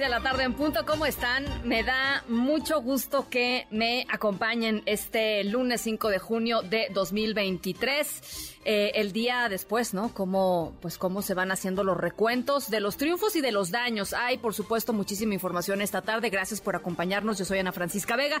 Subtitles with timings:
[0.00, 1.44] De la tarde en punto, ¿cómo están?
[1.62, 8.56] Me da mucho gusto que me acompañen este lunes 5 de junio de 2023.
[8.64, 10.14] Eh, el día después, ¿no?
[10.14, 14.14] Cómo, pues cómo se van haciendo los recuentos de los triunfos y de los daños.
[14.14, 16.30] Hay, por supuesto, muchísima información esta tarde.
[16.30, 17.36] Gracias por acompañarnos.
[17.36, 18.40] Yo soy Ana Francisca Vega.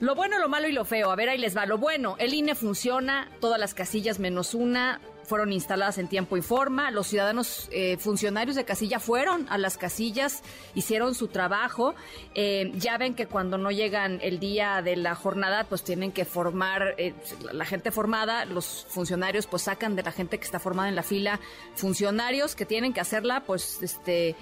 [0.00, 1.12] Lo bueno, lo malo y lo feo.
[1.12, 1.64] A ver, ahí les va.
[1.64, 6.42] Lo bueno, el INE funciona, todas las casillas menos una fueron instaladas en tiempo y
[6.42, 6.90] forma.
[6.90, 10.42] Los ciudadanos eh, funcionarios de casilla fueron a las casillas,
[10.74, 11.94] hicieron su trabajo.
[12.34, 16.24] Eh, ya ven que cuando no llegan el día de la jornada, pues tienen que
[16.24, 17.14] formar eh,
[17.52, 21.02] la gente formada, los funcionarios pues sacan de la gente que está formada en la
[21.02, 21.38] fila
[21.74, 24.34] funcionarios que tienen que hacerla, pues este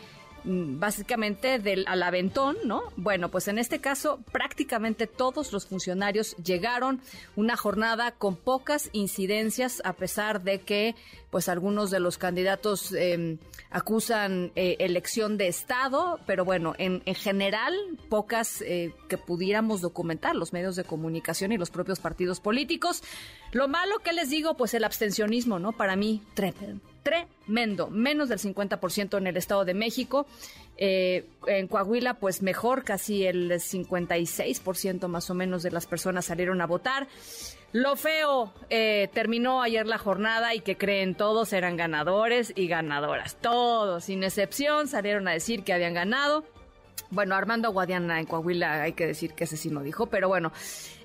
[0.47, 2.83] básicamente del al aventón, ¿no?
[2.97, 7.01] Bueno, pues en este caso prácticamente todos los funcionarios llegaron
[7.35, 10.95] una jornada con pocas incidencias a pesar de que
[11.31, 13.39] pues algunos de los candidatos em,
[13.71, 17.75] acusan eh, elección de Estado, pero bueno, en, en general
[18.09, 23.03] pocas eh, que pudiéramos documentar los medios de comunicación y los propios partidos políticos.
[23.53, 25.73] Lo malo que les digo, pues el abstencionismo, ¿no?
[25.73, 30.27] Para mí, tremendo tremendo, menos del 50% en el Estado de México.
[30.77, 36.61] Eh, en Coahuila, pues mejor, casi el 56% más o menos de las personas salieron
[36.61, 37.07] a votar.
[37.71, 43.37] Lo feo, eh, terminó ayer la jornada y que creen todos eran ganadores y ganadoras.
[43.37, 46.45] Todos, sin excepción, salieron a decir que habían ganado.
[47.11, 50.53] Bueno, Armando Guadiana en Coahuila, hay que decir que ese sí no dijo, pero bueno.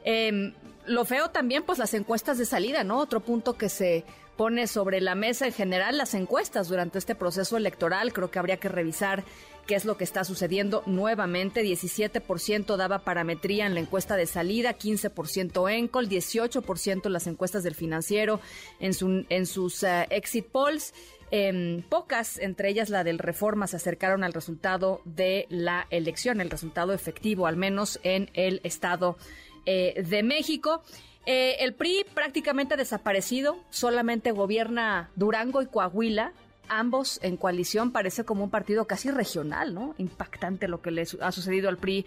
[0.04, 0.54] Em,
[0.88, 2.98] lo feo también, pues las encuestas de salida, ¿no?
[2.98, 4.04] Otro punto que se
[4.38, 8.14] pone sobre la mesa en general las encuestas durante este proceso electoral.
[8.14, 9.24] Creo que habría que revisar
[9.68, 11.64] qué es lo que está sucediendo nuevamente.
[11.64, 18.40] 17% daba parametría en la encuesta de salida, 15% ENCOL, 18% las encuestas del financiero
[18.80, 20.94] en, su, en sus eh, exit polls.
[21.34, 26.50] Eh, pocas, entre ellas la del Reforma, se acercaron al resultado de la elección, el
[26.50, 29.18] resultado efectivo, al menos en el Estado
[29.66, 30.84] eh, de México.
[31.26, 36.34] Eh, el PRI prácticamente desaparecido, solamente gobierna Durango y Coahuila,
[36.68, 39.94] ambos en coalición, parece como un partido casi regional, ¿no?
[39.98, 42.06] Impactante lo que le ha sucedido al PRI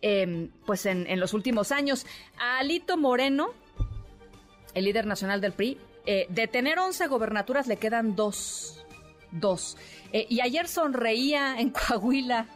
[0.00, 2.06] em, pues en, los últimos años.
[2.38, 3.52] A Alito Moreno,
[4.74, 8.84] el líder nacional del PRI, eh, de tener 11 gobernaturas le quedan dos.
[9.32, 9.76] Dos.
[10.12, 12.46] Eh, y ayer sonreía en Coahuila.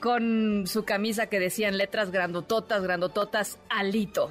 [0.00, 4.30] con su camisa que decían letras grandototas, grandototas, Alito.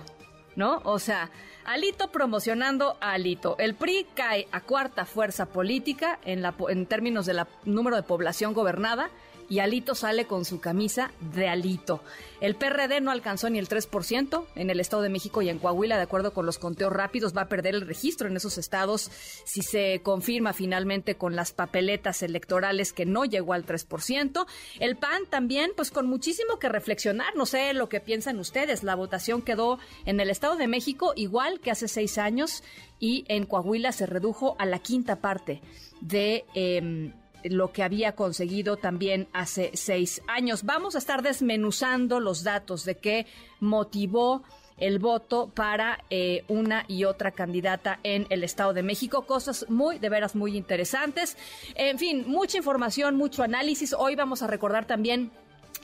[0.58, 0.82] ¿No?
[0.84, 1.30] O sea,
[1.64, 3.56] Alito promocionando a Alito.
[3.60, 8.54] El PRI cae a cuarta fuerza política en, la, en términos del número de población
[8.54, 9.10] gobernada
[9.50, 12.02] y Alito sale con su camisa de Alito.
[12.42, 15.98] El PRD no alcanzó ni el 3% en el Estado de México y en Coahuila,
[15.98, 19.10] de acuerdo con los conteos rápidos, va a perder el registro en esos estados
[19.46, 24.46] si se confirma finalmente con las papeletas electorales que no llegó al 3%.
[24.80, 28.96] El PAN también, pues con muchísimo que reflexionar, no sé lo que piensan ustedes, la
[28.96, 32.64] votación quedó en el Estado de México igual que hace seis años
[33.00, 35.62] y en Coahuila se redujo a la quinta parte
[36.02, 36.46] de...
[36.54, 40.64] Eh, lo que había conseguido también hace seis años.
[40.64, 43.26] Vamos a estar desmenuzando los datos de qué
[43.60, 44.44] motivó
[44.78, 49.26] el voto para eh, una y otra candidata en el Estado de México.
[49.26, 51.38] Cosas muy, de veras, muy interesantes.
[51.76, 53.94] En fin, mucha información, mucho análisis.
[53.94, 55.32] Hoy vamos a recordar también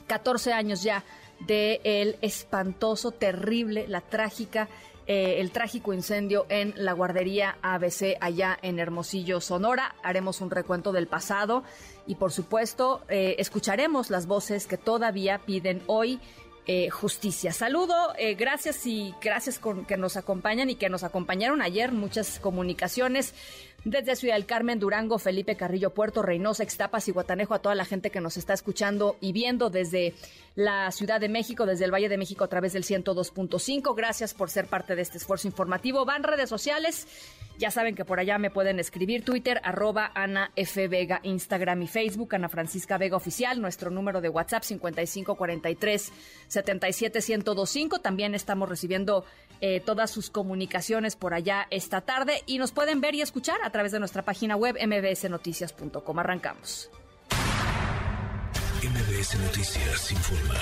[0.06, 1.04] 14 años ya
[1.40, 4.68] de el espantoso, terrible, la trágica
[5.06, 9.94] eh, el trágico incendio en la guardería ABC allá en Hermosillo, Sonora.
[10.02, 11.62] Haremos un recuento del pasado
[12.06, 16.20] y por supuesto eh, escucharemos las voces que todavía piden hoy
[16.66, 17.52] eh, justicia.
[17.52, 17.94] Saludo,
[18.38, 23.34] gracias y gracias con que nos acompañan y que nos acompañaron ayer muchas comunicaciones
[23.84, 27.84] desde Ciudad del Carmen, Durango, Felipe Carrillo, Puerto Reynosa, Extapas y Guatanejo, a toda la
[27.84, 30.14] gente que nos está escuchando y viendo desde
[30.56, 33.94] la Ciudad de México, desde el Valle de México a través del 102.5.
[33.94, 36.04] Gracias por ser parte de este esfuerzo informativo.
[36.04, 37.06] Van redes sociales.
[37.58, 40.88] Ya saben que por allá me pueden escribir Twitter, arroba Ana F.
[40.88, 46.12] Vega, Instagram y Facebook, Ana Francisca Vega Oficial, nuestro número de WhatsApp 5543
[46.48, 48.00] 77125.
[48.00, 49.24] También estamos recibiendo
[49.60, 53.70] eh, todas sus comunicaciones por allá esta tarde y nos pueden ver y escuchar a
[53.70, 56.18] través de nuestra página web mbsnoticias.com.
[56.18, 56.90] Arrancamos.
[58.84, 60.60] MBS Noticias informa.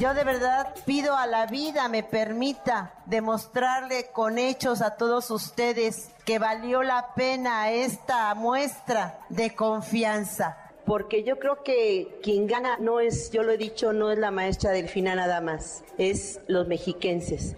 [0.00, 6.10] Yo de verdad pido a la vida me permita demostrarle con hechos a todos ustedes
[6.24, 10.56] que valió la pena esta muestra de confianza
[10.86, 14.30] porque yo creo que quien gana no es, yo lo he dicho, no es la
[14.30, 17.56] maestra Delfina nada más, es los mexiquenses.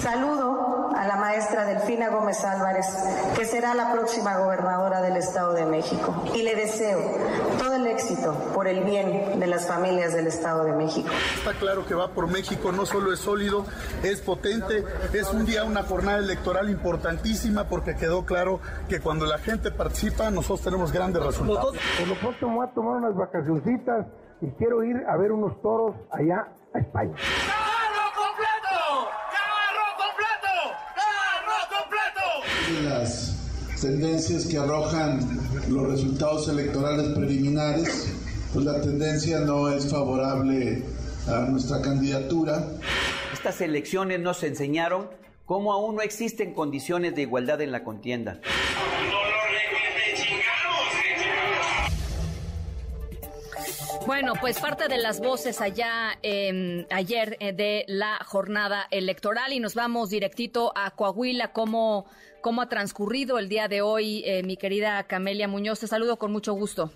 [0.00, 2.86] Saludo a la maestra Delfina Gómez Álvarez,
[3.36, 7.00] que será la próxima gobernadora del Estado de México, y le deseo
[7.58, 11.08] todo el éxito por el bien de las familias del Estado de México.
[11.36, 13.64] Está claro que va por México, no solo es sólido,
[14.02, 19.38] es potente, es un día, una jornada electoral importantísima porque quedó claro que cuando la
[19.38, 21.76] gente participa nosotros tenemos grandes resultados.
[21.98, 24.06] Por lo pronto me voy a tomar unas vacacioncitas
[24.40, 27.14] y quiero ir a ver unos toros allá a España.
[33.82, 35.18] Tendencias que arrojan
[35.68, 38.14] los resultados electorales preliminares,
[38.52, 40.84] pues la tendencia no es favorable
[41.26, 42.64] a nuestra candidatura.
[43.32, 45.08] Estas elecciones nos enseñaron
[45.46, 48.40] cómo aún no existen condiciones de igualdad en la contienda.
[54.06, 59.60] Bueno, pues parte de las voces allá em, ayer eh, de la jornada electoral y
[59.60, 61.52] nos vamos directito a Coahuila.
[61.52, 62.06] ¿Cómo,
[62.40, 65.80] cómo ha transcurrido el día de hoy, eh, mi querida Camelia Muñoz?
[65.80, 66.90] Te saludo con mucho gusto.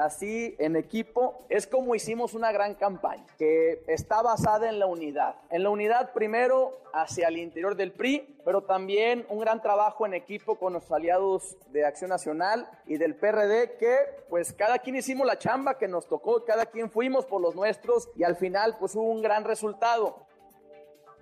[0.00, 5.36] así en equipo, es como hicimos una gran campaña que está basada en la unidad.
[5.50, 10.14] En la unidad primero hacia el interior del PRI, pero también un gran trabajo en
[10.14, 13.96] equipo con los aliados de Acción Nacional y del PRD que
[14.28, 18.08] pues cada quien hicimos la chamba que nos tocó, cada quien fuimos por los nuestros
[18.16, 20.26] y al final pues hubo un gran resultado.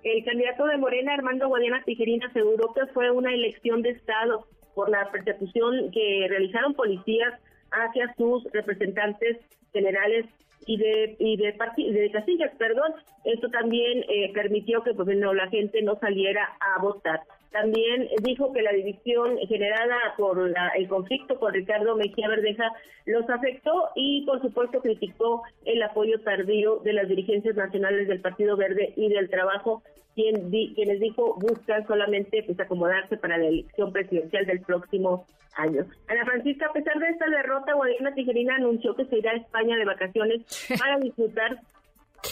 [0.03, 5.11] El candidato de Morena, Armando Guadiana Tijerina, aseguró fue una elección de Estado por la
[5.11, 7.33] persecución que realizaron policías
[7.71, 9.37] hacia sus representantes
[9.73, 10.25] generales
[10.65, 11.51] y de y de,
[11.91, 12.93] de casillas, perdón.
[13.25, 17.21] Esto también eh, permitió que pues no la gente no saliera a votar.
[17.51, 22.71] También dijo que la división generada por el conflicto con Ricardo Mejía Verdeja
[23.05, 28.55] los afectó y por supuesto criticó el apoyo tardío de las dirigencias nacionales del Partido
[28.55, 29.81] Verde y del Trabajo,
[30.13, 35.25] quien quienes dijo buscan solamente pues acomodarse para la elección presidencial del próximo
[35.55, 35.87] año.
[36.07, 39.75] Ana Francisca, a pesar de esta derrota, Guadiana Tijerina anunció que se irá a España
[39.75, 41.59] de vacaciones para disfrutar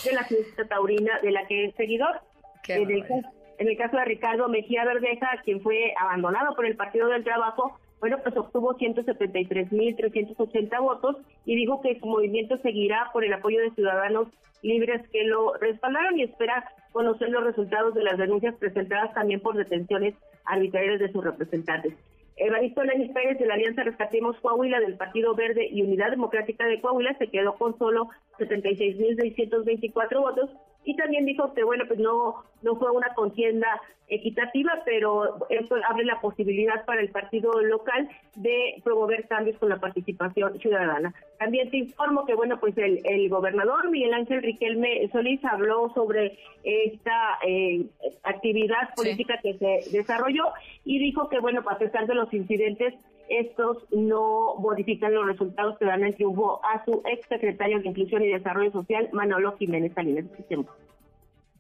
[0.06, 2.22] de la fiesta taurina de la que es seguidor.
[2.68, 7.80] En el caso de Ricardo Mejía Verdeja, quien fue abandonado por el Partido del Trabajo,
[8.00, 13.72] bueno, pues obtuvo 173.380 votos y dijo que su movimiento seguirá por el apoyo de
[13.72, 14.28] ciudadanos
[14.62, 19.56] libres que lo respaldaron y espera conocer los resultados de las denuncias presentadas también por
[19.56, 21.94] detenciones arbitrarias de sus representantes.
[22.38, 26.80] Evaristo Lenis Pérez de la Alianza Rescatemos Coahuila del Partido Verde y Unidad Democrática de
[26.80, 30.52] Coahuila se quedó con solo 76.624 votos
[30.88, 33.68] y también dijo que bueno pues no no fue una contienda
[34.08, 39.82] equitativa pero esto abre la posibilidad para el partido local de promover cambios con la
[39.82, 41.14] participación ciudadana.
[41.40, 46.40] También te informo que bueno pues el, el gobernador Miguel Ángel Riquelme Solís habló sobre
[46.64, 47.86] esta eh,
[48.24, 50.54] actividad política que se desarrolló
[50.86, 52.94] y dijo que bueno a pesar de los incidentes
[53.30, 58.24] estos no modifican los resultados que dan el triunfo a su ex secretario de Inclusión
[58.24, 60.26] y Desarrollo Social, Manolo Jiménez Salinas.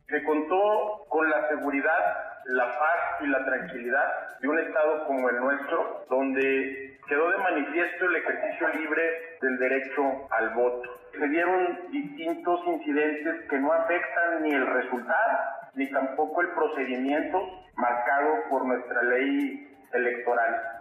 [0.08, 5.36] Se contó con la seguridad, la paz y la tranquilidad de un Estado como el
[5.38, 9.02] nuestro, donde quedó de manifiesto el ejercicio libre
[9.42, 10.90] del derecho al voto.
[11.18, 15.38] Se dieron distintos incidentes que no afectan ni el resultado
[15.76, 17.40] ni tampoco el procedimiento
[17.76, 20.77] marcado por nuestra ley electoral.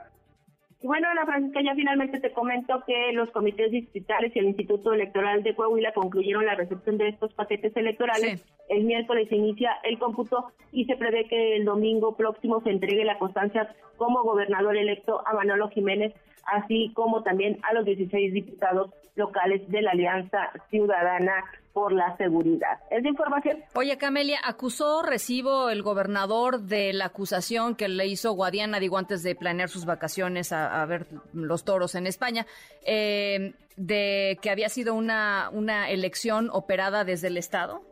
[0.83, 4.93] Y bueno, Ana Francisca, ya finalmente te comento que los comités distritales y el Instituto
[4.93, 8.45] Electoral de Coahuila concluyeron la recepción de estos paquetes electorales.
[8.69, 13.05] El miércoles se inicia el cómputo y se prevé que el domingo próximo se entregue
[13.05, 16.13] la constancia como gobernador electo a Manolo Jiménez,
[16.45, 21.43] así como también a los 16 diputados locales de la Alianza Ciudadana
[21.77, 22.81] por la seguridad.
[22.91, 23.59] Es de información.
[23.75, 29.23] Oye, Camelia, acusó recibo el gobernador de la acusación que le hizo Guadiana, digo, antes
[29.23, 32.47] de planear sus vacaciones a, ver los toros en España,
[32.87, 37.83] eh, de que había sido una, una elección operada desde el Estado.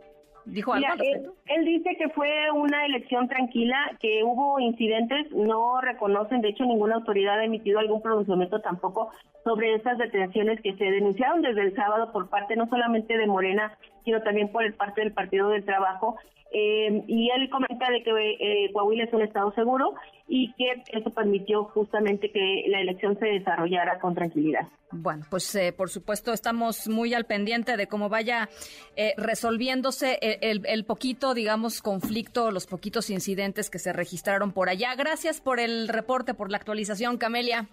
[0.46, 0.86] ¿Dijo algo
[1.46, 6.96] él, dice que fue una elección tranquila, que hubo incidentes, no reconocen, de hecho ninguna
[6.96, 9.10] autoridad ha emitido algún pronunciamiento tampoco
[9.42, 13.76] sobre esas detenciones que se denunciaron desde el sábado por parte no solamente de Morena,
[14.04, 16.16] sino también por el parte del Partido del Trabajo.
[16.56, 19.94] Eh, y él comenta de que eh, Coahuila es un estado seguro
[20.28, 24.68] y que eso permitió justamente que la elección se desarrollara con tranquilidad.
[24.92, 28.48] Bueno, pues eh, por supuesto estamos muy al pendiente de cómo vaya
[28.94, 34.94] eh, resolviéndose el, el, poquito, digamos, conflicto, los poquitos incidentes que se registraron por allá.
[34.94, 37.68] Gracias por el reporte, por la actualización, Camelia.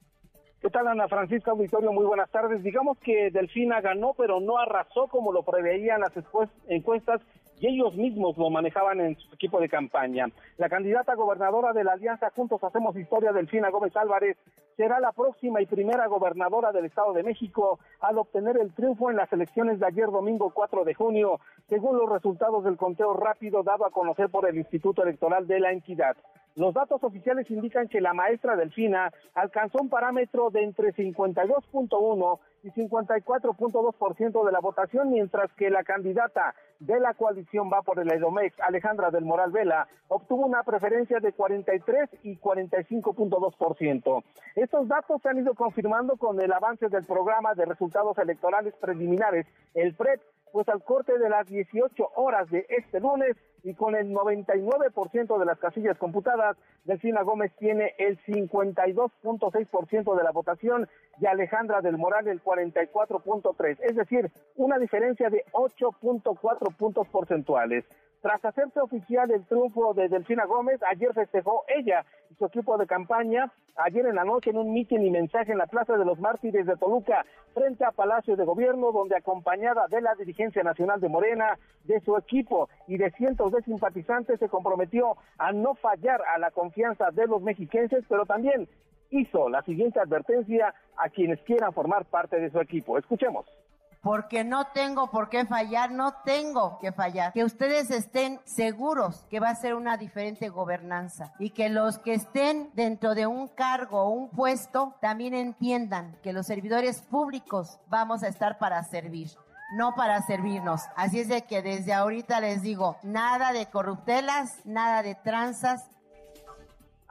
[0.63, 1.91] ¿Qué tal, Ana Francisca Auditorio?
[1.91, 2.63] Muy buenas tardes.
[2.63, 6.13] Digamos que Delfina ganó, pero no arrasó como lo preveían las
[6.69, 7.21] encuestas
[7.61, 10.27] y ellos mismos lo manejaban en su equipo de campaña.
[10.59, 14.37] La candidata gobernadora de la Alianza Juntos Hacemos Historia, Delfina Gómez Álvarez,
[14.77, 19.17] será la próxima y primera gobernadora del Estado de México al obtener el triunfo en
[19.17, 23.87] las elecciones de ayer domingo 4 de junio, según los resultados del conteo rápido dado
[23.87, 26.17] a conocer por el Instituto Electoral de la entidad.
[26.55, 32.71] Los datos oficiales indican que la maestra Delfina alcanzó un parámetro de entre 52.1 y
[32.71, 38.59] 54.2% de la votación, mientras que la candidata de la coalición va por el Edomex,
[38.61, 44.25] Alejandra del Moral Vela, obtuvo una preferencia de 43 y 45.2%.
[44.57, 49.47] Estos datos se han ido confirmando con el avance del programa de resultados electorales preliminares,
[49.75, 50.21] el PREP,
[50.53, 55.45] pues al corte de las 18 horas de este lunes y con el 99% de
[55.45, 60.89] las casillas computadas, Delfina Gómez tiene el 52.6% de la votación
[61.21, 67.85] y Alejandra del Moral el 44.3%, es decir, una diferencia de 8.4 puntos porcentuales.
[68.23, 72.87] Tras hacerse oficial el triunfo de Delfina Gómez, ayer festejó ella y su equipo de
[72.87, 76.21] campaña, ayer en la noche en un mitin y mensaje en la Plaza de los
[76.21, 81.09] Mártires de Toluca, frente a Palacio de Gobierno, donde acompañada de la dirigencia nacional de
[81.09, 86.39] Morena, de su equipo y de cientos de simpatizantes, se comprometió a no fallar a
[86.39, 88.69] la confianza de los mexiquenses, pero también
[89.11, 92.99] hizo la siguiente advertencia a quienes quieran formar parte de su equipo.
[92.99, 93.47] Escuchemos
[94.03, 97.33] porque no tengo por qué fallar, no tengo que fallar.
[97.33, 102.15] Que ustedes estén seguros que va a ser una diferente gobernanza y que los que
[102.15, 108.25] estén dentro de un cargo o un puesto también entiendan que los servidores públicos vamos
[108.25, 109.29] a estar para servir
[109.73, 110.83] no para servirnos.
[110.97, 115.93] Así es de que desde ahorita les digo, nada de corruptelas, nada de tranzas,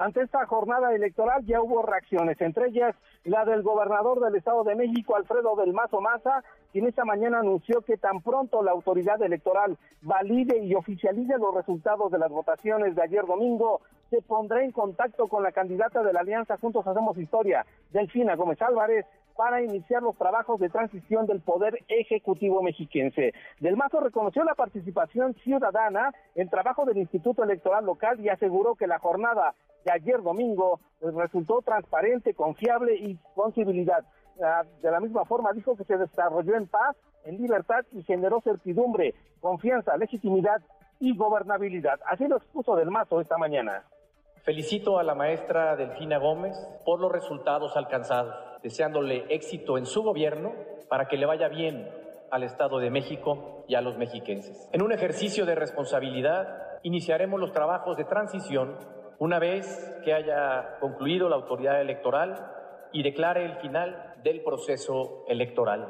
[0.02, 4.74] ante esta jornada electoral ya hubo reacciones, entre ellas la del gobernador del Estado de
[4.74, 9.78] México, Alfredo del Mazo Maza, quien esta mañana anunció que tan pronto la autoridad electoral
[10.02, 15.28] valide y oficialice los resultados de las votaciones de ayer domingo, se pondrá en contacto
[15.28, 20.18] con la candidata de la Alianza Juntos Hacemos Historia, Delfina Gómez Álvarez, para iniciar los
[20.18, 23.34] trabajos de transición del Poder Ejecutivo mexiquense.
[23.60, 28.88] Del Mazo reconoció la participación ciudadana en trabajo del Instituto Electoral Local y aseguró que
[28.88, 34.06] la jornada de ayer domingo pues, resultó transparente, confiable y con civilidad.
[34.44, 36.96] Ah, de la misma forma dijo que se desarrolló en paz,
[37.26, 40.62] en libertad y generó certidumbre, confianza, legitimidad
[41.00, 42.00] y gobernabilidad.
[42.06, 43.84] Así lo expuso Del Mazo esta mañana.
[44.44, 48.34] Felicito a la maestra Delfina Gómez por los resultados alcanzados,
[48.64, 50.54] deseándole éxito en su gobierno
[50.90, 51.88] para que le vaya bien
[52.32, 54.68] al Estado de México y a los mexiquenses.
[54.72, 58.78] En un ejercicio de responsabilidad, iniciaremos los trabajos de transición
[59.20, 62.52] una vez que haya concluido la autoridad electoral
[62.92, 65.88] y declare el final del proceso electoral.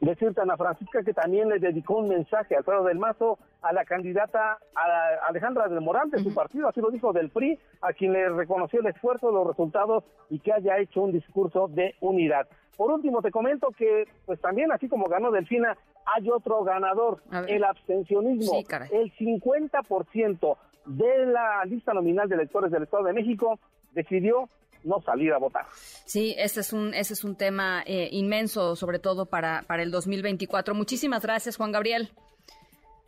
[0.00, 3.84] Decirte, Ana Francisca, que también le dedicó un mensaje a Alfredo del Mazo a la
[3.84, 8.12] candidata a Alejandra del Moral de su partido, así lo dijo del PRI, a quien
[8.12, 12.46] le reconoció el esfuerzo, los resultados y que haya hecho un discurso de unidad.
[12.76, 15.76] Por último, te comento que, pues también, así como ganó Delfina,
[16.06, 18.52] hay otro ganador, el abstencionismo.
[18.90, 23.58] el 50% de la lista nominal de electores del Estado de México
[23.92, 24.48] decidió
[24.84, 25.66] no salir a votar.
[26.06, 29.90] Sí, ese es un, ese es un tema eh, inmenso, sobre todo para, para el
[29.90, 30.74] 2024.
[30.74, 32.10] Muchísimas gracias, Juan Gabriel.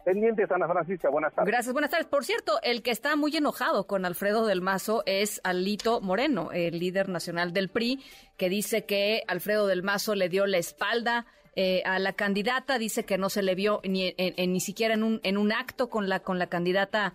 [0.05, 1.09] Pendientes, Ana Francisca.
[1.11, 1.53] Buenas tardes.
[1.53, 2.07] Gracias, buenas tardes.
[2.07, 6.79] Por cierto, el que está muy enojado con Alfredo del Mazo es Alito Moreno, el
[6.79, 8.03] líder nacional del PRI,
[8.37, 13.05] que dice que Alfredo del Mazo le dio la espalda eh, a la candidata, dice
[13.05, 16.21] que no se le vio ni, ni siquiera en un, en un acto con la,
[16.21, 17.13] con la candidata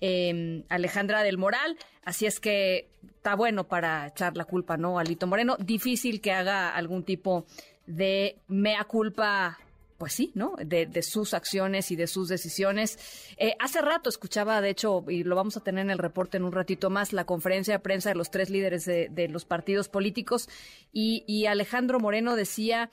[0.00, 1.76] eh, Alejandra del Moral.
[2.04, 4.98] Así es que está bueno para echar la culpa, ¿no?
[4.98, 5.56] Alito Moreno.
[5.58, 7.46] Difícil que haga algún tipo
[7.86, 9.58] de mea culpa
[9.98, 10.54] pues sí, ¿no?
[10.64, 12.98] De, sus acciones y de sus decisiones.
[13.36, 16.44] Eh, hace rato escuchaba, de hecho, y lo vamos a tener en el reporte en
[16.44, 19.88] un ratito más, la conferencia de prensa de los tres líderes de, de los partidos
[19.88, 20.48] políticos
[20.92, 22.90] y, y Alejandro Moreno decía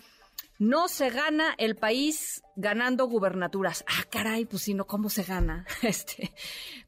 [0.57, 3.83] no se gana el país ganando gubernaturas.
[3.88, 5.65] Ah, caray, pues si no, ¿cómo se gana?
[5.81, 6.31] Este,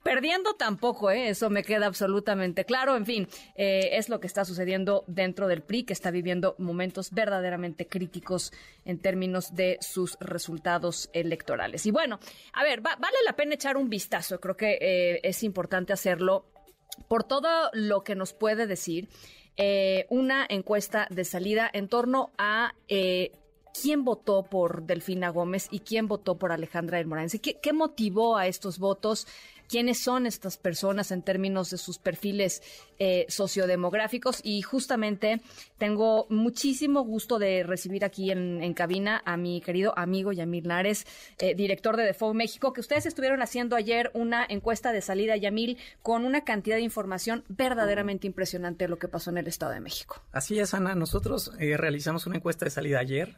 [0.04, 1.30] perdiendo tampoco, ¿eh?
[1.30, 2.96] eso me queda absolutamente claro.
[2.96, 7.12] En fin, eh, es lo que está sucediendo dentro del PRI, que está viviendo momentos
[7.12, 8.52] verdaderamente críticos
[8.86, 11.86] en términos de sus resultados electorales.
[11.86, 12.20] Y bueno,
[12.54, 14.40] a ver, vale la pena echar un vistazo.
[14.40, 16.46] Creo que eh, es importante hacerlo
[17.08, 19.10] por todo lo que nos puede decir.
[20.10, 22.74] una encuesta de salida en torno a
[23.82, 27.30] quién votó por Delfina Gómez y quién votó por Alejandra del Morán.
[27.30, 29.28] ¿Qué, ¿Qué motivó a estos votos?
[29.68, 32.62] quiénes son estas personas en términos de sus perfiles
[33.00, 35.42] eh, sociodemográficos y justamente
[35.78, 41.06] tengo muchísimo gusto de recibir aquí en, cabina a mi querido amigo Yamil Nares,
[41.40, 45.78] eh, director de Defo México, que ustedes estuvieron haciendo ayer una encuesta de salida, Yamil,
[46.02, 49.80] con una cantidad de información verdaderamente impresionante de lo que pasó en el Estado de
[49.80, 50.22] México.
[50.32, 50.96] Así es, Ana.
[50.96, 53.38] Nosotros eh, realizamos una encuesta de salida ayer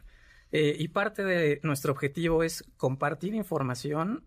[0.52, 4.24] eh, y parte de nuestro objetivo es compartir información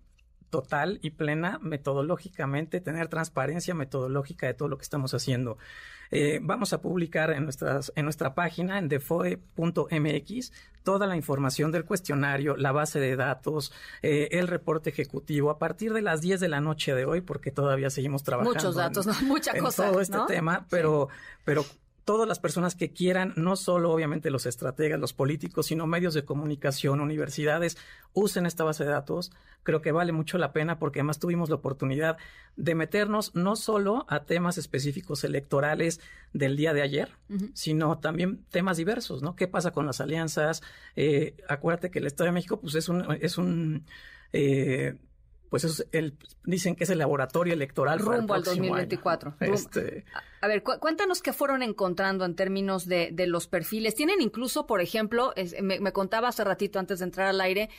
[0.53, 5.57] total y plena metodológicamente, tener transparencia metodológica de todo lo que estamos haciendo.
[6.11, 10.51] Eh, vamos a publicar en, nuestras, en nuestra página, en defoe.mx,
[10.83, 15.91] toda la información del cuestionario, la base de datos, eh, el reporte ejecutivo a partir
[15.91, 18.53] de las 10 de la noche de hoy, porque todavía seguimos trabajando.
[18.53, 19.13] Muchos datos, ¿no?
[19.23, 21.09] Mucha en todo este tema, pero,
[21.45, 21.65] pero
[22.05, 26.25] todas las personas que quieran, no solo obviamente los estrategas, los políticos, sino medios de
[26.25, 27.77] comunicación, universidades,
[28.13, 29.31] usen esta base de datos.
[29.63, 32.17] Creo que vale mucho la pena porque además tuvimos la oportunidad
[32.55, 36.01] de meternos no solo a temas específicos electorales
[36.33, 37.09] del día de ayer,
[37.53, 39.35] sino también temas diversos, ¿no?
[39.35, 40.61] ¿Qué pasa con las alianzas?
[40.95, 43.85] Eh, acuérdate que el Estado de México, pues es un, es un
[44.33, 44.97] eh,
[45.53, 47.99] pues es el, dicen que es el laboratorio electoral.
[47.99, 49.35] Rumbo al 2024.
[49.39, 50.03] Este...
[50.41, 53.93] A ver, cuéntanos qué fueron encontrando en términos de, de los perfiles.
[53.93, 57.69] Tienen incluso, por ejemplo, me, me, contaba hace ratito antes de entrar al aire,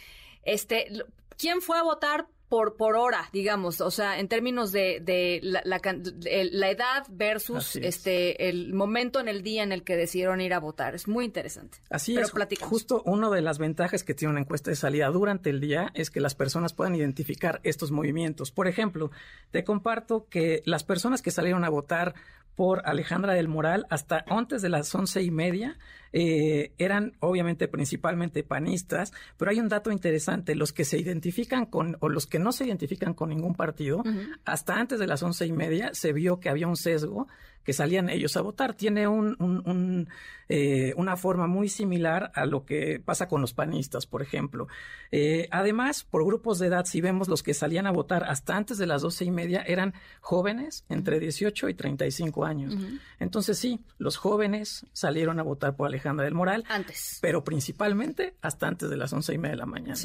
[0.44, 0.86] este,
[1.36, 5.62] ¿quién fue a votar por, por hora, digamos, o sea, en términos de, de la,
[5.64, 10.60] la, edad versus este el momento en el día en el que decidieron ir a
[10.60, 10.94] votar.
[10.94, 11.78] Es muy interesante.
[11.90, 12.32] Así es.
[12.60, 16.10] Justo una de las ventajas que tiene una encuesta de salida durante el día es
[16.10, 18.50] que las personas puedan identificar estos movimientos.
[18.50, 19.10] Por ejemplo,
[19.50, 22.14] te comparto que las personas que salieron a votar
[22.54, 25.78] por Alejandra del Moral hasta antes de las once y media
[26.16, 31.96] eh, eran obviamente principalmente panistas, pero hay un dato interesante, los que se identifican con,
[31.98, 34.04] o los que no se identifican con ningún partido,
[34.44, 37.26] hasta antes de las once y media se vio que había un sesgo
[37.64, 38.74] que salían ellos a votar.
[38.74, 40.08] Tiene un,
[40.48, 44.68] eh, una forma muy similar a lo que pasa con los panistas, por ejemplo.
[45.10, 48.76] Eh, además, por grupos de edad, si vemos los que salían a votar hasta antes
[48.78, 52.76] de las doce y media, eran jóvenes entre 18 y 35 años.
[53.18, 56.64] Entonces, sí, los jóvenes salieron a votar por Alejandra del Moral.
[56.68, 57.18] Antes.
[57.20, 60.00] Pero principalmente hasta antes de las once y media de la mañana.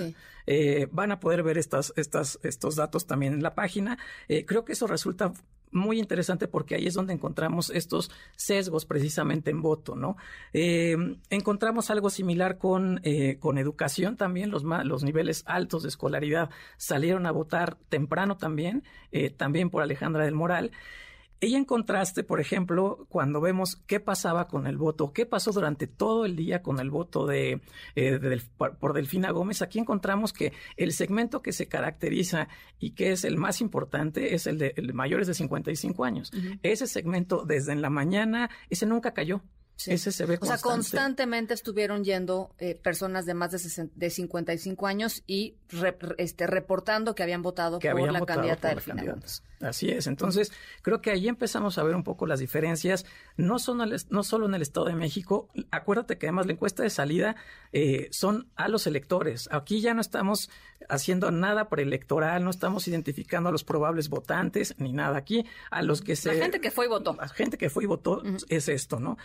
[0.48, 3.98] Eh, van a poder ver estas, estas, estos datos también en la página.
[4.46, 5.34] creo que eso resulta
[5.72, 10.18] muy interesante porque ahí es donde encontramos estos sesgos precisamente en voto, ¿no?
[10.54, 10.98] Eh,
[11.30, 17.26] encontramos algo similar con, eh, con educación también, los, los niveles altos de escolaridad salieron
[17.26, 20.72] a votar temprano también, eh, también por Alejandra del Moral.
[21.42, 25.88] Y en contraste, por ejemplo, cuando vemos qué pasaba con el voto, qué pasó durante
[25.88, 27.62] todo el día con el voto de,
[27.96, 33.24] eh, por Delfina Gómez, aquí encontramos que el segmento que se caracteriza y que es
[33.24, 36.32] el más importante es el de, mayores de 55 años.
[36.62, 39.42] Ese segmento desde en la mañana, ese nunca cayó.
[39.86, 44.88] Ese se ve O sea, constantemente estuvieron yendo eh, personas de más de, de 55
[44.88, 45.56] años y
[46.18, 49.24] este, reportando que habían votado por la candidata del final.
[49.62, 50.08] Así es.
[50.08, 54.46] Entonces, creo que ahí empezamos a ver un poco las diferencias, no, son no solo
[54.46, 55.50] en el Estado de México.
[55.72, 57.36] Acuérdate que además la encuesta de salida
[57.74, 59.50] eh, son a los electores.
[59.52, 60.50] Aquí ya no estamos
[60.88, 65.18] haciendo nada preelectoral, no estamos identificando a los probables votantes ni nada.
[65.18, 66.34] Aquí a los que se...
[66.34, 67.16] La gente que fue y votó.
[67.16, 69.18] La gente que fue y votó es esto, ¿no?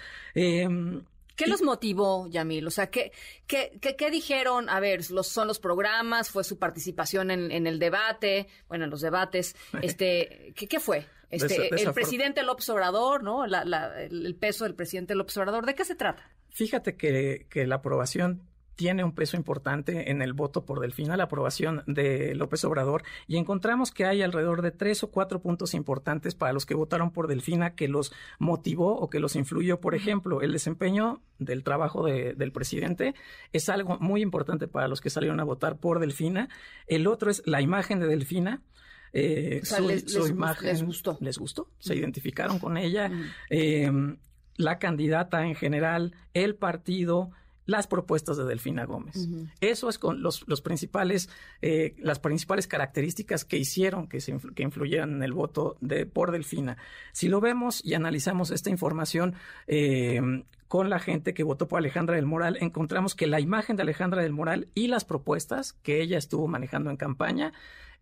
[0.44, 1.04] Em,
[1.36, 2.66] ¿Qué los motivó, Yamil?
[2.66, 3.12] O sea, ¿qué,
[3.46, 4.68] qué, qué, dijeron?
[4.68, 9.00] A ver, los, son los programas, fue su participación en, el debate, bueno, en los
[9.00, 9.56] debates.
[9.82, 11.06] Este, ¿qué, qué fue?
[11.30, 13.44] Este, el presidente López Obrador, ¿no?
[13.44, 15.66] el peso del presidente López Obrador.
[15.66, 16.30] ¿De qué se trata?
[16.50, 18.42] Fíjate que, que la aprobación
[18.76, 23.36] tiene un peso importante en el voto por Delfina, la aprobación de López Obrador, y
[23.36, 27.28] encontramos que hay alrededor de tres o cuatro puntos importantes para los que votaron por
[27.28, 29.80] Delfina que los motivó o que los influyó.
[29.80, 33.14] Por ejemplo, el desempeño del trabajo del presidente
[33.52, 36.48] es algo muy importante para los que salieron a votar por Delfina.
[36.86, 38.62] El otro es la imagen de Delfina.
[39.12, 41.16] Eh, su, imagen les gustó.
[41.20, 43.10] Les gustó, se identificaron con ella.
[43.48, 43.90] Eh,
[44.56, 47.30] la candidata en general, el partido,
[47.66, 49.28] las propuestas de Delfina Gómez.
[49.60, 51.30] Eso es con los, los principales,
[51.62, 56.30] eh, las principales características que hicieron que, se que influyeran en el voto de, por
[56.30, 56.76] Delfina.
[57.12, 59.34] Si lo vemos y analizamos esta información
[59.66, 60.20] eh,
[60.68, 64.22] con la gente que votó por Alejandra del Moral, encontramos que la imagen de Alejandra
[64.22, 67.52] del Moral y las propuestas que ella estuvo manejando en campaña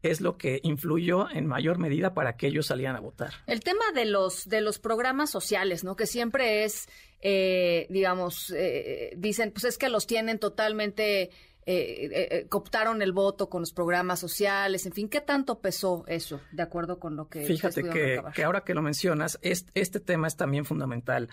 [0.02, 3.32] es lo que influyó en mayor medida para que ellos salieran a votar.
[3.46, 5.96] El tema de los de los programas sociales, ¿no?
[5.96, 6.88] Que siempre es,
[7.20, 11.30] eh, digamos, eh, dicen, pues es que los tienen totalmente
[11.64, 16.60] eh, cooptaron el voto con los programas sociales, en fin, ¿qué tanto pesó eso, de
[16.64, 17.44] acuerdo con lo que...
[17.44, 21.28] Fíjate que, que, ahora que lo mencionas, este tema es también fundamental.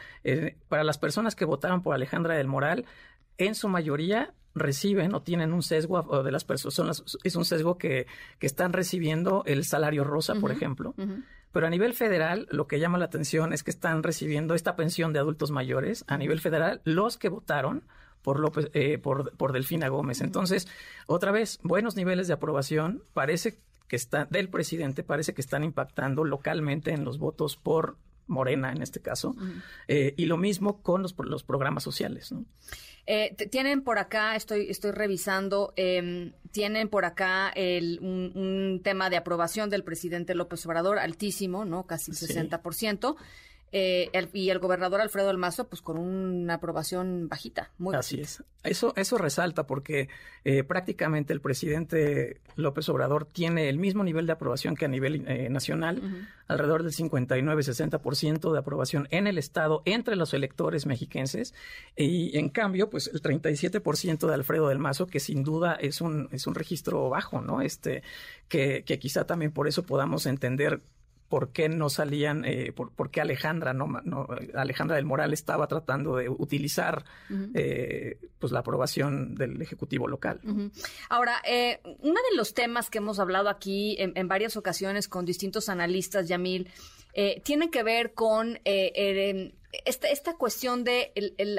[0.67, 2.85] para las personas que votaron por Alejandra del Moral,
[3.39, 8.07] en su mayoría reciben o tienen un sesgo de las personas, es un sesgo que,
[8.39, 10.93] que están recibiendo el salario rosa, por ejemplo.
[11.51, 15.13] Pero a nivel federal, lo que llama la atención es que están recibiendo esta pensión
[15.13, 17.83] de adultos mayores, a nivel federal, los que votaron
[18.21, 20.21] por, López, eh, por, por Delfina Gómez.
[20.21, 20.67] Entonces,
[21.07, 26.23] otra vez, buenos niveles de aprobación, parece que está, del presidente, parece que están impactando
[26.23, 27.97] localmente en los votos por
[28.29, 29.35] Morena en este caso,
[29.87, 32.31] eh, y lo mismo con los, los programas sociales.
[32.31, 32.45] ¿no?
[33.11, 39.17] Eh, tienen por acá, estoy, estoy revisando, em, tienen por acá el, un, tema de
[39.17, 41.87] aprobación del presidente López Obrador altísimo, ¿no?
[41.87, 43.15] Casi 60%.
[43.71, 48.43] Eh, y el gobernador Alfredo del Mazo, pues con una aprobación bajita, muy Así es.
[48.63, 50.09] Eso, eso resalta porque
[50.43, 55.23] eh, prácticamente el presidente López Obrador tiene el mismo nivel de aprobación que a nivel
[55.27, 61.53] eh, nacional, alrededor del 59-60% de aprobación en el Estado entre los electores mexiquenses.
[61.95, 66.27] Y en cambio, pues el 37% de Alfredo del Mazo, que sin duda es un,
[66.31, 67.61] es un registro bajo, ¿no?
[67.61, 68.03] Este,
[68.49, 70.81] que, que quizá también por eso podamos entender
[71.29, 73.87] por qué no salían, eh, por, qué Alejandra, no,
[74.55, 77.05] Alejandra del Moral estaba tratando de utilizar
[77.53, 80.41] eh, pues la aprobación del Ejecutivo local.
[81.07, 85.69] Ahora, eh, uno de los temas que hemos hablado aquí en, varias ocasiones con distintos
[85.69, 86.69] analistas, Yamil,
[87.13, 91.13] eh, tiene que ver con esta, esta, cuestión de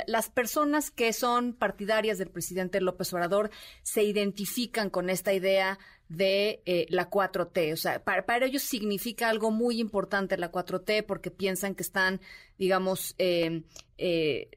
[0.06, 3.50] las personas que son partidarias del presidente López Obrador
[3.82, 5.78] se identifican con esta idea
[6.10, 7.72] de eh, la 4T.
[7.72, 12.20] O sea, para, ellos significa algo muy importante la 4T porque piensan que están,
[12.58, 13.62] digamos, eh,
[13.96, 14.50] eh,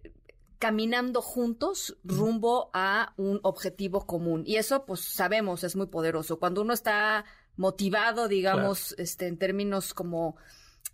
[0.58, 4.44] caminando juntos rumbo a un objetivo común.
[4.48, 6.40] Y eso, pues sabemos, es muy poderoso.
[6.40, 7.24] Cuando uno está
[7.56, 10.36] motivado, digamos, este, en términos como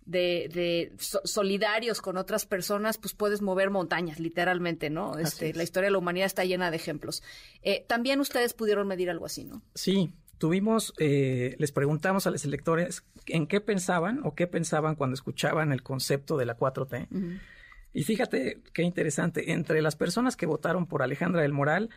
[0.04, 5.18] de, solidarios con otras personas, pues puedes mover montañas, literalmente, ¿no?
[5.18, 7.22] Este, la historia de la humanidad está llena de ejemplos.
[7.62, 9.62] Eh, también ustedes pudieron medir algo así, ¿no?
[9.74, 15.14] Sí, tuvimos, eh, les preguntamos a los electores en qué pensaban o qué pensaban cuando
[15.14, 17.08] escuchaban el concepto de la 4T.
[17.92, 21.90] Y fíjate qué interesante, entre las personas que votaron por Alejandra del Moral,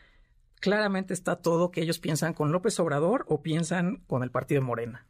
[0.60, 5.06] claramente está todo que ellos piensan con López Obrador o piensan con el partido Morena.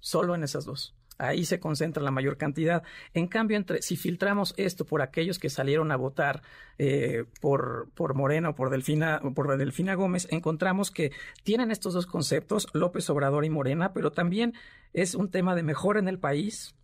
[0.00, 0.94] Solo en esas dos.
[1.18, 2.82] Ahí se concentra la mayor cantidad.
[3.12, 6.42] En cambio, entre, si filtramos esto por aquellos que salieron a votar
[6.78, 12.06] eh, por, por Morena o por Delfina, por Delfina Gómez, encontramos que tienen estos dos
[12.06, 14.54] conceptos, López Obrador y Morena, pero también
[14.92, 16.74] es un tema de mejora en el país,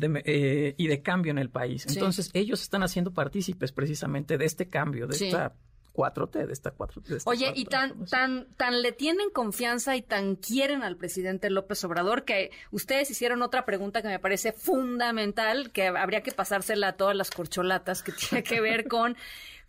[0.00, 1.86] eh, y de cambio en el país.
[1.86, 5.54] Entonces, ellos están haciendo partícipes precisamente de este cambio, de esta
[5.92, 7.22] 4T, de esta 4T.
[7.26, 12.24] Oye, y tan, tan, tan le tienen confianza y tan quieren al presidente López Obrador
[12.24, 17.16] que ustedes hicieron otra pregunta que me parece fundamental, que habría que pasársela a todas
[17.16, 19.16] las corcholatas, que tiene que ver con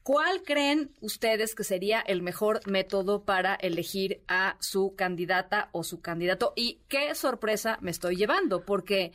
[0.03, 6.01] ¿Cuál creen ustedes que sería el mejor método para elegir a su candidata o su
[6.01, 6.51] candidato?
[6.57, 9.13] Y qué sorpresa me estoy llevando, porque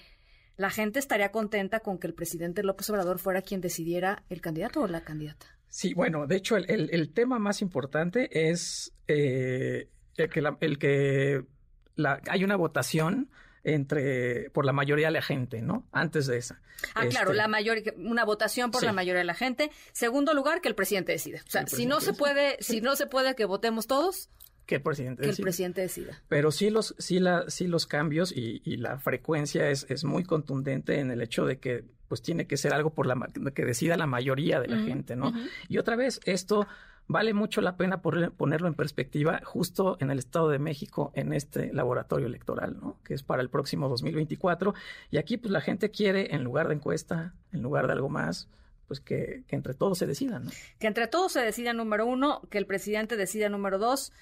[0.57, 4.81] la gente estaría contenta con que el presidente López Obrador fuera quien decidiera el candidato
[4.81, 5.58] o la candidata.
[5.69, 11.45] Sí, bueno, de hecho el, tema más importante es eh, el que, el que
[12.29, 13.31] hay una votación
[13.65, 15.87] entre por la mayoría de la gente, ¿no?
[15.93, 16.61] Antes de esa.
[16.95, 19.71] Ah, claro, este la mayoría, una votación por la mayoría de la gente.
[19.93, 21.43] Segundo lugar, que el presidente decida.
[21.47, 24.31] O sea, si no se puede, si no se puede que votemos todos,
[24.65, 26.23] que el presidente que el presidente decida.
[26.29, 31.01] Pero sí los, sí la, sí los cambios y, la frecuencia es, es, muy contundente
[31.01, 33.16] en el hecho de que pues tiene que ser algo por la
[33.55, 35.33] que decida la mayoría de la gente, ¿no?
[35.68, 36.66] Y otra vez, esto
[37.09, 41.73] vale mucho la pena ponerlo en perspectiva justo en el Estado de México, en este
[41.73, 42.99] laboratorio electoral, ¿no?
[43.03, 44.75] Que es para el próximo 2024.
[45.11, 48.49] Y aquí, pues la gente quiere, en lugar de encuesta, en lugar de algo más,
[48.87, 50.51] pues que, que entre todos se decidan, ¿no?
[50.79, 54.12] Que entre todos se decida número uno, que el presidente decida número dos,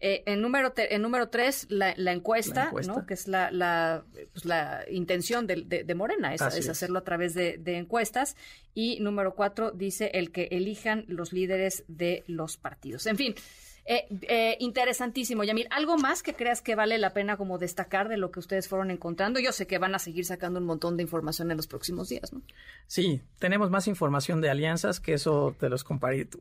[0.00, 3.06] eh, en número en número tres, la, encuesta, ¿no?
[3.06, 7.34] que es la, la, pues, la intención de, de, Morena, es, es, hacerlo a través
[7.34, 8.36] de, de, encuestas.
[8.74, 13.06] Y número cuatro dice el que elijan los líderes de los partidos.
[13.06, 13.34] En fin,
[13.86, 15.68] eh, eh, interesantísimo, Yamil.
[15.70, 18.90] ¿Algo más que creas que vale la pena como destacar de lo que ustedes fueron
[18.90, 19.38] encontrando?
[19.38, 22.32] Yo sé que van a seguir sacando un montón de información en los próximos días,
[22.32, 22.42] ¿no?
[22.86, 25.84] Sí, tenemos más información de alianzas, que eso te los,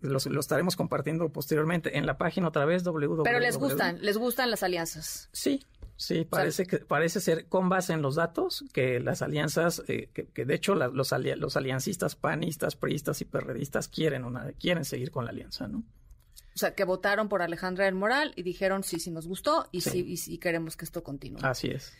[0.02, 3.24] los lo estaremos compartiendo posteriormente en la página otra vez, www.
[3.24, 5.30] Pero les gustan, les gustan las alianzas.
[5.32, 5.62] Sí,
[5.98, 10.46] Sí, parece que parece ser con base en los datos que las alianzas, eh, que,
[10.46, 15.32] de hecho los, los aliancistas panistas, priistas y perredistas quieren una, quieren seguir con la
[15.32, 15.84] alianza, ¿no?
[16.56, 19.82] O sea, que votaron por Alejandra del Moral y dijeron sí, sí nos gustó y
[19.82, 21.40] sí, y sí queremos que esto continúe.
[21.44, 21.94] Así es.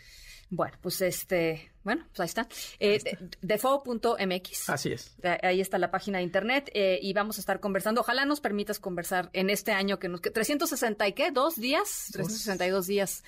[0.50, 2.48] Bueno, pues este, bueno, pues ahí está.
[2.80, 3.00] Eh,
[3.42, 4.70] Defo.mx.
[4.70, 5.16] Así es.
[5.44, 8.02] Ahí está la página de internet eh, y vamos a estar conversando.
[8.02, 10.20] Ojalá nos permitas conversar en este año que nos...
[10.20, 13.24] Que 360 y qué, dos días, 362 días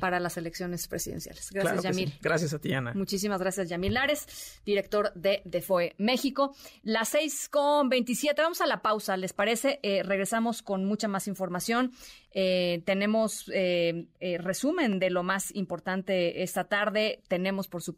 [0.00, 1.50] para las elecciones presidenciales.
[1.50, 2.14] Gracias, Yamil.
[2.22, 2.92] Gracias a ti, Ana.
[2.94, 6.54] Muchísimas gracias, Yamil Lares, director de DeFoe México.
[6.84, 8.40] Las seis con 27.
[8.40, 9.80] Vamos a la pausa, ¿les parece?
[9.82, 11.92] Eh, regresamos con mucha más información.
[12.30, 14.06] Eh, tenemos eh,
[14.40, 17.22] resumen de lo más importante esta tarde.
[17.28, 17.95] Tenemos, por supuesto,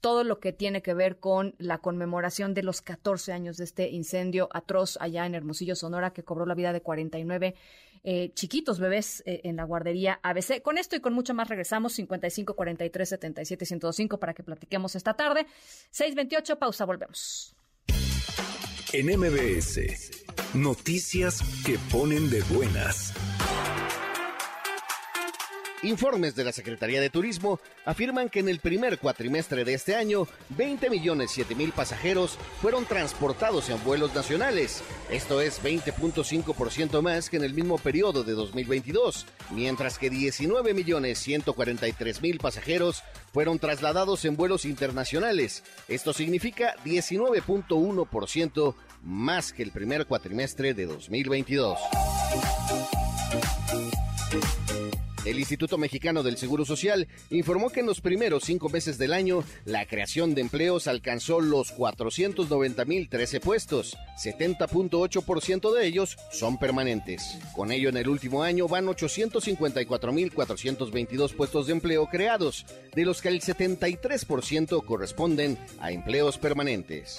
[0.00, 3.88] todo lo que tiene que ver con la conmemoración de los 14 años de este
[3.88, 7.54] incendio atroz allá en Hermosillo, Sonora, que cobró la vida de 49
[8.06, 10.60] eh, chiquitos bebés eh, en la guardería ABC.
[10.60, 15.14] Con esto y con mucho más regresamos 55 43 77 105 para que platiquemos esta
[15.14, 15.46] tarde.
[15.90, 17.54] 628, pausa, volvemos.
[18.92, 19.80] En MBS,
[20.54, 23.14] noticias que ponen de buenas.
[25.84, 30.26] Informes de la Secretaría de Turismo afirman que en el primer cuatrimestre de este año,
[30.56, 34.82] 20 millones 7 mil pasajeros fueron transportados en vuelos nacionales.
[35.10, 41.18] Esto es 20.5% más que en el mismo periodo de 2022, mientras que 19 millones
[41.18, 43.02] 143 mil pasajeros
[43.34, 45.64] fueron trasladados en vuelos internacionales.
[45.88, 51.78] Esto significa 19.1% más que el primer cuatrimestre de 2022.
[55.24, 59.42] El Instituto Mexicano del Seguro Social informó que en los primeros cinco meses del año
[59.64, 67.38] la creación de empleos alcanzó los 490.013 puestos, 70.8% de ellos son permanentes.
[67.56, 73.28] Con ello en el último año van 854.422 puestos de empleo creados, de los que
[73.28, 77.16] el 73% corresponden a empleos permanentes.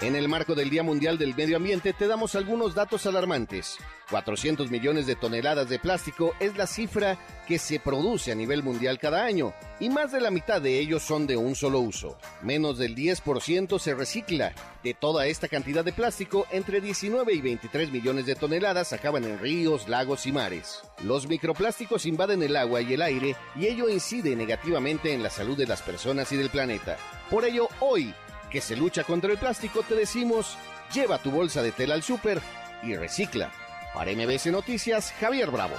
[0.00, 3.76] En el marco del Día Mundial del Medio Ambiente te damos algunos datos alarmantes.
[4.10, 8.98] 400 millones de toneladas de plástico es la cifra que se produce a nivel mundial
[8.98, 12.16] cada año y más de la mitad de ellos son de un solo uso.
[12.42, 14.52] Menos del 10% se recicla.
[14.82, 19.38] De toda esta cantidad de plástico, entre 19 y 23 millones de toneladas acaban en
[19.38, 20.82] ríos, lagos y mares.
[21.02, 25.56] Los microplásticos invaden el agua y el aire y ello incide negativamente en la salud
[25.56, 26.96] de las personas y del planeta.
[27.30, 28.14] Por ello, hoy
[28.50, 30.56] que se lucha contra el plástico, te decimos,
[30.94, 32.40] lleva tu bolsa de tela al súper
[32.82, 33.65] y recicla.
[33.96, 35.74] Para MBS Noticias, Javier Bravo.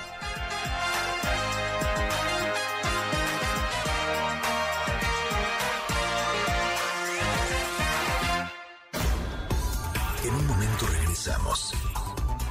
[10.23, 11.73] En un momento regresamos.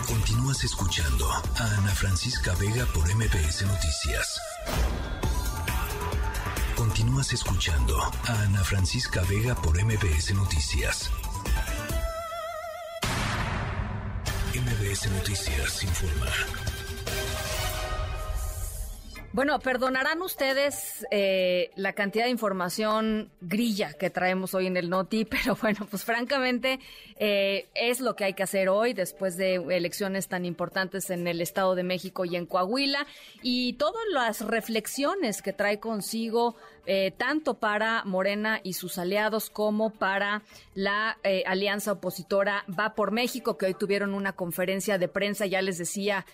[0.07, 4.41] Continúas escuchando a Ana Francisca Vega por MBS Noticias.
[6.77, 11.11] Continúas escuchando a Ana Francisca Vega por MBS Noticias.
[14.57, 16.76] MBS Noticias informa.
[19.37, 25.25] Bueno, perdonarán ustedes eh, la cantidad de información grilla que traemos hoy en el Noti,
[25.31, 26.81] pero bueno, pues francamente
[27.18, 31.42] eh, es lo que hay que hacer hoy después de elecciones tan importantes en el
[31.42, 33.07] Estado de México y en Coahuila.
[33.42, 39.90] Y todas las reflexiones que trae consigo eh, tanto para Morena y sus aliados como
[39.90, 40.44] para
[40.75, 45.77] la alianza opositora Va por México, que hoy tuvieron una conferencia de prensa, ya les
[45.77, 46.25] decía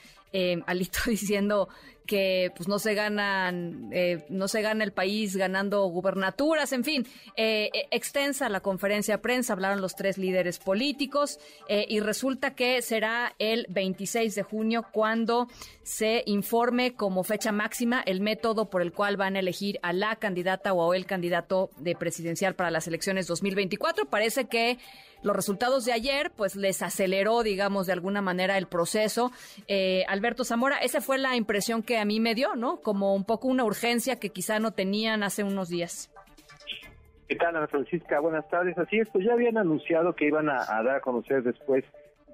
[0.66, 1.68] Alito diciendo
[2.06, 7.06] que pues no se ganan, eh, no se gana el país ganando gubernaturas, en fin,
[7.36, 11.38] eh, eh, extensa la conferencia de prensa, hablaron los tres líderes políticos
[11.68, 15.48] y resulta que será el 26 de junio cuando
[15.82, 20.16] se informe como fecha máxima el método por el cual van a elegir a la
[20.16, 24.06] candidata o el candidato de presidencial para las elecciones 2024.
[24.06, 24.78] Parece que
[25.22, 29.30] los resultados de ayer, pues les aceleró, digamos, de alguna manera el proceso.
[30.08, 32.80] Alberto Zamora, esa fue la impresión que a mí me dio, ¿no?
[32.80, 36.12] Como un poco una urgencia que quizá no tenían hace unos días.
[37.32, 38.20] ¿Qué tal, Ana Francisca?
[38.20, 38.76] Buenas tardes.
[38.76, 41.82] Así es, pues ya habían anunciado que iban a, dar a conocer después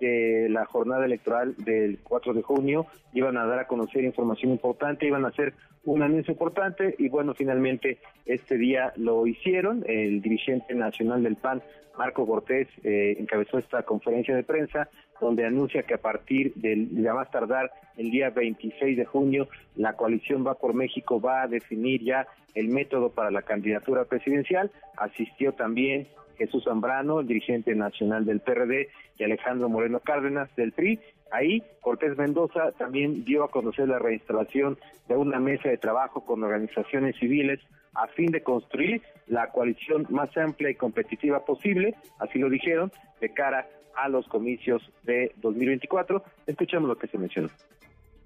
[0.01, 5.07] de la jornada electoral del 4 de junio, iban a dar a conocer información importante,
[5.07, 9.85] iban a hacer un anuncio importante y bueno, finalmente este día lo hicieron.
[9.87, 11.63] El dirigente nacional del PAN,
[11.97, 14.89] Marco Cortés, eh, encabezó esta conferencia de prensa
[15.21, 19.95] donde anuncia que a partir del, ya más tardar el día 26 de junio, la
[19.95, 24.71] coalición Va por México va a definir ya el método para la candidatura presidencial.
[24.97, 26.07] Asistió también
[26.39, 31.01] Jesús Zambrano, el dirigente nacional del PRD, y Alejandro Moreno Cárdenas del PRI.
[31.31, 36.43] Ahí, Cortés Mendoza también dio a conocer la reinstalación de una mesa de trabajo con
[36.43, 37.61] organizaciones civiles
[37.95, 43.35] a fin de construir la coalición más amplia y competitiva posible, así lo dijeron, de
[43.35, 46.23] cara a los comicios de 2024.
[46.47, 47.49] Escuchemos lo que se mencionó.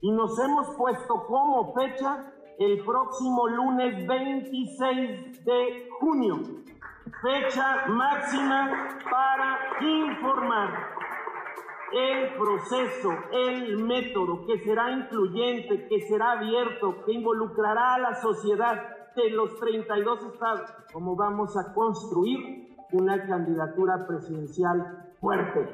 [0.03, 6.41] Y nos hemos puesto como fecha el próximo lunes 26 de junio,
[7.23, 11.03] fecha máxima para informar
[11.93, 19.13] el proceso, el método que será incluyente, que será abierto, que involucrará a la sociedad
[19.15, 25.69] de los 32 estados, cómo vamos a construir una candidatura presidencial fuerte.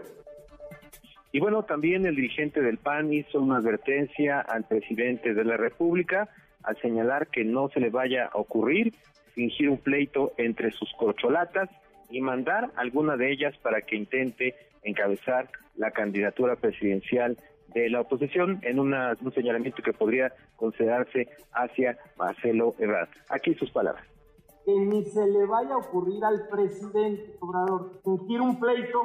[1.31, 6.29] Y bueno, también el dirigente del PAN hizo una advertencia al presidente de la República
[6.65, 8.95] al señalar que no se le vaya a ocurrir
[9.39, 11.71] fingir un pleito entre sus corcholatas
[12.11, 17.39] y mandar alguna de ellas para que intente encabezar la candidatura presidencial
[17.73, 18.93] de la oposición en un
[19.33, 23.11] señalamiento que podría considerarse hacia Marcelo Ebrard.
[23.29, 24.05] Aquí sus palabras.
[24.65, 29.03] Que ni se le vaya a ocurrir al presidente Obrador fingir un pleito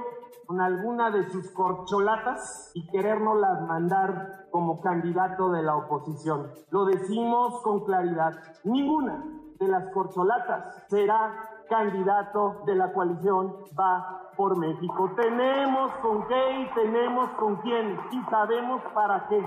[0.47, 6.49] con alguna de sus corcholatas y querérnoslas mandar como candidato de la oposición.
[6.71, 8.33] Lo decimos con claridad.
[8.63, 9.23] Ninguna
[9.59, 15.11] de las corcholatas será candidato de la coalición va por México.
[15.15, 19.41] Tenemos con qué y tenemos con quién y sabemos para qué.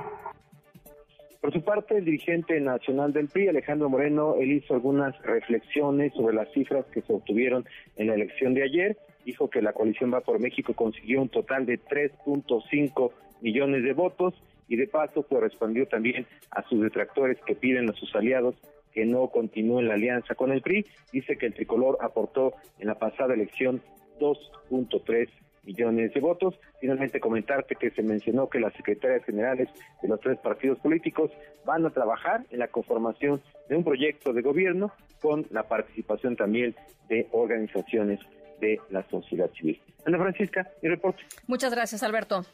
[1.40, 6.34] Por su parte, el dirigente nacional del PRI, Alejandro Moreno, él hizo algunas reflexiones sobre
[6.34, 7.64] las cifras que se obtuvieron
[7.96, 8.98] en la elección de ayer.
[9.24, 14.34] Dijo que la coalición Va por México consiguió un total de 3.5 millones de votos
[14.68, 18.56] y de paso pues respondió también a sus detractores que piden a sus aliados
[18.96, 20.86] que no continúe la alianza con el PRI.
[21.12, 23.82] Dice que el tricolor aportó en la pasada elección
[24.18, 25.28] 2.3
[25.64, 26.58] millones de votos.
[26.80, 29.68] Finalmente comentarte que se mencionó que las secretarias generales
[30.00, 31.30] de los tres partidos políticos
[31.66, 34.90] van a trabajar en la conformación de un proyecto de gobierno
[35.20, 36.74] con la participación también
[37.10, 38.18] de organizaciones
[38.62, 39.78] de la sociedad civil.
[40.06, 41.22] Ana Francisca, mi reporte.
[41.46, 42.46] Muchas gracias, Alberto.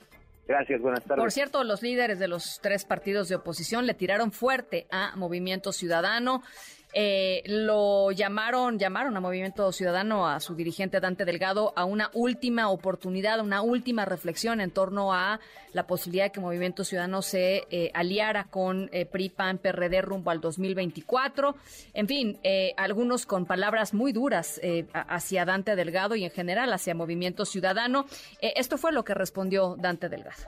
[0.47, 1.23] Gracias, buenas tardes.
[1.23, 5.73] Por cierto, los líderes de los tres partidos de oposición le tiraron fuerte a Movimiento
[5.73, 6.43] Ciudadano.
[6.95, 12.69] Eh, lo llamaron, llamaron a Movimiento Ciudadano, a su dirigente Dante Delgado, a una última
[12.69, 15.41] oportunidad, una última reflexión en torno a
[15.73, 20.31] la posibilidad de que Movimiento Ciudadano se eh, aliara con eh, PRI, PAN, PRD rumbo
[20.31, 21.55] al 2024.
[21.95, 24.61] En fin, eh, algunos con palabras muy duras
[24.93, 28.07] hacia Dante Delgado y en general hacia Movimiento Ciudadano.
[28.41, 30.43] esto fue lo que respondió Dante Delgado.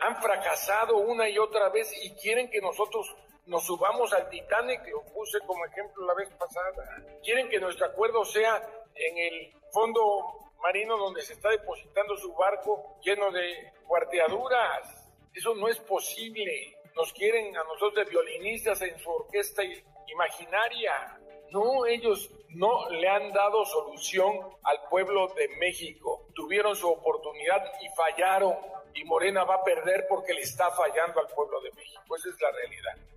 [0.00, 3.06] Han fracasado una y otra vez y quieren que nosotros
[3.46, 7.04] nos subamos al Titanic, que puse como ejemplo la vez pasada.
[7.22, 8.62] Quieren que nuestro acuerdo sea
[8.94, 15.10] en el fondo marino donde se está depositando su barco lleno de cuarteaduras.
[15.34, 16.78] Eso no es posible.
[16.94, 19.62] Nos quieren a nosotros de violinistas en su orquesta
[20.06, 21.18] imaginaria.
[21.50, 26.28] No, ellos no le han dado solución al pueblo de México.
[26.34, 28.56] Tuvieron su oportunidad y fallaron.
[28.94, 32.16] Y Morena va a perder porque le está fallando al pueblo de México.
[32.16, 33.11] Esa es la realidad.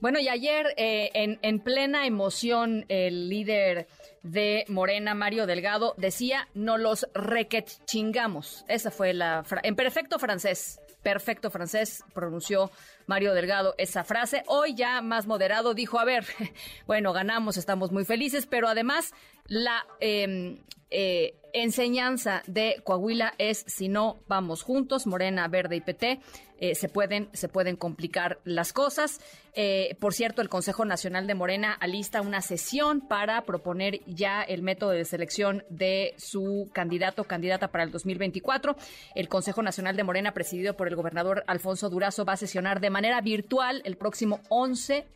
[0.00, 3.88] Bueno, y ayer eh, en, plena emoción el líder
[4.22, 8.64] de Morena, Mario Delgado, decía, no los requet chingamos.
[8.68, 9.44] Esa fue la...
[9.62, 12.70] En perfecto francés, perfecto francés, pronunció
[13.06, 14.42] Mario Delgado esa frase.
[14.46, 16.26] Hoy ya más moderado dijo, a ver,
[16.86, 19.14] bueno, ganamos, estamos muy felices, pero además
[19.48, 20.58] la em,
[20.90, 26.20] eh, enseñanza de Coahuila es si no vamos juntos, Morena, Verde y PT,
[26.60, 29.20] eh, se, pueden, se pueden complicar las cosas.
[29.54, 34.62] Eh, por cierto, el Consejo Nacional de Morena alista una sesión para proponer ya el
[34.62, 38.76] método de selección de su candidato o candidata para el 2024.
[39.14, 42.90] El Consejo Nacional de Morena, presidido por el gobernador Alfonso Durazo, va a sesionar de
[42.90, 45.06] manera virtual el próximo 11,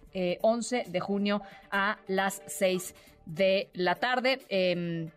[0.43, 2.95] 11 de junio a las 6
[3.27, 4.41] de la tarde.
[4.49, 5.11] Em,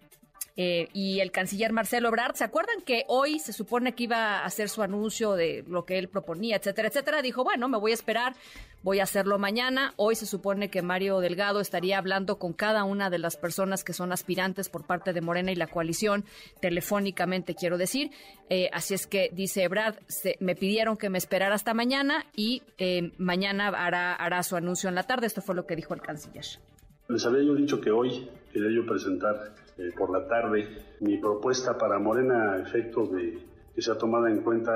[0.58, 4.46] eh, y el canciller Marcelo Ebrard, ¿se acuerdan que hoy se supone que iba a
[4.46, 7.22] hacer su anuncio de lo que él proponía, etcétera, etcétera?
[7.22, 8.36] Dijo, bueno, me voy a esperar,
[8.82, 9.94] voy a hacerlo mañana.
[9.98, 13.92] Hoy se supone que Mario Delgado estaría hablando con cada una de las personas que
[13.92, 16.24] son aspirantes por parte de Morena y la coalición,
[16.62, 18.12] telefónicamente, quiero decir.
[18.50, 19.98] Eh, así es que, dice Ebrard,
[20.40, 24.96] me pidieron que me esperara hasta mañana y eh, mañana hará, hará su anuncio en
[24.96, 25.28] la tarde.
[25.28, 26.46] Esto fue lo que dijo el canciller.
[27.10, 30.66] Les había yo dicho que hoy quería yo presentar eh, por la tarde
[31.02, 33.38] mi propuesta para Morena a efecto de
[33.76, 34.72] que sea tomada en cuenta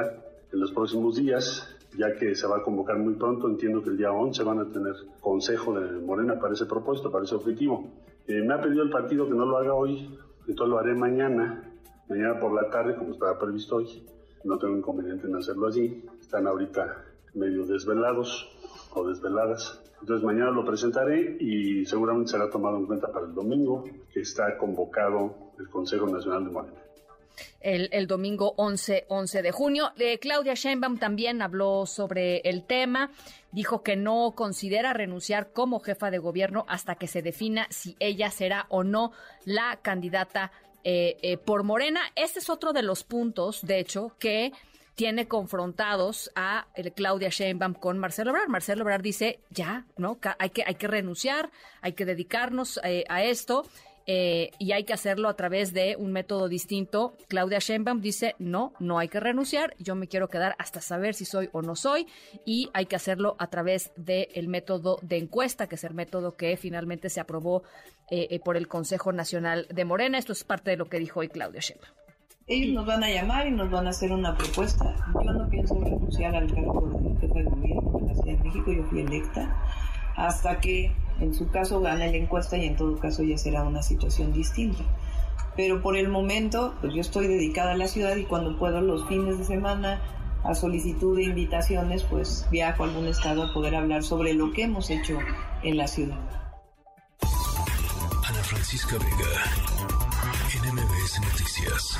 [0.52, 1.66] en los próximos días,
[1.98, 3.48] ya que se va a convocar muy pronto.
[3.48, 7.24] Entiendo que el día 11 van a tener consejo de Morena para ese propuesto, para
[7.24, 7.90] ese objetivo.
[8.28, 10.14] Eh, me ha pedido el partido que no lo haga hoy,
[10.46, 11.64] entonces lo haré mañana,
[12.10, 14.06] mañana por la tarde, como estaba previsto hoy.
[14.44, 16.06] No tengo inconveniente en hacerlo así.
[16.20, 18.50] Están ahorita medio desvelados
[18.94, 19.82] o desveladas.
[20.02, 23.84] Entonces mañana lo presentaré y seguramente será tomado en cuenta para el domingo,
[24.14, 26.80] que está convocado el Consejo Nacional de Morena.
[27.62, 29.92] El, domingo 11, 11 de junio.
[29.98, 33.12] Eh, Claudia Sheinbaum también habló sobre el tema.
[33.52, 38.32] Dijo que no considera renunciar como jefa de gobierno hasta que se defina si ella
[38.32, 39.12] será o no
[39.46, 40.52] la candidata
[40.86, 42.00] eh, eh, por Morena.
[42.16, 44.54] Este es otro de los puntos, de hecho, que
[45.00, 48.50] tiene confrontados a el Claudia Sheinbaum con Marcelo Obrador.
[48.50, 50.20] Marcelo Obrador dice, ya, ¿no?
[50.40, 53.66] Hay que, hay que renunciar, hay que dedicarnos eh, a esto.
[54.08, 57.14] Eh, y hay que hacerlo a través de un método distinto.
[57.30, 61.24] Claudia Sheinbaum dice, no, no hay que renunciar, yo me quiero quedar hasta saber si
[61.24, 62.08] soy o no soy,
[62.44, 66.58] y hay que hacerlo a través del método de encuesta, que es el método que
[66.58, 67.64] finalmente se aprobó
[68.10, 70.18] eh, por el Consejo Nacional de Morena.
[70.18, 71.99] Esto es parte de lo que dijo hoy Claudia Sheinbaum
[72.50, 74.96] ellos nos van a llamar y nos van a hacer una propuesta.
[75.24, 78.72] Yo no pienso renunciar al cargo de jefe de gobierno de la Ciudad de México,
[78.72, 79.56] yo fui electa,
[80.16, 83.84] hasta que en su caso gane la encuesta y en todo caso ya será una
[83.84, 84.84] situación distinta.
[85.56, 89.08] Pero por el momento, pues yo estoy dedicada a la ciudad y cuando puedo los
[89.08, 90.02] fines de semana,
[90.44, 94.64] a solicitud de invitaciones, pues viajo a algún estado a poder hablar sobre lo que
[94.64, 95.20] hemos hecho
[95.62, 96.18] en la ciudad.
[98.26, 99.99] Ana Francisca Vega,
[100.72, 102.00] NMBS Noticias.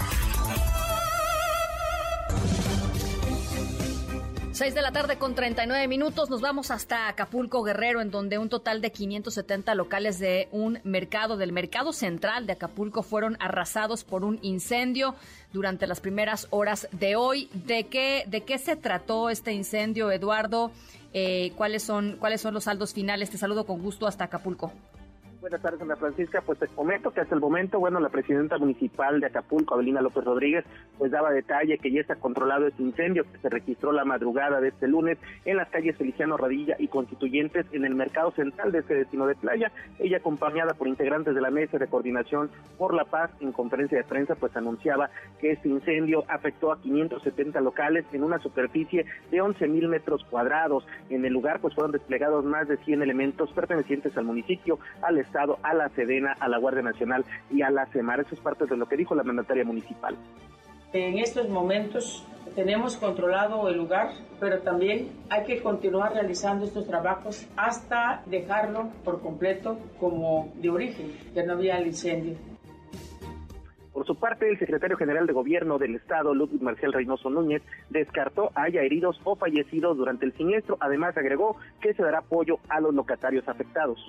[4.52, 6.30] 6 de la tarde con 39 minutos.
[6.30, 11.36] Nos vamos hasta Acapulco Guerrero, en donde un total de 570 locales de un mercado,
[11.36, 15.16] del mercado central de Acapulco, fueron arrasados por un incendio
[15.52, 17.50] durante las primeras horas de hoy.
[17.54, 20.72] ¿De qué, de qué se trató este incendio, Eduardo?
[21.14, 23.32] Eh, ¿cuáles, son, ¿Cuáles son los saldos finales?
[23.32, 24.72] Te saludo con gusto hasta Acapulco.
[25.42, 26.42] Buenas tardes, Ana Francisca.
[26.46, 30.26] Pues te comento que hasta el momento, bueno, la presidenta municipal de Acapulco, Abelina López
[30.26, 30.66] Rodríguez,
[30.98, 34.68] pues daba detalle que ya está controlado este incendio que se registró la madrugada de
[34.68, 38.96] este lunes en las calles Feliciano Radilla y Constituyentes en el mercado central de este
[38.96, 39.72] destino de playa.
[39.98, 44.04] Ella, acompañada por integrantes de la Mesa de Coordinación por la Paz, en conferencia de
[44.04, 45.10] prensa, pues anunciaba
[45.40, 50.86] que este incendio afectó a 570 locales en una superficie de 11 mil metros cuadrados.
[51.10, 55.74] En el lugar, pues fueron desplegados más de 100 elementos pertenecientes al municipio, al A
[55.74, 58.22] la Sedena, a la Guardia Nacional y a la CEMAR.
[58.22, 60.16] Eso es parte de lo que dijo la mandataria municipal.
[60.92, 62.26] En estos momentos
[62.56, 64.10] tenemos controlado el lugar,
[64.40, 71.12] pero también hay que continuar realizando estos trabajos hasta dejarlo por completo como de origen,
[71.34, 72.49] que no había el incendio.
[74.00, 78.50] Por su parte, el secretario general de Gobierno del Estado, Ludwig Marcial Reynoso Núñez, descartó
[78.56, 80.78] haya heridos o fallecidos durante el siniestro.
[80.80, 84.00] Además, agregó que se dará apoyo a los locatarios afectados.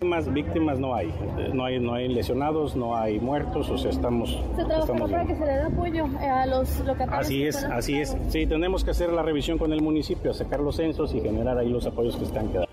[0.00, 1.12] Más víctimas no hay,
[1.52, 4.42] no hay, no hay lesionados, no hay muertos, o sea, estamos.
[4.56, 7.26] Se trabaja para que se le dé apoyo eh, a los locatarios.
[7.26, 8.16] Así es, así es.
[8.28, 11.68] Sí, tenemos que hacer la revisión con el municipio, sacar los censos y generar ahí
[11.68, 12.71] los apoyos que están quedando.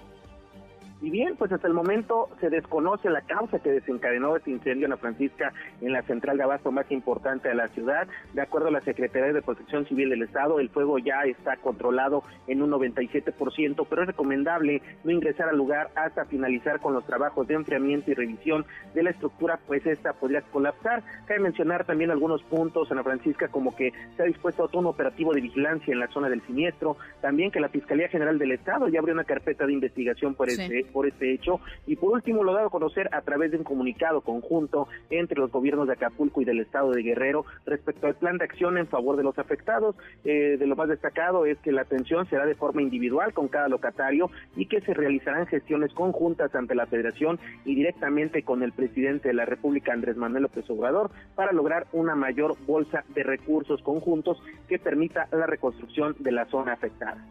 [1.02, 4.92] Y bien, pues hasta el momento se desconoce la causa que desencadenó este incendio en
[4.92, 8.06] la Francisca en la central de abasto más importante de la ciudad.
[8.34, 12.24] De acuerdo a la Secretaría de Protección Civil del Estado, el fuego ya está controlado
[12.48, 17.48] en un 97%, pero es recomendable no ingresar al lugar hasta finalizar con los trabajos
[17.48, 21.04] de enfriamiento y revisión de la estructura, pues esta podría colapsar.
[21.28, 25.34] Cabe mencionar también algunos puntos, Ana Francisca, como que se ha dispuesto todo un operativo
[25.34, 29.00] de vigilancia en la zona del siniestro, también que la Fiscalía General del Estado ya
[29.00, 31.60] abrió una carpeta de investigación por este por este hecho.
[31.88, 35.52] Y por último, lo dado a conocer a través de un comunicado conjunto entre los
[35.52, 39.18] gobiernos de Acapulco y del estado de Guerrero respecto al plan de acción en favor
[39.18, 39.96] de los afectados.
[40.24, 43.68] Eh, de lo más destacado es que la atención será de forma individual con cada
[43.68, 49.30] locatario y que se realizarán gestiones conjuntas ante la Federación y directamente con el presidente
[49.30, 54.42] de la República, Andrés Manuel López Obrador, para lograr una mayor bolsa de recursos conjuntos
[54.68, 57.26] que permita la reconstrucción de la zona afectada.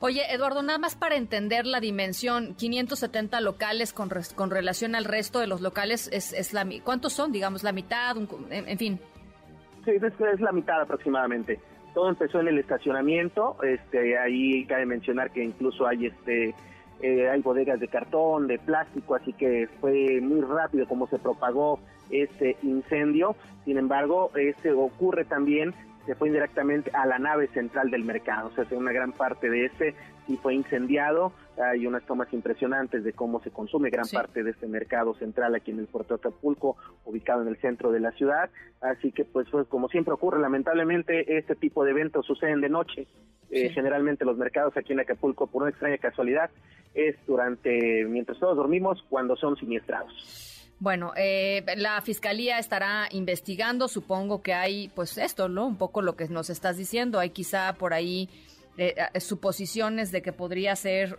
[0.00, 5.40] Oye, Eduardo, nada más para entender la dimensión, 570 locales con, con relación al resto
[5.40, 7.32] de los locales, es, es la, ¿cuántos son?
[7.32, 8.16] Digamos, la mitad,
[8.50, 9.00] en, fin.
[9.84, 11.60] Sí, es, es la mitad aproximadamente.
[11.94, 16.54] Todo empezó en el estacionamiento, este, ahí cabe mencionar que incluso hay este
[17.00, 21.78] eh, hay bodegas de cartón, de plástico, así que fue muy rápido como se propagó
[22.10, 23.36] este incendio.
[23.64, 25.74] Sin embargo, este ocurre también
[26.06, 28.48] se fue indirectamente a la nave central del mercado.
[28.48, 29.94] O sea, una gran parte de ese
[30.26, 31.32] sí fue incendiado.
[31.56, 35.70] Hay unas tomas impresionantes de cómo se consume gran parte de este mercado central aquí
[35.70, 38.50] en el puerto de Acapulco, ubicado en el centro de la ciudad.
[38.80, 43.06] Así que, pues, como siempre ocurre, lamentablemente este tipo de eventos suceden de noche.
[43.50, 46.50] Eh, generalmente los mercados aquí en Acapulco, por una extraña casualidad,
[46.92, 50.53] es durante, mientras todos dormimos, cuando son siniestrados.
[50.80, 53.88] Bueno, eh, la fiscalía estará investigando.
[53.88, 55.66] Supongo que hay, pues esto, ¿no?
[55.66, 57.18] Un poco lo que nos estás diciendo.
[57.18, 58.28] Hay quizá por ahí
[58.76, 61.16] eh, eh, suposiciones de que podría ser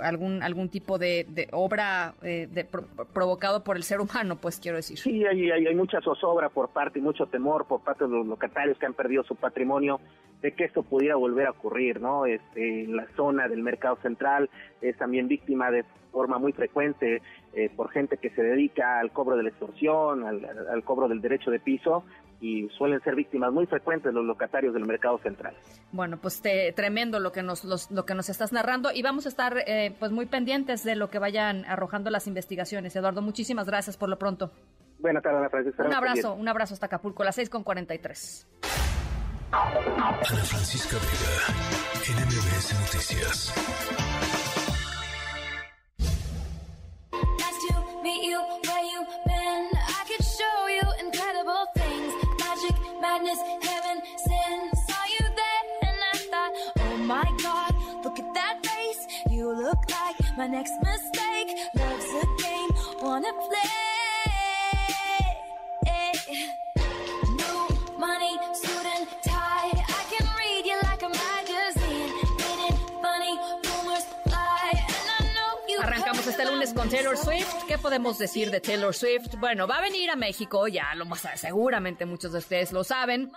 [0.00, 2.66] algún algún tipo de, obra de,
[3.12, 4.98] provocado por el ser humano, pues quiero decir.
[4.98, 8.26] Sí, hay, hay, hay, mucha zozobra por parte y mucho temor por parte de los
[8.26, 10.00] locatarios que han perdido su patrimonio
[10.42, 12.26] de que esto pudiera volver a ocurrir, ¿no?
[12.26, 14.48] Este, la zona del mercado central
[14.80, 17.22] es también víctima de forma muy frecuente
[17.54, 21.50] eh, por gente que se dedica al cobro de la extorsión, al, cobro del derecho
[21.50, 22.04] de piso
[22.40, 25.54] y suelen ser víctimas muy frecuentes los locatarios del mercado central.
[25.90, 26.40] Bueno, pues
[26.74, 30.12] tremendo lo que nos lo que nos estás narrando y vamos a estar eh, pues
[30.12, 32.94] muy pendientes de lo que vayan arrojando las investigaciones.
[32.94, 34.52] Eduardo, muchísimas gracias por lo pronto.
[35.00, 35.84] Buenas tardes, Ana Francisca.
[35.84, 38.87] Un abrazo, un abrazo hasta Acapulco, las 6 con 43.
[39.50, 41.34] Ana Francisca Vega,
[42.04, 43.52] NMBS Noticias.
[48.02, 49.70] meet you where you been.
[49.74, 52.12] I could show you incredible things.
[52.38, 54.70] Magic, madness, heaven, sin.
[54.86, 59.06] Saw you there and I thought, oh my god, look at that face.
[59.30, 61.56] You look like my next mistake.
[61.74, 62.70] Love's a game,
[63.00, 63.87] wanna play.
[76.74, 77.64] Con Taylor Swift.
[77.66, 79.36] ¿Qué podemos decir de Taylor Swift?
[79.38, 83.30] Bueno, va a venir a México, ya lo más seguramente muchos de ustedes lo saben.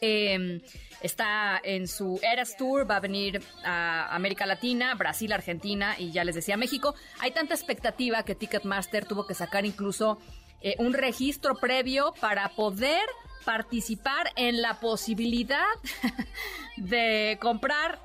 [0.00, 0.60] Em,
[1.00, 6.24] está en su Eras Tour, va a venir a América Latina, Brasil, Argentina y ya
[6.24, 6.94] les decía México.
[7.20, 10.18] Hay tanta expectativa que Ticketmaster tuvo que sacar incluso
[10.60, 13.06] eh, un registro previo para poder
[13.44, 15.64] participar en la posibilidad
[16.76, 17.98] de comprar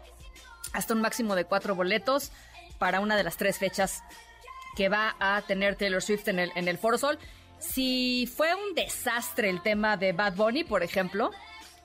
[0.74, 2.32] hasta un máximo de cuatro boletos
[2.78, 4.04] para una de las tres fechas
[4.76, 7.18] que va a tener Taylor Swift en el, en el Foro Sol.
[7.60, 11.32] Si fue un desastre el tema de Bad Bunny, por ejemplo,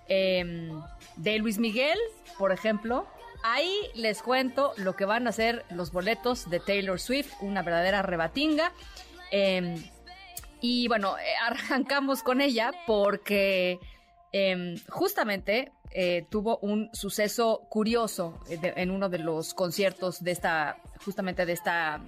[0.08, 0.70] em,
[1.16, 1.98] de Luis Miguel,
[2.38, 3.06] por ejemplo,
[3.42, 8.02] ahí les cuento lo que van a ser los boletos de Taylor Swift, una verdadera
[8.02, 8.72] rebatinga.
[9.30, 9.82] Em,
[10.60, 13.78] y bueno, eh, arrancamos con ella porque
[14.32, 20.78] em, justamente eh, tuvo un suceso curioso eh, en uno de los conciertos de esta,
[21.04, 22.00] justamente de esta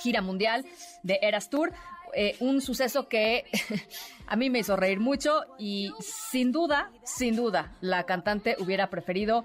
[0.00, 0.64] gira mundial
[1.02, 1.72] de Eras Tour.
[2.14, 3.46] Eh, un suceso que
[4.26, 9.44] a mí me hizo reír mucho y sin duda, sin duda, la cantante hubiera preferido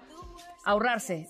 [0.63, 1.27] ahorrarse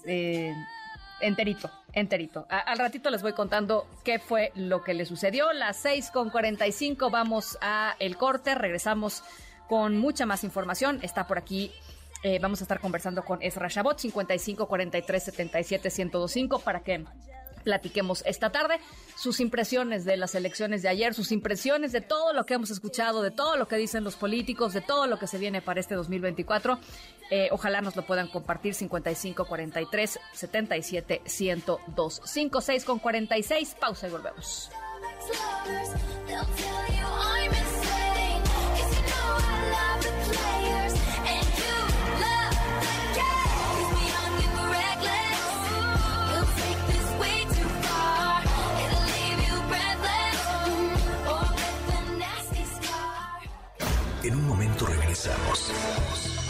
[1.22, 2.46] enterito, enterito.
[2.50, 5.54] al ratito les voy contando qué fue lo que le sucedió.
[5.54, 9.24] Las 6 con 45 vamos a el corte, regresamos
[9.68, 11.00] con mucha más información.
[11.02, 11.72] Está por aquí
[12.24, 17.06] eh, vamos a estar conversando con Ezra Shabot, 55 43 77 1025, para que
[17.64, 18.80] platiquemos esta tarde
[19.18, 23.22] sus impresiones de las elecciones de ayer, sus impresiones de todo lo que hemos escuchado,
[23.22, 25.96] de todo lo que dicen los políticos, de todo lo que se viene para este
[25.96, 26.80] 2024.
[27.30, 33.76] Eh, ojalá nos lo puedan compartir 55 43 77 102 56 con 46.
[33.80, 34.72] Pausa y volvemos.
[54.28, 55.72] En un momento regresamos.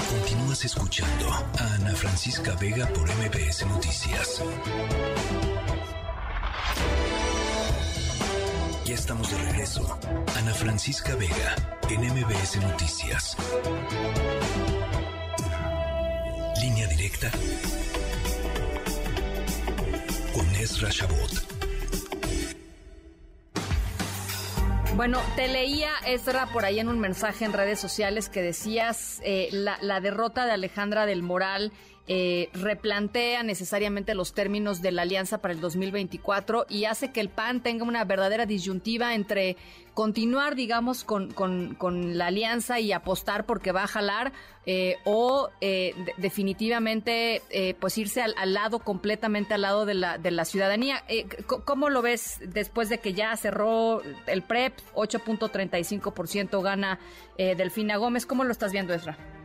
[0.10, 4.42] Continúas escuchando a Ana Francisca Vega por MBS Noticias.
[8.98, 10.00] Estamos de regreso.
[10.38, 11.56] Ana Francisca Vega
[11.88, 13.38] en MBS Noticias.
[16.60, 17.30] Línea directa
[20.34, 21.32] con Ezra Shabot.
[24.96, 29.50] Bueno, te leía, Ezra, por ahí en un mensaje en redes sociales que decías eh,
[29.52, 31.72] la derrota de Alejandra del Moral
[32.10, 37.28] eh, replantea necesariamente los términos de la alianza para el 2024 y hace que el
[37.28, 39.58] PAN tenga una verdadera disyuntiva entre
[39.94, 44.32] continuar, digamos, con, con, la alianza y apostar porque va a jalar
[44.66, 47.42] eh, o eh, definitivamente
[47.80, 51.04] pues irse al, lado, completamente al lado de la, de la ciudadanía.
[51.66, 57.00] ¿Cómo lo ves después de que ya cerró el PREP, 8.35% gana
[57.38, 58.26] Delfina Gómez?
[58.26, 59.37] ¿Cómo lo estás viendo, Ezra?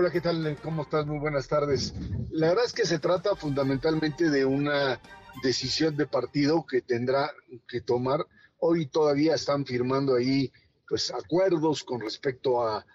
[0.00, 0.56] Hola, ¿qué tal?
[0.62, 1.06] ¿Cómo estás?
[1.06, 1.92] Muy buenas tardes.
[2.30, 5.00] La verdad es que se trata fundamentalmente de una
[5.42, 7.32] decisión de partido que tendrá
[7.66, 8.24] que tomar.
[8.58, 10.52] Hoy todavía están firmando ahí
[10.88, 12.86] pues acuerdos con respecto a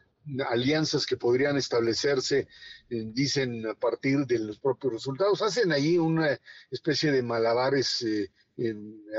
[0.49, 2.47] alianzas que podrían establecerse,
[2.89, 5.41] eh, dicen a partir de los propios resultados.
[5.41, 6.39] Hacen ahí una
[6.71, 8.31] especie de malabares eh,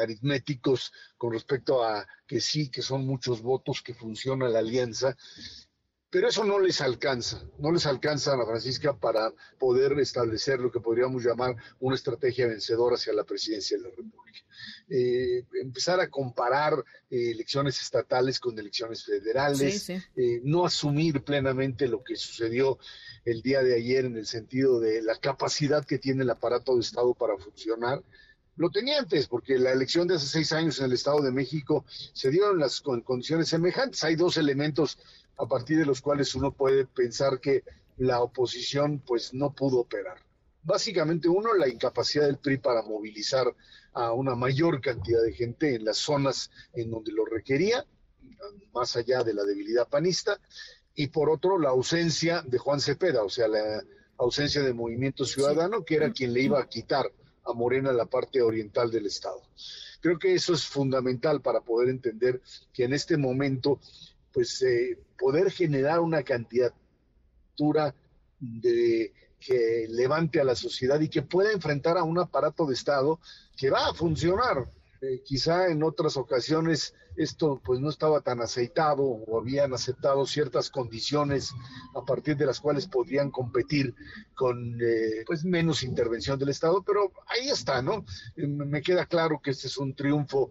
[0.00, 5.14] aritméticos con respecto a que sí, que son muchos votos, que funciona la alianza
[6.14, 10.70] pero eso no les alcanza, no les alcanza a la Francisca para poder establecer lo
[10.70, 14.38] que podríamos llamar una estrategia vencedora hacia la presidencia de la República.
[14.88, 16.74] Eh, empezar a comparar
[17.10, 22.78] eh, elecciones estatales con elecciones federales, eh, no asumir plenamente lo que sucedió
[23.24, 26.82] el día de ayer en el sentido de la capacidad que tiene el aparato de
[26.82, 28.04] Estado para funcionar.
[28.56, 31.84] Lo tenía antes, porque la elección de hace seis años en el Estado de México
[32.12, 34.04] se dio en las condiciones semejantes.
[34.04, 34.96] Hay dos elementos
[35.36, 37.62] a partir de los cuales uno puede pensar que
[37.96, 40.18] la oposición pues no pudo operar.
[40.62, 43.54] Básicamente uno, la incapacidad del PRI para movilizar
[43.92, 47.84] a una mayor cantidad de gente en las zonas en donde lo requería,
[48.72, 50.40] más allá de la debilidad panista,
[50.94, 53.84] y por otro, la ausencia de Juan Cepeda, o sea, la
[54.16, 57.10] ausencia de Movimiento Ciudadano, que era quien le iba a quitar
[57.44, 59.42] a Morena la parte oriental del Estado.
[60.00, 62.40] Creo que eso es fundamental para poder entender
[62.72, 63.80] que en este momento
[64.34, 67.94] pues eh, poder generar una candidatura
[68.40, 73.20] de que levante a la sociedad y que pueda enfrentar a un aparato de Estado
[73.56, 74.68] que va a funcionar.
[75.00, 80.70] Eh, quizá en otras ocasiones esto pues no estaba tan aceitado o habían aceptado ciertas
[80.70, 81.52] condiciones
[81.94, 83.94] a partir de las cuales podrían competir
[84.34, 88.04] con eh, pues menos intervención del Estado, pero ahí está, ¿no?
[88.36, 90.50] me queda claro que este es un triunfo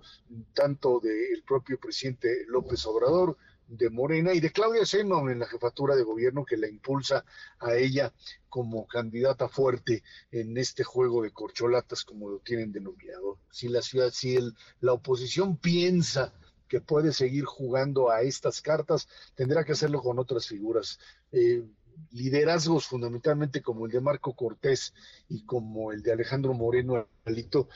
[0.53, 3.35] tanto del propio presidente López Obrador
[3.77, 7.25] de Morena y de Claudia Sheinbaum en la jefatura de gobierno que la impulsa
[7.59, 8.13] a ella
[8.49, 13.39] como candidata fuerte en este juego de corcholatas como lo tienen denominado.
[13.49, 16.33] Si la ciudad, si el, la oposición piensa
[16.67, 20.99] que puede seguir jugando a estas cartas, tendrá que hacerlo con otras figuras.
[21.31, 21.63] Eh,
[22.11, 24.93] liderazgos fundamentalmente como el de Marco Cortés
[25.29, 27.69] y como el de Alejandro Moreno Alito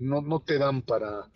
[0.00, 1.28] no, no te dan para,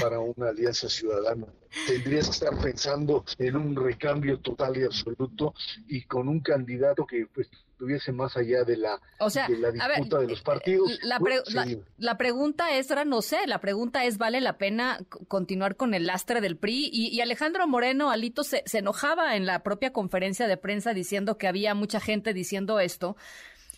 [0.00, 1.46] para una alianza ciudadana.
[1.86, 5.54] Tendrías que estar pensando en un recambio total y absoluto
[5.88, 9.70] y con un candidato que pues estuviese más allá de la, O sea, de la
[9.70, 10.98] ver, disputa de los partidos.
[11.02, 14.58] La, Uy, pre- sí, la- la pregunta es, no sé, la pregunta es, ¿vale la
[14.58, 14.98] pena
[15.28, 16.90] continuar con el lastre del PRI?
[16.92, 21.38] Y, y Alejandro Moreno, Alito, se, se enojaba en la propia conferencia de prensa diciendo
[21.38, 23.16] que había mucha gente diciendo esto.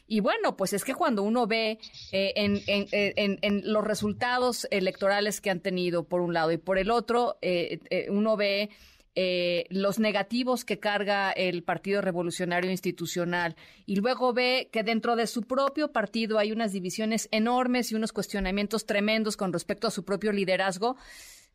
[0.07, 1.79] Y bueno, pues es que cuando uno ve
[2.13, 6.59] eh, en, en- en- en los resultados electorales que han tenido por un lado y
[6.59, 8.69] por el otro, eh, eh, uno ve
[9.17, 13.55] eh, los negativos que carga el Partido Revolucionario Institucional
[13.87, 18.13] y luego ve que dentro de su propio partido hay unas divisiones enormes y unos
[18.13, 20.97] cuestionamientos tremendos con respecto a su propio liderazgo.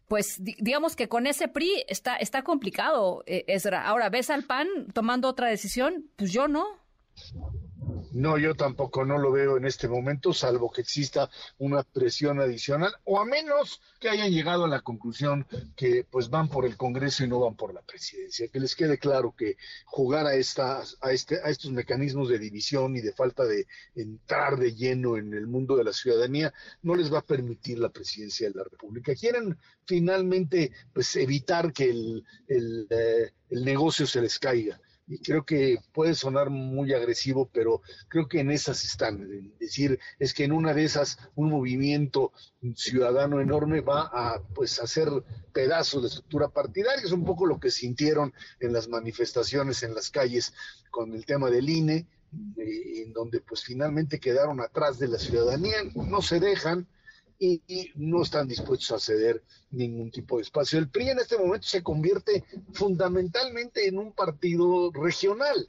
[0.08, 3.86] Pues di- digamos que con ese PRI está, está complicado, eh, Ezra.
[3.86, 6.06] Ahora, ¿ves al PAN tomando otra decisión?
[6.16, 6.66] Pues yo no.
[8.20, 12.92] No, yo tampoco no lo veo en este momento, salvo que exista una presión adicional,
[13.06, 15.48] o a menos que hayan llegado a la conclusión
[15.78, 18.50] que pues van por el Congreso y no van por la presidencia.
[18.50, 19.56] Que les quede claro que
[19.86, 24.76] jugar a a este, a estos mecanismos de división y de falta de entrar de
[24.76, 28.56] lleno en el mundo de la ciudadanía no les va a permitir la presidencia de
[28.56, 29.16] la República.
[29.16, 34.78] Quieren finalmente pues evitar que el, eh, el negocio se les caiga
[35.10, 39.28] y creo que puede sonar muy agresivo, pero creo que en esas están.
[39.54, 42.32] Es decir, es que en una de esas un movimiento
[42.76, 45.10] ciudadano enorme va a pues hacer
[45.52, 50.12] pedazos de estructura partidaria, es un poco lo que sintieron en las manifestaciones en las
[50.12, 50.54] calles
[50.92, 52.06] con el tema del INE,
[52.58, 56.88] eh, en donde pues finalmente quedaron atrás de la ciudadanía, no se dejan
[57.40, 60.78] y, y no están dispuestos a ceder ningún tipo de espacio.
[60.78, 65.68] El PRI en este momento se convierte fundamentalmente en un partido regional,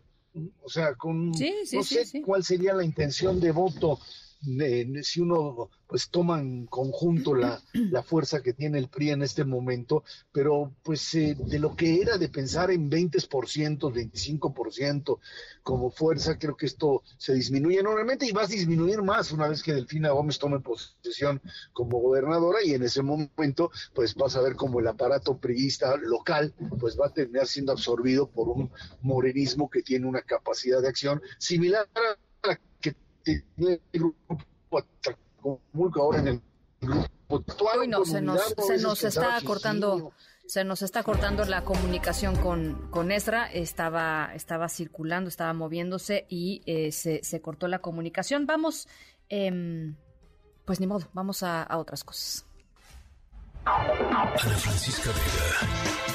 [0.63, 2.23] o sea, con sí, no sí, sé sí.
[2.23, 3.99] cuál sería la intención de voto
[4.43, 7.61] de- si uno pues toma en conjunto la,
[7.91, 12.01] la fuerza que tiene el PRI en este momento, pero pues eh, de lo que
[12.01, 15.19] era de pensar en 20%, 25%
[15.63, 19.63] como fuerza, creo que esto se disminuye enormemente y va a disminuir más una vez
[19.63, 21.41] que Delfina Gómez tome posesión
[21.73, 26.55] como gobernadora y en ese momento pues vas a ver como el aparato priista local
[26.79, 28.71] pues va a terminar siendo absorbido por un
[29.03, 32.30] morenismo que tiene una capacidad de acción similar a
[33.23, 36.43] tiene el grupo Atlacomulco ahora en el
[36.81, 40.13] grupo actual, Uy, no, se nos, se nos está cortando,
[40.47, 43.51] se nos está cortando la comunicación con, con Ezra.
[43.53, 48.47] Estaba, estaba circulando, estaba moviéndose y eh, se, se cortó la comunicación.
[48.47, 48.89] Vamos,
[49.29, 49.97] em,
[50.65, 52.47] pues ni modo, vamos a, a otras cosas.
[53.65, 55.71] Ana Francisca Vega,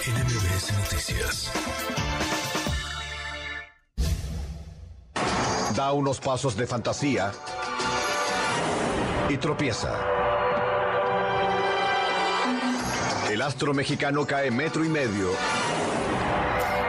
[0.05, 2.54] en MBS Noticias.
[5.75, 7.31] Da unos pasos de fantasía
[9.29, 9.93] y tropieza.
[13.29, 15.31] El astro mexicano cae metro y medio.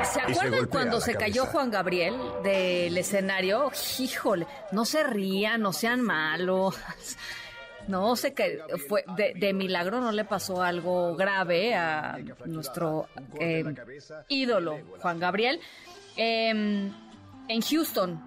[0.04, 1.46] ¿Se acuerdan cuando se cayó.
[1.46, 3.70] Juan Gabriel del escenario?
[3.98, 6.76] Híjole, no se rían, no sean malos.
[7.88, 8.58] No sé que
[8.88, 13.06] fue de, de milagro no le pasó algo grave a nuestro
[13.38, 13.62] eh,
[14.28, 15.60] ídolo Juan Gabriel
[16.16, 16.90] Em,
[17.48, 18.18] en Houston.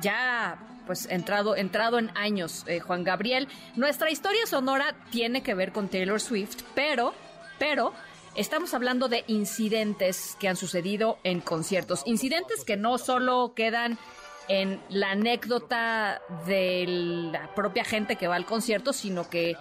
[0.00, 3.46] Ya pues entrado entrado en años eh, Juan Gabriel.
[3.76, 7.12] Nuestra historia sonora tiene que ver con Taylor Swift, pero
[7.58, 7.92] pero
[8.38, 12.02] Estamos hablando de incidentes que han sucedido en conciertos.
[12.06, 13.98] Incidentes que no solo quedan
[14.46, 16.84] en la anécdota de
[17.32, 19.56] la propia gente que va al concierto, sino que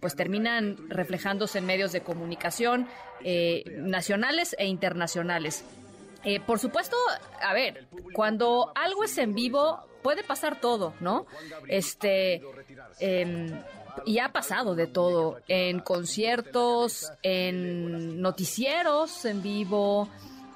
[0.00, 2.86] pues terminan reflejándose en medios de comunicación
[3.24, 5.64] eh, nacionales e internacionales.
[6.24, 6.96] Eh, por supuesto,
[7.40, 11.26] a ver, cuando algo es en vivo puede pasar todo, ¿no?
[11.68, 12.42] Este
[12.98, 13.62] em,
[14.04, 20.08] y ha pasado de todo en conciertos, en noticieros en vivo,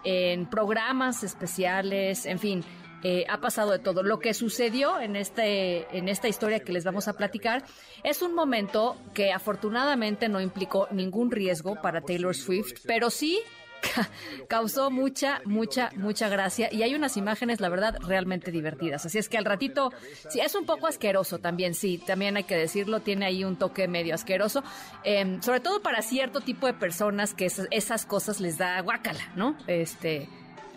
[0.05, 2.65] en programas especiales, en fin,
[3.05, 4.03] eh, ha pasado de todo.
[4.03, 7.65] Lo que sucedió en este en esta historia que les vamos a platicar
[8.05, 13.41] es un momento que afortunadamente no implicó ningún riesgo para Taylor Swift, pero sí
[13.83, 14.09] ca-
[14.49, 19.05] causó mucha, mucha, mucha gracia y hay unas imágenes, la verdad, realmente divertidas.
[19.05, 19.93] Así es que al ratito,
[20.31, 23.89] sí, es un poco asqueroso también, sí, también hay que decirlo, tiene ahí un toque
[23.89, 24.63] medio asqueroso,
[25.05, 29.57] eh, sobre todo para cierto tipo de personas que esas, cosas les da guácala, ¿no?
[29.67, 30.29] Este...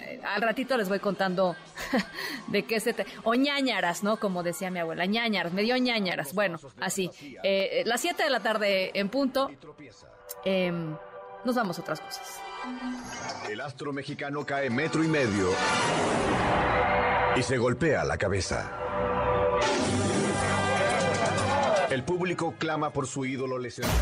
[0.01, 1.55] eh, Al ratito les voy contando
[2.47, 2.93] de qué se...
[2.93, 3.05] Te...
[3.23, 4.17] O ñañaras, ¿no?
[4.17, 6.33] Como decía mi abuela, ñañaras, me dio ñañaras.
[6.33, 7.09] Bueno, así.
[7.43, 9.49] Eh, las 7 de la tarde en punto.
[10.43, 10.95] em,
[11.43, 12.39] nos vamos a otras cosas.
[13.49, 15.49] El astro mexicano cae metro y medio
[17.35, 18.71] y se golpea la cabeza.
[21.89, 23.95] El público clama por su ídolo lesionado.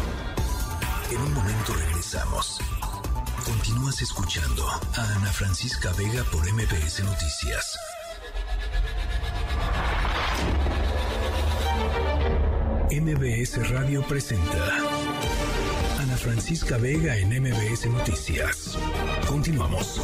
[1.12, 2.60] En un momento regresamos.
[3.46, 7.78] Continúas escuchando a Ana Francisca Vega por MBS Noticias.
[12.90, 14.93] MBS Radio presenta
[16.24, 18.78] Francisca Vega en MBS Noticias.
[19.28, 20.02] Continuamos.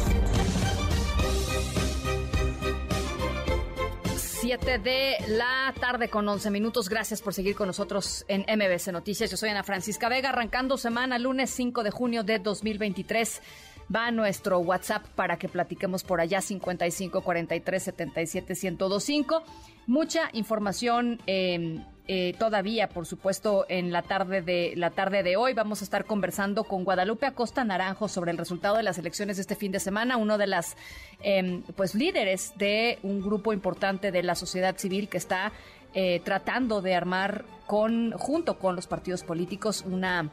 [4.16, 6.90] 7 de la tarde con 11 minutos.
[6.90, 9.30] Gracias por seguir con nosotros en MBC Noticias.
[9.30, 13.40] Yo soy Ana Francisca Vega, arrancando semana lunes 5 de junio de 2023.
[13.94, 19.42] Va nuestro WhatsApp para que platiquemos por allá 55 43 77 1025.
[19.86, 21.82] Mucha información eh,
[22.12, 25.54] eh, todavía, por supuesto, en la tarde de la tarde de hoy.
[25.54, 29.42] Vamos a estar conversando con Guadalupe Acosta Naranjo sobre el resultado de las elecciones de
[29.42, 30.76] este fin de semana, uno de las
[31.22, 35.52] eh, pues líderes de un grupo importante de la sociedad civil que está
[35.94, 40.30] eh, tratando de armar con junto con los partidos políticos una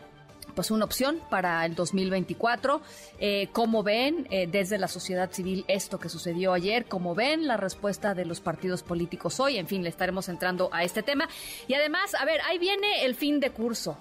[0.55, 2.81] pues una opción para el 2024.
[3.19, 6.85] Eh, ¿Cómo ven eh, desde la sociedad civil esto que sucedió ayer?
[6.85, 9.57] ¿Cómo ven la respuesta de los partidos políticos hoy?
[9.57, 11.27] En fin, le estaremos entrando a este tema.
[11.67, 13.97] Y además, a ver, ahí viene el fin de curso.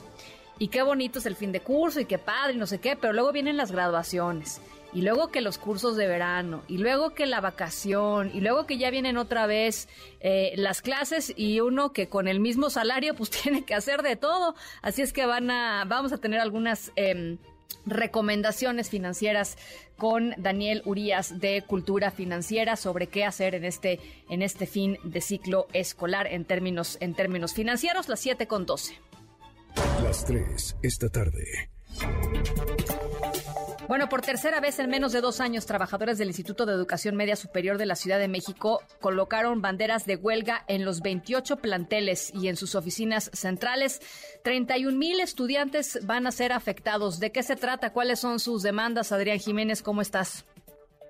[0.58, 2.96] Y qué bonito es el fin de curso y qué padre y no sé qué,
[2.96, 4.60] pero luego vienen las graduaciones
[4.96, 8.78] y luego que los cursos de verano, y luego que la vacación, y luego que
[8.78, 9.90] ya vienen otra vez
[10.20, 14.16] eh, las clases y uno que con el mismo salario pues tiene que hacer de
[14.16, 14.54] todo.
[14.80, 17.36] Así es que van a, vamos a tener algunas eh,
[17.84, 19.58] recomendaciones financieras
[19.98, 25.20] con Daniel Urias de Cultura Financiera sobre qué hacer en este, en este fin de
[25.20, 28.98] ciclo escolar en términos, en términos financieros, las 7 con 12.
[30.02, 31.68] Las 3 esta tarde.
[33.88, 37.36] Bueno, por tercera vez en menos de dos años, trabajadores del Instituto de Educación Media
[37.36, 42.48] Superior de la Ciudad de México colocaron banderas de huelga en los 28 planteles y
[42.48, 44.00] en sus oficinas centrales.
[44.42, 47.20] 31 mil estudiantes van a ser afectados.
[47.20, 47.92] ¿De qué se trata?
[47.92, 49.12] ¿Cuáles son sus demandas?
[49.12, 50.44] Adrián Jiménez, ¿cómo estás?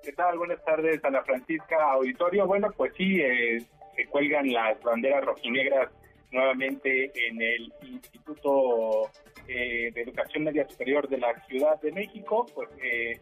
[0.03, 0.37] ¿Qué tal?
[0.37, 2.45] Buenas tardes, Ana Francisca Auditorio.
[2.45, 3.65] Bueno, pues sí, eh,
[3.95, 5.89] se cuelgan las banderas rojinegras
[6.31, 9.09] nuevamente en el Instituto
[9.47, 13.19] eh, de Educación Media Superior de la Ciudad de México, pues eh,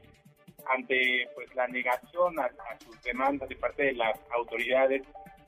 [0.67, 2.49] ante pues la negación a,
[2.79, 5.03] sus demandas de parte de las autoridades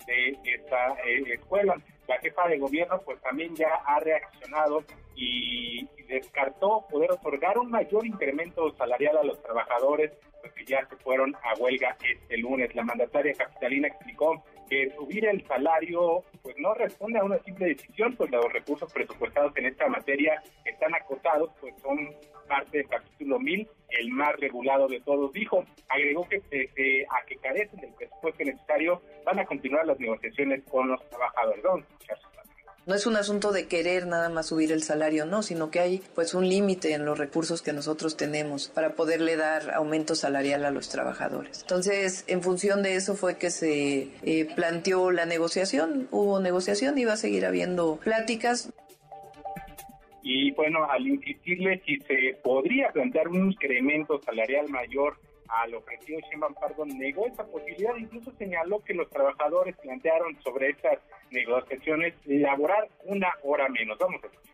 [0.06, 1.76] de esta eh, escuela.
[2.08, 4.84] La jefa de gobierno pues también ya ha reaccionado
[5.16, 10.96] y, descartó poder otorgar un mayor incremento salarial a los trabajadores pues, que ya se
[10.96, 12.74] fueron a huelga este lunes.
[12.74, 18.16] La mandataria capitalina explicó que subir el salario pues no responde a una simple decisión,
[18.16, 22.10] pues los recursos presupuestados en esta materia están acotados, pues son
[22.48, 25.32] parte del capítulo 1000, el más regulado de todos.
[25.34, 30.64] Dijo, agregó que pese a que carecen del presupuesto necesario, van a continuar las negociaciones
[30.70, 31.64] con los trabajadores.
[32.88, 36.02] No es un asunto de querer nada más subir el salario, no, sino que hay
[36.16, 40.72] pues un límite en los recursos que nosotros tenemos para poderle dar aumento salarial a
[40.72, 41.62] los trabajadores.
[41.64, 47.14] Entonces, en función de eso fue que se eh, planteó la negociación, hubo negociación, iba
[47.14, 48.72] a seguir habiendo pláticas.
[50.24, 55.20] Y bueno, al insistirle si se podría plantear un incremento salarial mayor
[55.50, 61.00] al ofrecido Sheinbaum Pardon negó esa posibilidad, incluso señaló que los trabajadores plantearon sobre estas
[61.32, 63.98] negociaciones laborar una hora menos.
[63.98, 64.48] Vamos a escuchar.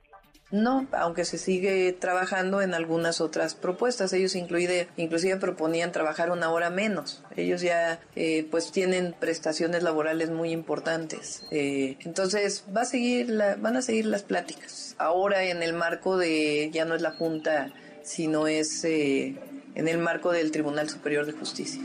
[0.54, 4.14] No, aunque se sigue trabajando en algunas otras propuestas.
[4.14, 7.24] Ellos incluide, inclusive proponían trabajar una hora menos.
[7.36, 11.48] Ellos ya eh, pues tienen prestaciones laborales muy importantes.
[11.50, 14.96] Eh, entonces va a seguir la, van a seguir las pláticas.
[15.00, 17.74] Ahora en el marco de ya no es la Junta,
[18.04, 19.36] sino es eh,
[19.76, 21.82] en el marco del Tribunal Superior de Justicia.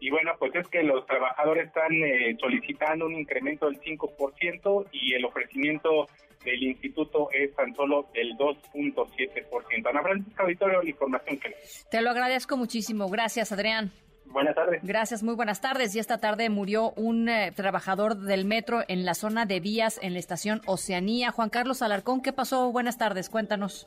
[0.00, 5.12] Y bueno, pues es que los trabajadores están eh, solicitando un incremento del 5% y
[5.12, 6.08] el ofrecimiento
[6.44, 9.88] del instituto es tan solo del 2.7%.
[9.88, 11.54] Ana Francisca Auditorio, la información que
[11.90, 13.10] Te lo agradezco muchísimo.
[13.10, 13.92] Gracias, Adrián.
[14.24, 14.80] Buenas tardes.
[14.82, 15.94] Gracias, muy buenas tardes.
[15.94, 20.14] Y esta tarde murió un eh, trabajador del metro en la zona de vías en
[20.14, 21.32] la estación Oceanía.
[21.32, 22.70] Juan Carlos Alarcón, ¿qué pasó?
[22.70, 23.86] Buenas tardes, cuéntanos.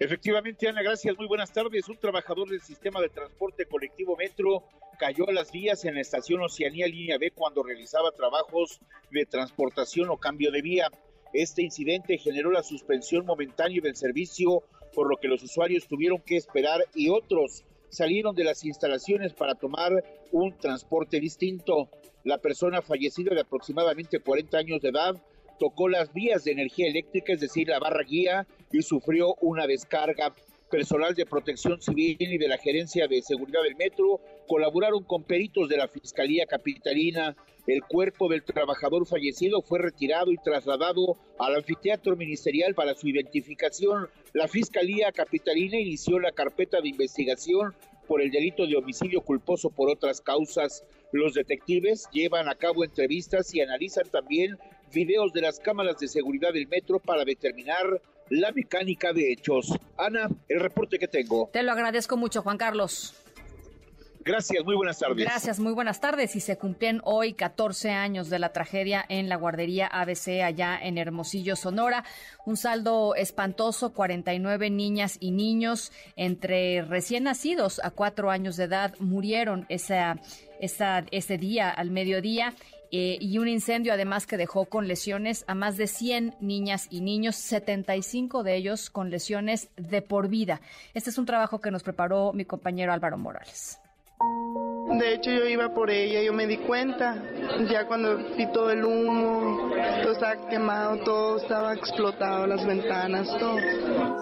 [0.00, 1.16] Efectivamente, Ana, gracias.
[1.18, 1.88] Muy buenas tardes.
[1.88, 4.62] Un trabajador del sistema de transporte colectivo Metro
[4.96, 8.78] cayó a las vías en la estación Oceanía Línea B cuando realizaba trabajos
[9.10, 10.88] de transportación o cambio de vía.
[11.32, 14.62] Este incidente generó la suspensión momentánea del servicio,
[14.94, 19.56] por lo que los usuarios tuvieron que esperar y otros salieron de las instalaciones para
[19.56, 21.88] tomar un transporte distinto.
[22.22, 25.16] La persona fallecida de aproximadamente 40 años de edad
[25.58, 30.32] tocó las vías de energía eléctrica, es decir, la barra guía, y sufrió una descarga.
[30.70, 35.66] Personal de Protección Civil y de la Gerencia de Seguridad del Metro colaboraron con peritos
[35.70, 37.34] de la Fiscalía Capitalina.
[37.66, 44.08] El cuerpo del trabajador fallecido fue retirado y trasladado al anfiteatro ministerial para su identificación.
[44.34, 47.74] La Fiscalía Capitalina inició la carpeta de investigación
[48.06, 50.84] por el delito de homicidio culposo por otras causas.
[51.12, 54.58] Los detectives llevan a cabo entrevistas y analizan también
[54.90, 59.72] videos de las cámaras de seguridad del metro para determinar la mecánica de hechos.
[59.96, 61.48] Ana, el reporte que tengo.
[61.52, 63.14] Te lo agradezco mucho, Juan Carlos.
[64.28, 65.24] Gracias, muy buenas tardes.
[65.24, 66.36] Gracias, muy buenas tardes.
[66.36, 70.98] Y se cumplen hoy 14 años de la tragedia en la guardería ABC allá en
[70.98, 72.04] Hermosillo, Sonora.
[72.44, 78.94] Un saldo espantoso, 49 niñas y niños entre recién nacidos a cuatro años de edad
[78.98, 80.16] murieron esa,
[80.60, 82.54] esa, ese día al mediodía.
[82.90, 87.00] Eh, y un incendio además que dejó con lesiones a más de 100 niñas y
[87.00, 90.60] niños, 75 de ellos con lesiones de por vida.
[90.94, 93.78] Este es un trabajo que nos preparó mi compañero Álvaro Morales.
[94.98, 97.22] De hecho, yo iba por ella, yo me di cuenta,
[97.70, 99.70] ya cuando vi todo el humo,
[100.02, 103.58] todo estaba quemado, todo estaba explotado, las ventanas, todo.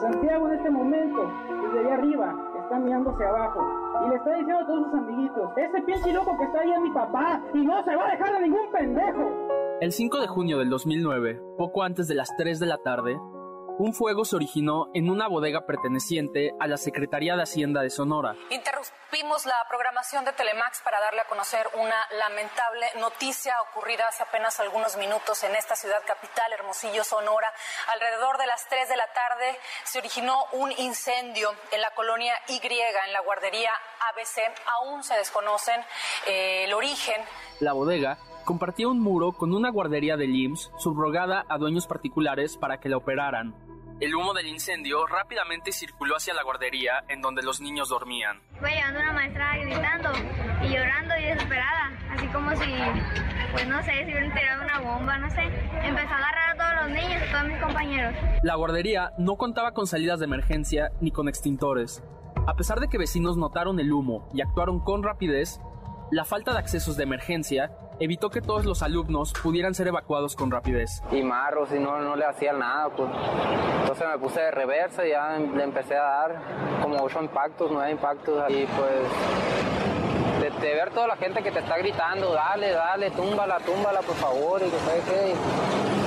[0.00, 2.34] Santiago en este momento, desde allá arriba,
[2.66, 3.60] está mirando hacia abajo
[4.04, 6.80] y le está diciendo a todos sus amiguitos, ese pinche loco que está ahí es
[6.80, 9.48] mi papá y no se va a dejar a ningún pendejo.
[9.80, 13.16] El 5 de junio del 2009, poco antes de las 3 de la tarde,
[13.78, 18.34] un fuego se originó en una bodega perteneciente a la Secretaría de Hacienda de Sonora.
[19.06, 24.58] Interrumpimos la programación de Telemax para darle a conocer una lamentable noticia ocurrida hace apenas
[24.58, 27.52] algunos minutos en esta ciudad capital, Hermosillo, Sonora.
[27.92, 32.58] Alrededor de las 3 de la tarde se originó un incendio en la colonia Y,
[32.58, 33.70] en la guardería
[34.10, 34.42] ABC.
[34.78, 35.80] Aún se desconocen
[36.26, 37.22] eh, el origen.
[37.60, 42.80] La bodega compartía un muro con una guardería de IMSS subrogada a dueños particulares para
[42.80, 43.65] que la operaran.
[43.98, 48.42] El humo del incendio rápidamente circuló hacia la guardería en donde los niños dormían.
[48.60, 50.10] Fue llegando una maestra gritando
[50.62, 52.74] y llorando y desesperada, así como si,
[53.52, 55.44] pues no sé, si hubieran tirado una bomba, no sé.
[55.82, 58.14] Empezó a agarrar a todos los niños, a todos mis compañeros.
[58.42, 62.02] La guardería no contaba con salidas de emergencia ni con extintores.
[62.46, 65.58] A pesar de que vecinos notaron el humo y actuaron con rapidez,
[66.10, 70.50] la falta de accesos de emergencia evitó que todos los alumnos pudieran ser evacuados con
[70.50, 71.02] rapidez.
[71.10, 73.08] Y marros y no, no le hacían nada, pues.
[73.80, 76.42] Entonces me puse de reversa y ya le empecé a dar
[76.82, 81.76] como ocho impactos, nueve impactos y pues de, ver toda la gente que te está
[81.78, 85.34] gritando, dale, dale, túmbala, túmbala, por favor, y que qué,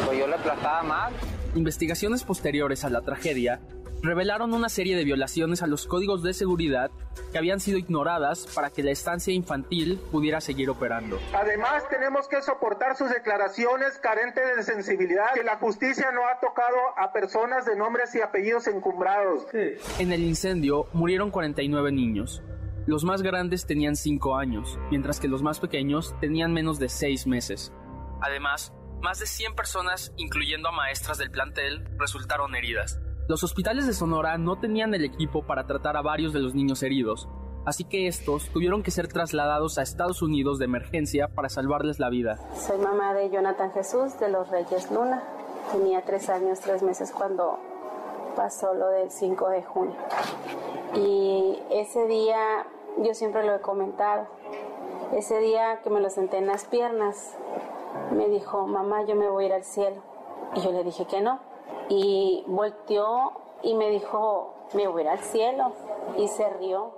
[0.06, 1.12] pues yo le aplastaba más.
[1.56, 3.60] Investigaciones posteriores a la tragedia
[4.02, 6.91] revelaron una serie de violaciones a los códigos de seguridad
[7.32, 11.20] que habían sido ignoradas para que la estancia infantil pudiera seguir operando.
[11.34, 16.78] Además, tenemos que soportar sus declaraciones carentes de sensibilidad, que la justicia no ha tocado
[16.97, 19.45] a personas de nombres y apellidos encumbrados.
[20.00, 22.41] En el incendio murieron 49 niños.
[22.88, 27.28] Los más grandes tenían 5 años, mientras que los más pequeños tenían menos de 6
[27.28, 27.72] meses.
[28.22, 33.00] Además, más de 100 personas, incluyendo a maestras del plantel, resultaron heridas.
[33.30, 36.82] Los hospitales de Sonora no tenían el equipo para tratar a varios de los niños
[36.82, 37.30] heridos,
[37.63, 42.09] así que estos tuvieron que ser trasladados a Estados Unidos de emergencia para salvarles la
[42.09, 42.39] vida.
[42.55, 45.21] Soy mamá de Jonathan Jesús de los Reyes Luna.
[45.71, 47.59] Tenía tres años, tres meses cuando
[48.36, 49.95] pasó lo del 5 de junio.
[50.95, 52.65] Y ese día,
[52.97, 54.25] yo siempre lo he comentado,
[55.13, 57.38] ese día que me lo senté en las piernas,
[58.11, 60.01] me dijo, mamá, yo me voy a ir al cielo.
[60.55, 61.39] Y yo le dije que no,
[61.90, 63.34] y volteó
[63.64, 65.74] y me dijo, me voy al cielo
[66.18, 66.94] y se rió.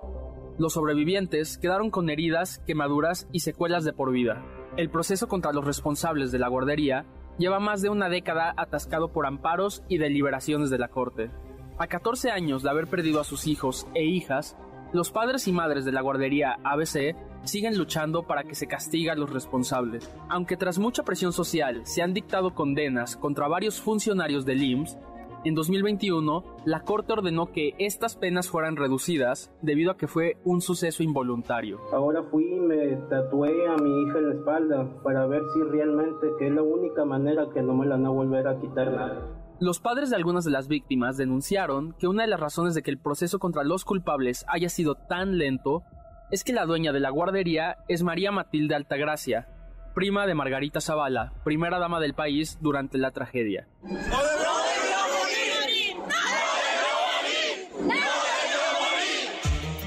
[0.57, 4.43] Los sobrevivientes quedaron con heridas, quemaduras y secuelas de por vida.
[4.77, 7.05] El proceso contra los responsables de la guardería
[7.37, 11.31] lleva más de una década atascado por amparos y deliberaciones de la Corte.
[11.77, 14.55] A 14 años de haber perdido a sus hijos e hijas,
[14.93, 19.15] los padres y madres de la guardería ABC siguen luchando para que se castigue a
[19.15, 20.09] los responsables.
[20.29, 24.97] Aunque tras mucha presión social se han dictado condenas contra varios funcionarios del IMSS,
[25.43, 30.61] en 2021 la Corte ordenó que estas penas fueran reducidas debido a que fue un
[30.61, 31.79] suceso involuntario.
[31.91, 36.27] Ahora fui y me tatué a mi hija en la espalda para ver si realmente
[36.37, 39.40] que es la única manera que no me la van a volver a quitar nada.
[39.61, 42.89] Los padres de algunas de las víctimas denunciaron que una de las razones de que
[42.89, 45.83] el proceso contra los culpables haya sido tan lento
[46.31, 49.47] es que la dueña de la guardería es María Matilde Altagracia,
[49.93, 53.67] prima de Margarita Zavala, primera dama del país durante la tragedia.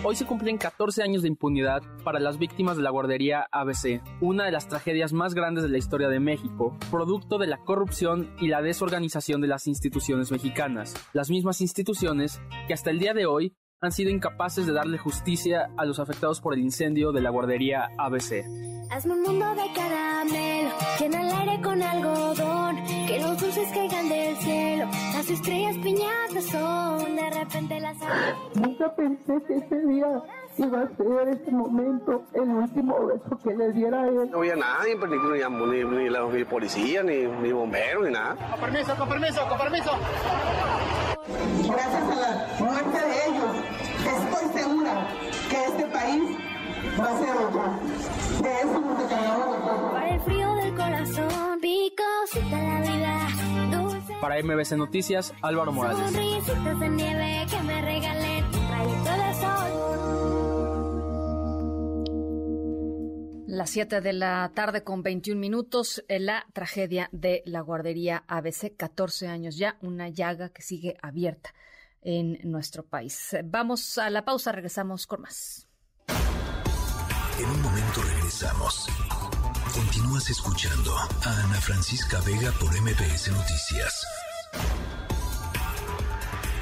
[0.07, 4.45] Hoy se cumplen 14 años de impunidad para las víctimas de la guardería ABC, una
[4.45, 8.49] de las tragedias más grandes de la historia de México, producto de la corrupción y
[8.49, 13.57] la desorganización de las instituciones mexicanas, las mismas instituciones que hasta el día de hoy
[13.85, 17.91] han sido incapaces de darle justicia a los afectados por el incendio de la guardería
[17.99, 18.45] ABC.
[18.91, 20.70] Hazme un mundo de caramelo,
[21.01, 22.76] llena el aire con algodón,
[23.07, 27.97] que los dulces caigan del cielo, las estrellas piñatas son, de repente las...
[28.55, 30.22] Nunca pensé que ese día
[30.59, 34.30] iba a ser ese momento el último beso que le diera a él.
[34.30, 38.37] No había nadie, pues, ni, ni, ni, la ni policía, ni, ni bomberos, ni nada.
[38.51, 39.91] Con permiso, con permiso, con permiso.
[41.26, 43.24] Gracias a la muerte de ellos,
[45.51, 46.22] que este país
[46.99, 47.62] va a ser otro.
[48.42, 49.92] De eso nos encargamos nosotros.
[49.92, 53.28] Para el frío del corazón, picosita la vida,
[53.76, 56.11] dulce Para MBC Noticias, Álvaro Morales.
[56.11, 57.82] sonrisitas de nieve que me un
[58.70, 59.70] rayito de sol.
[63.47, 68.74] Las 7 de la tarde con 21 minutos, eh, la tragedia de la guardería ABC,
[68.76, 71.55] 14 años ya, una llaga que sigue abierta
[72.05, 73.37] en nuestro país.
[73.45, 75.67] Vamos a la pausa, regresamos con más.
[77.39, 78.87] En un momento regresamos.
[79.75, 84.07] Continúas escuchando a Ana Francisca Vega por MBS Noticias.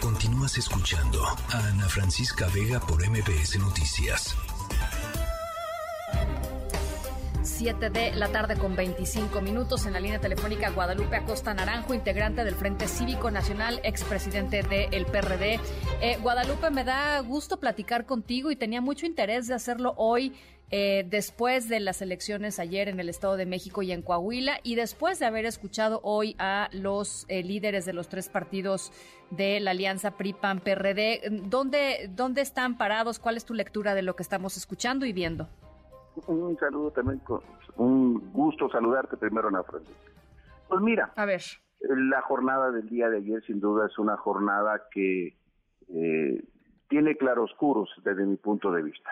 [0.00, 4.34] Continúas escuchando a Ana Francisca Vega por MBS Noticias.
[7.42, 12.44] 7 de la tarde con 25 minutos en la línea telefónica Guadalupe Acosta Naranjo, integrante
[12.44, 15.58] del Frente Cívico Nacional, expresidente del PRD.
[16.00, 20.32] Eh, Guadalupe, me da gusto platicar contigo y tenía mucho interés de hacerlo hoy.
[20.74, 24.74] eh, después de las elecciones ayer en el Estado de México y en Coahuila y
[24.74, 28.90] después de haber escuchado hoy a los eh, líderes de los tres partidos
[29.30, 33.18] de la alianza PRI-PAN-PRD, ¿dónde, ¿dónde están parados?
[33.18, 35.50] ¿Cuál es tu lectura de lo que estamos escuchando y viendo?
[36.26, 37.40] Un saludo también, con,
[37.76, 40.12] un gusto saludarte primero, Ana Francisca.
[40.68, 41.40] Pues mira, a ver,
[41.80, 45.38] la jornada del día de ayer sin duda es una jornada que
[45.88, 46.44] eh,
[46.88, 49.10] tiene claroscuros desde mi punto de vista.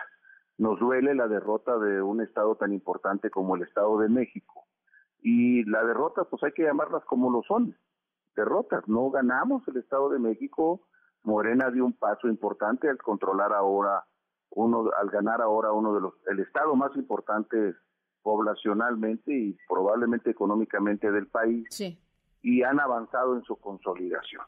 [0.57, 4.67] Nos duele la derrota de un estado tan importante como el Estado de México.
[5.21, 7.75] Y la derrota, pues hay que llamarlas como lo son,
[8.35, 8.87] derrotas.
[8.87, 10.87] No ganamos el Estado de México.
[11.23, 14.05] Morena dio un paso importante al controlar ahora
[14.51, 17.75] uno, al ganar ahora uno de los, el estado más importante
[18.21, 21.65] poblacionalmente y probablemente económicamente del país.
[21.69, 21.97] Sí.
[22.43, 24.43] Y han avanzado en su consolidación.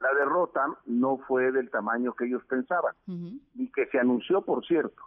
[0.00, 5.02] La derrota no fue del tamaño que ellos pensaban, y que se anunció, por cierto.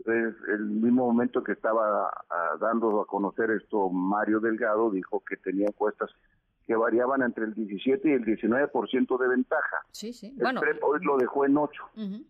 [0.00, 5.36] Es el mismo momento que estaba ah, dando a conocer esto, Mario Delgado dijo que
[5.36, 6.10] tenía encuestas
[6.66, 9.76] que variaban entre el 17 y el 19% de ventaja.
[9.92, 10.28] Sí, sí.
[10.28, 11.82] El Bueno, PREP hoy lo dejó en 8.
[11.96, 12.24] ujú.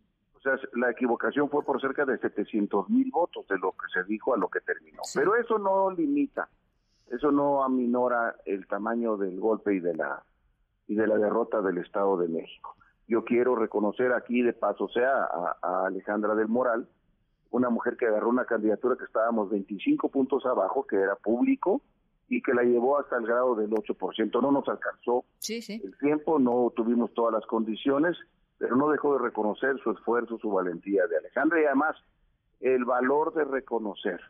[0.44, 4.02] O sea, la equivocación fue por cerca de 700 mil votos de lo que se
[4.04, 5.02] dijo a lo que terminó.
[5.14, 6.48] Pero eso no limita,
[7.10, 10.22] eso no aminora el tamaño del golpe y de la
[10.88, 12.74] y de la derrota del Estado de México.
[13.06, 16.88] Yo quiero reconocer aquí de paso sea a, a Alejandra del Moral,
[17.50, 21.82] una mujer que agarró una candidatura que estábamos 25 puntos abajo, que era público
[22.28, 24.42] y que la llevó hasta el grado del 8%.
[24.42, 25.80] No nos alcanzó Sí, sí.
[25.84, 28.16] el tiempo, no tuvimos todas las condiciones,
[28.62, 31.96] pero no dejó de reconocer su esfuerzo, su valentía de Alejandra y además
[32.60, 34.20] el valor de reconocer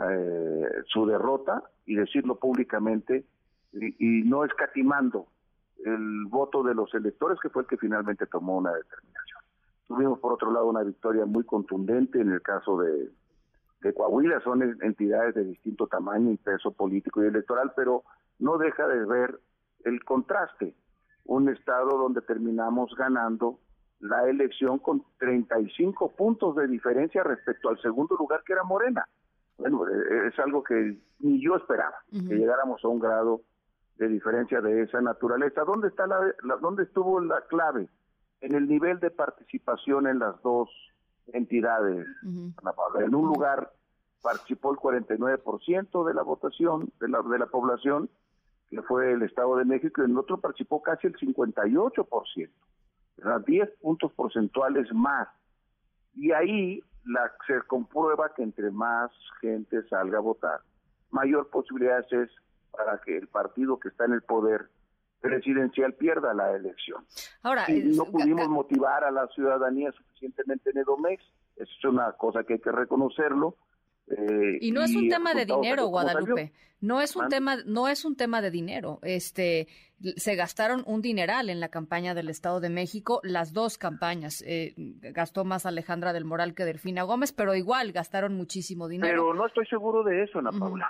[0.00, 3.24] eh, su derrota y decirlo públicamente
[3.72, 5.26] y, no escatimando
[5.84, 9.40] el voto de los electores que fue el que finalmente tomó una determinación.
[9.88, 13.10] Tuvimos por otro lado una victoria muy contundente en el caso de,
[13.92, 18.04] Coahuila, son en- entidades de distinto tamaño y peso político y electoral, pero
[18.38, 19.40] no deja de ver
[19.84, 20.76] el contraste.
[21.28, 23.58] Un estado donde terminamos ganando
[24.00, 29.04] la elección con 35 puntos de diferencia respecto al segundo lugar que era Morena.
[29.58, 33.40] Bueno, eh, es algo que ni yo esperaba, que llegáramos a un grado
[33.96, 35.64] de diferencia de esa naturaleza.
[35.64, 37.88] ¿Dónde está la, la- dónde estuvo la clave?
[38.40, 40.70] En el nivel de participación en las dos
[41.32, 42.06] entidades.
[43.04, 43.72] En un lugar
[44.22, 48.08] participó el 49% de la votación de la, de la población,
[48.70, 52.50] que fue el Estado de México, y en otro participó casi el 58%.
[53.16, 53.40] ¿verdad?
[53.46, 55.28] 10 puntos porcentuales más.
[56.14, 59.10] Y ahí la, se comprueba que entre más
[59.40, 60.60] gente salga a votar,
[61.10, 62.30] mayor posibilidades es
[62.70, 64.68] para que el partido que está en el poder
[65.20, 67.04] presidencial pierda la elección.
[67.42, 71.22] Ahora, no pudimos motivar a la ciudadanía suficientemente en Edomex,
[71.56, 73.56] eso es una cosa que hay que reconocerlo,
[74.10, 76.52] Eh, y no es un tema de dinero, Guadalupe.
[76.80, 79.00] No es un tema, no es un tema de dinero.
[79.02, 79.66] Este,
[80.16, 84.42] se gastaron un dineral en la campaña del Estado de México, las dos campañas.
[84.46, 89.10] Eh, gastó más Alejandra del Moral que Delfina Gómez, pero igual gastaron muchísimo dinero.
[89.10, 90.88] Pero no estoy seguro de eso, Ana Paula.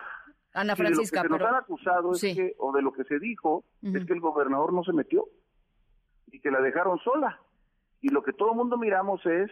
[0.53, 2.35] Ana Y de lo que Francisca, se nos han acusado es Sí.
[2.35, 5.27] que, o de lo que se dijo, es que el gobernador no se metió
[6.27, 7.41] y que la dejaron sola.
[8.03, 9.51] Y lo que todo el mundo miramos es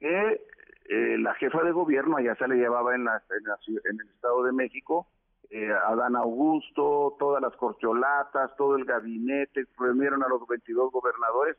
[0.00, 0.44] que
[0.88, 4.08] eh, la jefa de gobierno allá se le llevaba en, la, en, la en el
[4.08, 5.06] Estado de México,
[5.50, 11.56] eh, Adán Augusto, todas las corcholatas, todo el gabinete, reunieron a los 22 gobernadores.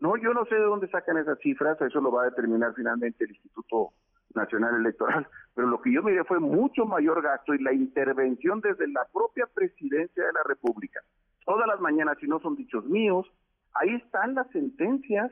[0.00, 3.24] No, yo no sé de dónde sacan esas cifras, eso lo va a determinar finalmente
[3.24, 3.90] el Instituto
[4.34, 8.88] Nacional Electoral, pero lo que yo miré fue mucho mayor gasto y la intervención desde
[8.88, 11.00] la propia presidencia de la República.
[11.44, 13.26] Todas las mañanas, si no son dichos míos,
[13.74, 15.30] ahí están las sentencias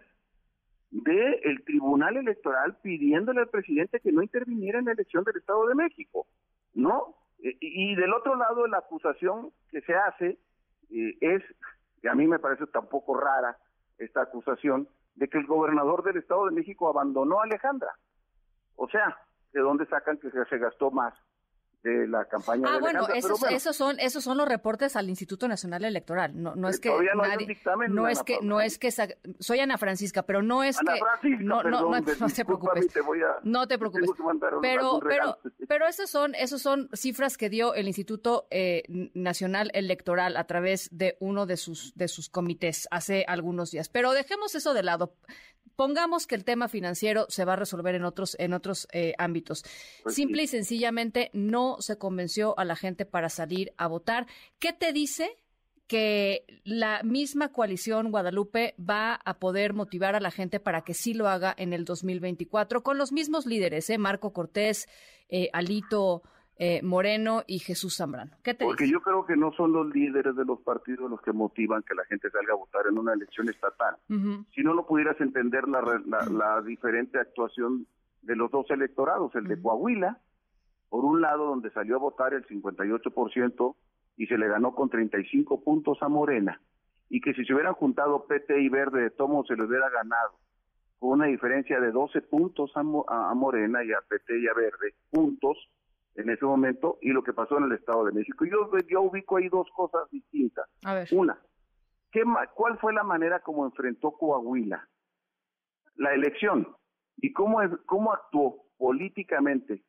[0.92, 5.74] del Tribunal Electoral pidiéndole al presidente que no interviniera en la elección del Estado de
[5.74, 6.26] México,
[6.74, 7.16] ¿no?
[7.38, 10.38] Y, y del otro lado, la acusación que se hace
[10.90, 11.42] eh, es,
[12.02, 13.56] que a mí me parece tampoco rara
[13.98, 17.90] esta acusación, de que el gobernador del Estado de México abandonó a Alejandra.
[18.76, 19.18] O sea,
[19.52, 21.14] ¿de dónde sacan que se gastó más
[21.82, 23.22] de la campaña Ah, de bueno, Alejandra?
[23.22, 26.40] Pero esos, esos son esos son los reportes al Instituto Nacional Electoral.
[26.40, 28.78] No, no es que todavía no hay un nadie, dictamen, no es que no es
[28.78, 28.90] que
[29.40, 32.88] soy Ana Francisca, pero no es Ana que Francisca, no, no, perdón, no, te preocupes.
[32.88, 34.10] te voy a- no te preocupes.
[34.10, 34.22] que
[34.60, 35.38] Pero pero
[35.68, 38.82] pero esos son esos son cifras que dio el Instituto eh,
[39.14, 43.88] Nacional Electoral a través de uno de sus de sus comités hace algunos días.
[43.88, 45.14] Pero dejemos eso de lado.
[45.76, 49.64] Pongamos que el tema financiero se va a resolver en otros en otros eh, ámbitos.
[50.02, 54.26] Pues Simple y sencillamente no se convenció a la gente para salir a votar.
[54.58, 55.38] ¿Qué te dice
[55.86, 61.12] que la misma coalición Guadalupe va a poder motivar a la gente para que sí
[61.12, 63.98] lo haga en el 2024 con los mismos líderes, ¿eh?
[63.98, 64.88] Marco Cortés,
[65.28, 66.22] eh, Alito
[66.56, 68.32] eh, Moreno y Jesús Zambrano.
[68.42, 68.92] ¿Qué te Porque dice?
[68.94, 72.04] yo creo que no son los líderes de los partidos los que motivan que la
[72.04, 73.96] gente salga a votar en una elección estatal.
[74.54, 77.86] Si no, no pudieras entender la, la, la diferente actuación
[78.22, 80.20] de los dos electorados, el de Coahuila,
[80.88, 83.74] por un lado, donde salió a votar el 58%
[84.18, 86.60] y se le ganó con 35 puntos a Morena,
[87.08, 90.32] y que si se hubieran juntado PT y Verde de Tomo se le hubiera ganado
[90.98, 94.46] con una diferencia de 12 puntos a, Mo- a- a Morena y a PT y
[94.46, 95.56] a Verde, puntos
[96.14, 98.44] en ese momento, y lo que pasó en el Estado de México.
[98.44, 100.68] Yo, yo ubico ahí dos cosas distintas.
[100.84, 101.08] A ver.
[101.12, 101.38] Una,
[102.10, 102.22] ¿qué
[102.54, 104.86] ¿cuál fue la manera como enfrentó Coahuila
[105.96, 106.68] la elección?
[107.16, 109.82] ¿Y cómo, es- cómo actuó políticamente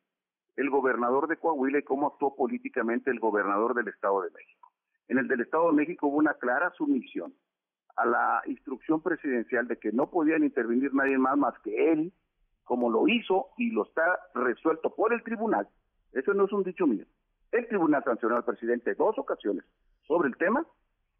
[0.56, 4.70] el gobernador de Coahuila y cómo actuó políticamente el gobernador del Estado de México?
[5.08, 7.34] En el del Estado de México hubo una clara sumisión
[7.96, 12.12] a la instrucción presidencial de que no podían intervenir nadie más más que él,
[12.64, 15.68] como lo hizo y lo está resuelto por el tribunal.
[16.14, 17.04] Eso no es un dicho mío.
[17.52, 19.64] El tribunal sancionó al presidente dos ocasiones
[20.06, 20.66] sobre el tema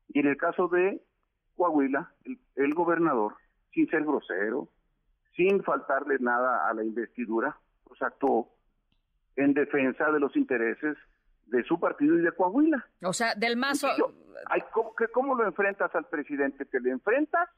[0.09, 1.03] y en el caso de
[1.57, 3.35] Coahuila, el, el gobernador,
[3.73, 4.69] sin ser grosero,
[5.37, 8.51] sin faltarle nada a la investidura, pues actuó
[9.37, 10.97] en defensa de los intereses
[11.47, 12.85] de su partido y de Coahuila.
[13.03, 13.89] O sea, del mazo.
[14.73, 16.65] ¿cómo, ¿Cómo lo enfrentas al presidente?
[16.65, 17.49] ¿Te le enfrentas?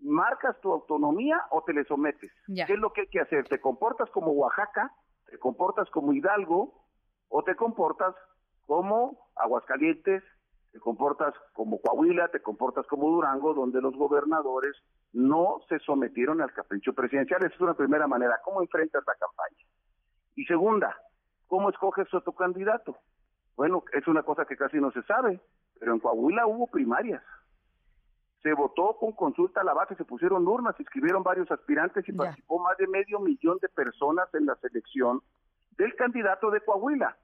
[0.00, 2.32] ¿Marcas tu autonomía o te le sometes?
[2.48, 2.66] Ya.
[2.66, 3.46] ¿Qué es lo que hay que hacer?
[3.48, 4.92] ¿Te comportas como Oaxaca?
[5.32, 6.74] ¿Te comportas como Hidalgo?
[7.30, 8.14] ¿O te comportas
[8.66, 10.22] como Aguascalientes?
[10.72, 12.28] ¿Te comportas como Coahuila?
[12.28, 13.54] ¿Te comportas como Durango?
[13.54, 14.76] Donde los gobernadores
[15.14, 17.42] no se sometieron al capricho presidencial.
[17.46, 18.42] Esa es una primera manera.
[18.44, 19.66] ¿Cómo enfrentas la campaña?
[20.36, 20.94] Y segunda,
[21.46, 22.98] ¿cómo escoges a tu candidato?
[23.56, 25.40] Bueno, es una cosa que casi no se sabe,
[25.80, 27.22] pero en Coahuila hubo primarias.
[28.42, 32.12] Se votó con consulta a la base, se pusieron urnas, se inscribieron varios aspirantes y
[32.12, 35.22] participó más de medio millón de personas en la selección
[35.76, 37.16] del candidato de Coahuila.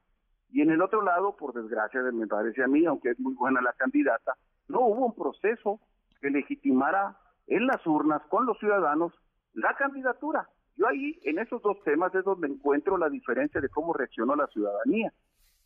[0.51, 3.61] Y en el otro lado, por desgracia, me parece a mí, aunque es muy buena
[3.61, 4.37] la candidata,
[4.69, 5.81] no hubo un proceso
[6.21, 7.17] que legitimara
[7.47, 9.13] en las urnas con los ciudadanos
[9.55, 10.49] la candidatura.
[10.77, 14.47] Yo ahí, en esos dos temas, es donde encuentro la diferencia de cómo reaccionó la
[14.47, 15.13] ciudadanía.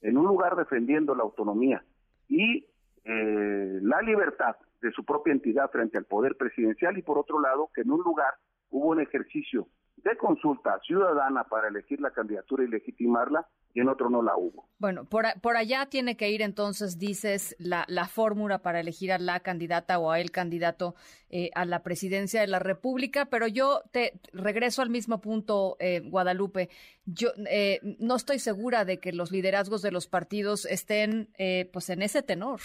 [0.00, 1.84] En un lugar defendiendo la autonomía
[2.28, 2.66] y
[3.04, 7.70] eh, la libertad de su propia entidad frente al poder presidencial y por otro lado
[7.74, 8.34] que en un lugar
[8.70, 14.10] hubo un ejercicio de consulta ciudadana para elegir la candidatura y legitimarla y en otro
[14.10, 14.68] no la hubo.
[14.78, 19.18] Bueno, por, por allá tiene que ir entonces, dices, la, la fórmula para elegir a
[19.18, 20.94] la candidata o a el candidato
[21.30, 26.00] eh, a la presidencia de la República, pero yo te regreso al mismo punto, eh,
[26.00, 26.68] Guadalupe.
[27.06, 31.88] Yo eh, no estoy segura de que los liderazgos de los partidos estén eh, pues
[31.88, 32.60] en ese tenor.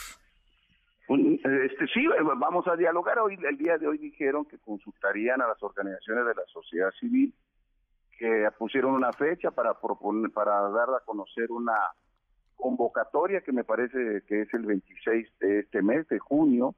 [1.09, 3.19] Este, sí, eh, vamos a dialogar.
[3.19, 7.33] Hoy, el día de hoy dijeron que consultarían a las organizaciones de la sociedad civil,
[8.17, 11.77] que pusieron una fecha para proponer, para dar a conocer una
[12.57, 16.75] convocatoria que me parece que es el 26 de este mes de junio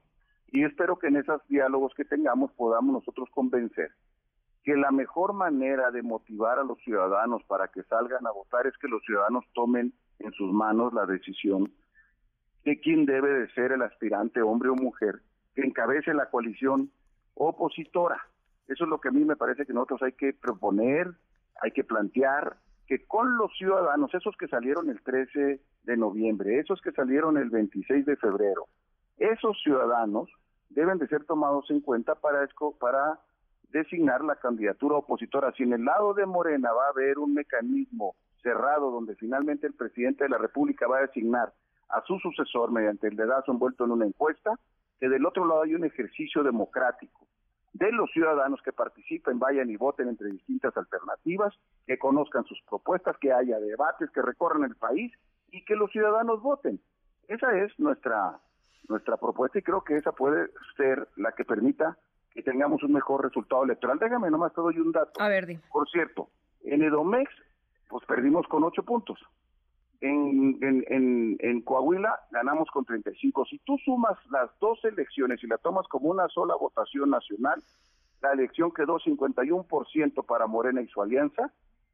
[0.52, 3.90] y espero que en esos diálogos que tengamos podamos nosotros convencer
[4.62, 8.76] que la mejor manera de motivar a los ciudadanos para que salgan a votar es
[8.76, 11.72] que los ciudadanos tomen en sus manos la decisión
[12.64, 15.20] de quién debe de ser el aspirante, hombre o mujer,
[15.54, 16.90] que encabece la coalición
[17.34, 18.20] opositora.
[18.68, 21.08] Eso es lo que a mí me parece que nosotros hay que proponer,
[21.62, 22.56] hay que plantear,
[22.86, 27.50] que con los ciudadanos, esos que salieron el 13 de noviembre, esos que salieron el
[27.50, 28.66] 26 de febrero,
[29.16, 30.28] esos ciudadanos
[30.70, 33.20] deben de ser tomados en cuenta para, para
[33.70, 35.52] designar la candidatura opositora.
[35.56, 39.74] Si en el lado de Morena va a haber un mecanismo cerrado donde finalmente el
[39.74, 41.52] presidente de la República va a designar
[41.92, 44.58] a su sucesor mediante el dedazo envuelto en una encuesta,
[44.98, 47.26] que del otro lado hay un ejercicio democrático
[47.72, 51.54] de los ciudadanos que participen, vayan y voten entre distintas alternativas,
[51.86, 55.12] que conozcan sus propuestas, que haya debates, que recorran el país
[55.50, 56.80] y que los ciudadanos voten.
[57.28, 58.38] Esa es nuestra
[58.88, 61.96] nuestra propuesta y creo que esa puede ser la que permita
[62.32, 63.98] que tengamos un mejor resultado electoral.
[64.00, 65.20] Déjame nomás te doy un dato.
[65.22, 66.28] A ver, Por cierto,
[66.64, 67.30] en Edomex,
[67.88, 69.18] pues perdimos con ocho puntos.
[70.00, 73.44] En, en, en, en, Coahuila ganamos con 35.
[73.44, 77.62] Si tú sumas las dos elecciones y la tomas como una sola votación nacional,
[78.22, 81.52] la elección quedó 51% para Morena y su alianza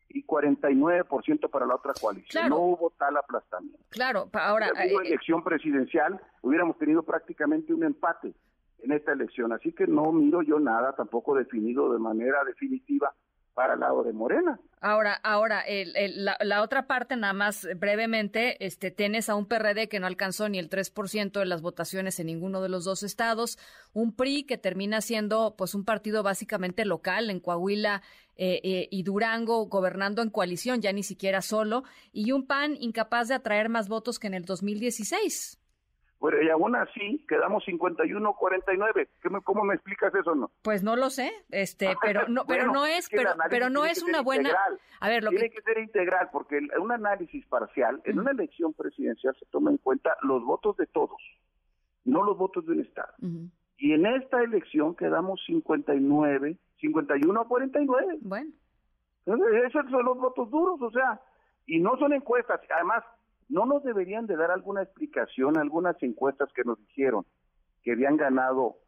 [0.09, 2.49] y 49% para la otra coalición.
[2.49, 3.79] No hubo tal aplastamiento.
[3.91, 4.69] Claro, ahora...
[4.69, 8.35] Si hubo eh, elección presidencial, hubiéramos tenido prácticamente un empate
[8.81, 9.53] en esta elección.
[9.53, 13.13] Así que no miro yo nada tampoco definido de manera definitiva
[13.57, 14.61] para el lado de Morena.
[14.83, 15.95] Ahora, ahora el,
[16.27, 20.59] la, otra parte, nada más brevemente, este, tienes a un PRD que no alcanzó ni
[20.59, 23.59] el 3% de las votaciones en ninguno de los dos estados,
[23.95, 28.03] un PRI que termina siendo pues un partido básicamente local en Coahuila
[28.37, 33.29] eh, eh, y Durango, gobernando en coalición, ya ni siquiera solo, y un PAN incapaz
[33.29, 35.59] de atraer más votos que en el 2016.
[36.19, 39.43] Bueno, y aún así quedamos 51-49.
[39.45, 40.51] ¿Cómo me explicas eso no?
[40.63, 44.23] Pues no lo sé, este, pero no, pero no es, pero, pero no es una
[44.23, 44.51] buena.
[45.01, 45.57] A ver, lo tiene que...
[45.57, 50.17] que ser integral, porque un análisis parcial en una elección presidencial se toma en cuenta
[50.23, 51.21] los votos de todos,
[52.05, 53.13] no los votos de un estado.
[53.79, 58.19] Y en esta elección quedamos 59, 51 a 49.
[58.23, 58.51] Bueno.
[59.27, 61.21] esos son los votos duros, o sea,
[61.67, 62.61] y no son encuestas.
[62.75, 63.05] Además,
[63.49, 67.25] ¿no nos deberían de dar alguna explicación, algunas encuestas que nos dijeron
[67.83, 68.79] que habían ganado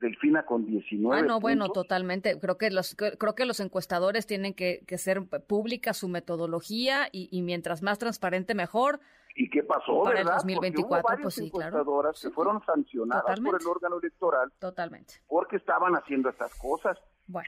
[0.00, 2.38] Delfina con 19 Bueno, bueno, totalmente.
[2.38, 7.42] Creo que los creo que los encuestadores tienen que, que ser pública su metodología y,
[7.42, 9.00] mientras más transparente mejor.
[9.34, 10.34] ¿Y qué pasó, para verdad?
[10.34, 11.84] el 2024, pues sí, claro.
[12.20, 14.52] que fueron sancionadas por el órgano electoral.
[14.58, 15.14] Totalmente.
[15.28, 16.98] Porque estaban haciendo estas cosas.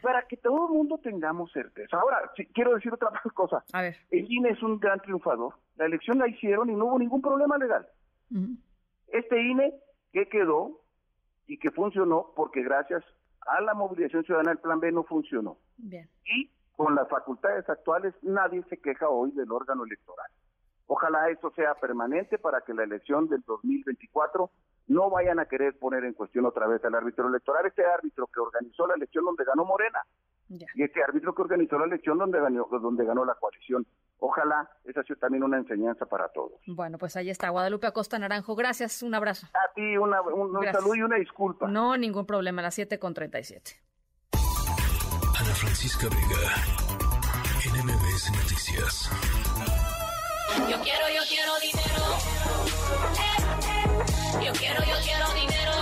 [0.02, 1.98] Para que todo el mundo tengamos certeza.
[1.98, 3.65] Ahora, quiero decir otra cosa.
[3.73, 3.97] A ver.
[4.11, 5.55] El INE es un gran triunfador.
[5.81, 7.89] La elección la hicieron y no hubo ningún problema legal.
[9.09, 9.73] Este INE
[10.12, 10.82] que quedó
[11.47, 13.02] y que funcionó porque gracias
[13.47, 15.57] a la movilización ciudadana el plan B no funcionó.
[15.78, 16.07] Bien.
[16.27, 20.31] Y con las facultades actuales nadie se queja hoy del órgano electoral.
[20.86, 24.51] Ojalá eso sea permanente para que la elección del 2024
[24.89, 28.40] no vayan a querer poner en cuestión otra vez al árbitro electoral, este árbitro que
[28.40, 30.01] organizó la elección donde ganó Morena
[30.51, 33.86] y este árbitro que organizó la elección donde ganó, donde ganó la coalición.
[34.18, 36.60] Ojalá esa sea también una enseñanza para todos.
[36.66, 38.56] Bueno, pues ahí está, Guadalupe Acosta Naranjo.
[38.56, 39.47] Gracias, un abrazo.
[39.55, 40.10] A ti, un,
[40.72, 41.68] saludo y una disculpa.
[41.68, 43.81] No, ningún problema, a las 7 con 37.
[44.32, 46.55] Ana Francisca Vega,
[47.72, 49.10] NMBS Noticias.
[50.68, 52.05] Yo quiero, yo quiero dinero.
[54.44, 55.80] Yo quiero, yo quiero dinero.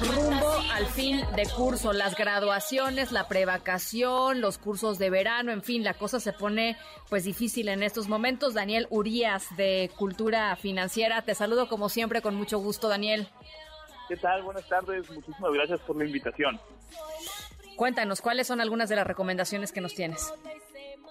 [0.00, 5.84] Rumbo al fin de curso, las graduaciones, la prevacación, los cursos de verano, en fin,
[5.84, 6.76] la cosa se pone
[7.08, 8.54] pues difícil en estos momentos.
[8.54, 13.28] Daniel Urías de Cultura Financiera, te saludo como siempre con mucho gusto, Daniel.
[14.08, 14.42] ¿Qué tal?
[14.42, 16.60] Buenas tardes, muchísimas gracias por la invitación.
[17.76, 20.32] Cuéntanos, ¿cuáles son algunas de las recomendaciones que nos tienes?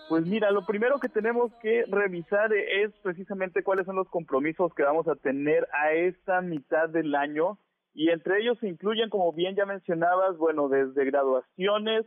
[0.09, 4.83] Pues mira, lo primero que tenemos que revisar es precisamente cuáles son los compromisos que
[4.83, 7.57] vamos a tener a esta mitad del año
[7.93, 12.05] y entre ellos se incluyen, como bien ya mencionabas, bueno, desde graduaciones,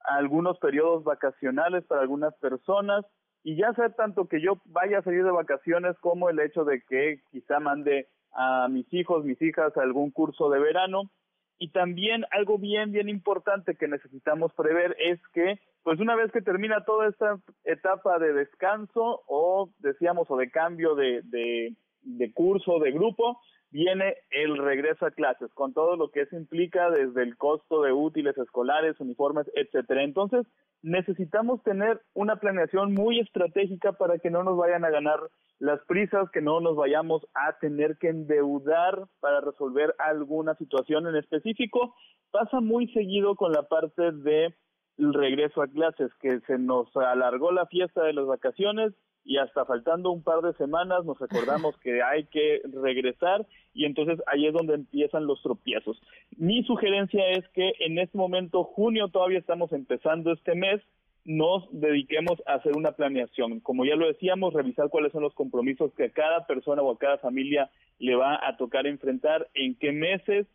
[0.00, 3.04] algunos periodos vacacionales para algunas personas
[3.42, 6.82] y ya sea tanto que yo vaya a salir de vacaciones como el hecho de
[6.88, 11.10] que quizá mande a mis hijos, mis hijas a algún curso de verano.
[11.58, 16.42] Y también algo bien, bien importante que necesitamos prever es que, pues una vez que
[16.42, 22.78] termina toda esta etapa de descanso o, decíamos, o de cambio de, de, de curso,
[22.80, 23.40] de grupo,
[23.74, 27.92] viene el regreso a clases, con todo lo que eso implica desde el costo de
[27.92, 30.04] útiles escolares, uniformes, etcétera.
[30.04, 30.46] Entonces,
[30.82, 35.18] necesitamos tener una planeación muy estratégica para que no nos vayan a ganar
[35.58, 41.16] las prisas, que no nos vayamos a tener que endeudar para resolver alguna situación en
[41.16, 41.96] específico.
[42.30, 44.54] Pasa muy seguido con la parte de
[44.98, 48.92] regreso a clases, que se nos alargó la fiesta de las vacaciones
[49.24, 54.20] y hasta faltando un par de semanas nos recordamos que hay que regresar y entonces
[54.26, 56.00] ahí es donde empiezan los tropiezos.
[56.36, 60.80] Mi sugerencia es que en este momento, junio, todavía estamos empezando este mes,
[61.24, 63.60] nos dediquemos a hacer una planeación.
[63.60, 66.98] Como ya lo decíamos, revisar cuáles son los compromisos que a cada persona o a
[66.98, 70.46] cada familia le va a tocar enfrentar, en qué meses,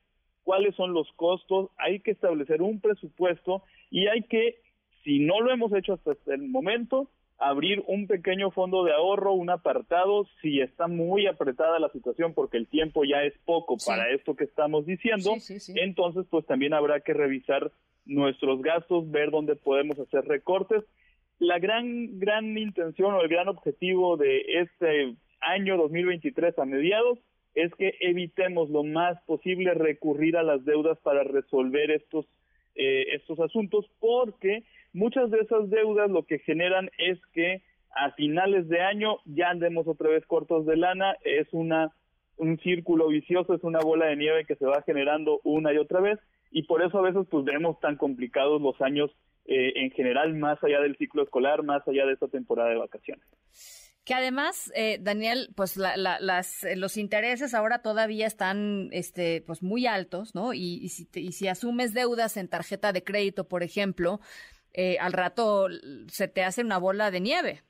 [0.43, 4.59] cuáles son los costos, hay que establecer un presupuesto y hay que,
[5.03, 7.09] si no lo hemos hecho hasta el momento,
[7.39, 12.57] abrir un pequeño fondo de ahorro, un apartado, si está muy apretada la situación porque
[12.57, 15.35] el tiempo ya es poco para esto que estamos diciendo,
[15.75, 17.71] entonces pues también habrá que revisar
[18.05, 20.83] nuestros gastos, ver dónde podemos hacer recortes.
[21.39, 27.19] La gran, gran intención o el gran objetivo de este año 2023 a mediados
[27.55, 32.25] es que evitemos lo más posible recurrir a las deudas para resolver estos,
[32.75, 34.63] eh, estos asuntos porque
[34.93, 37.61] muchas de esas deudas lo que generan es que
[37.95, 41.91] a finales de año ya andemos otra vez cortos de lana, es una
[42.37, 45.99] un círculo vicioso, es una bola de nieve que se va generando una y otra
[45.99, 46.19] vez
[46.51, 49.11] y por eso a veces pues vemos tan complicados los años
[49.45, 53.25] eh, en general más allá del ciclo escolar, más allá de esta temporada de vacaciones.
[54.05, 60.33] Que además, eh, Daniel, pues las, los intereses ahora todavía están este, pues muy altos,
[60.33, 60.53] ¿no?
[60.53, 64.19] Y, si y si asumes deudas en tarjeta de crédito, por ejemplo,
[64.73, 65.67] eh, al rato
[66.07, 67.61] se te hace una bola de nieve.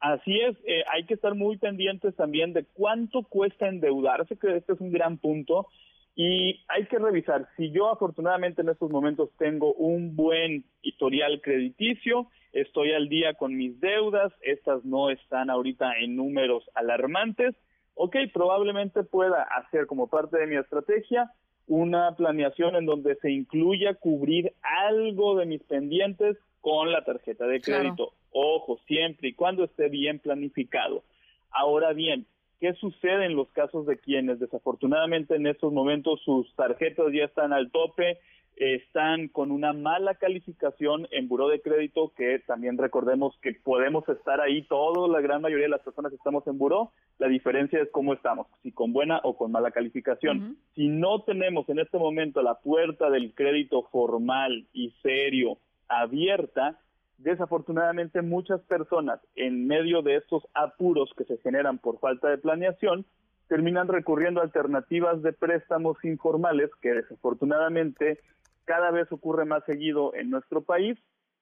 [0.00, 4.72] Así es, eh, hay que estar muy pendientes también de cuánto cuesta endeudarse, que este
[4.72, 5.68] es un gran punto,
[6.16, 12.26] y hay que revisar, si yo afortunadamente en estos momentos tengo un buen historial crediticio,
[12.52, 17.54] estoy al día con mis deudas, estas no están ahorita en números alarmantes,
[17.94, 21.30] ok, probablemente pueda hacer como parte de mi estrategia
[21.66, 27.60] una planeación en donde se incluya cubrir algo de mis pendientes con la tarjeta de
[27.60, 28.12] crédito.
[28.30, 31.02] Ojo, siempre y cuando esté bien planificado.
[31.50, 32.26] Ahora bien,
[32.60, 37.52] ¿qué sucede en los casos de quienes desafortunadamente en estos momentos sus tarjetas ya están
[37.52, 38.18] al tope,
[38.56, 44.40] están con una mala calificación en buró de crédito, que también recordemos que podemos estar
[44.40, 48.12] ahí, todos, la gran mayoría de las personas estamos en buró, la diferencia es cómo
[48.12, 50.56] estamos, si con buena o con mala calificación.
[50.74, 55.58] Si no tenemos en este momento la puerta del crédito formal y serio
[55.88, 56.78] abierta,
[57.18, 63.06] desafortunadamente muchas personas en medio de estos apuros que se generan por falta de planeación,
[63.48, 68.18] terminan recurriendo a alternativas de préstamos informales que desafortunadamente
[68.64, 70.98] cada vez ocurre más seguido en nuestro país.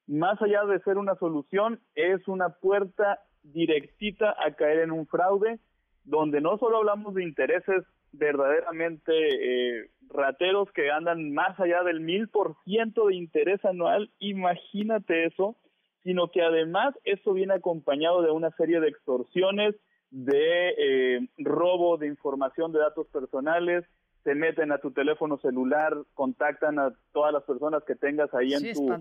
[0.06, 5.60] Más allá de ser una solución, es una puerta directita a caer en un fraude
[6.04, 12.28] donde no solo hablamos de intereses verdaderamente eh, rateros que andan más allá del mil
[12.28, 15.56] por ciento de interés anual, imagínate eso,
[16.02, 19.76] sino que además eso viene acompañado de una serie de extorsiones,
[20.10, 23.84] de eh, robo de información de datos personales,
[24.24, 28.74] se meten a tu teléfono celular, contactan a todas las personas que tengas ahí en
[28.74, 28.92] tu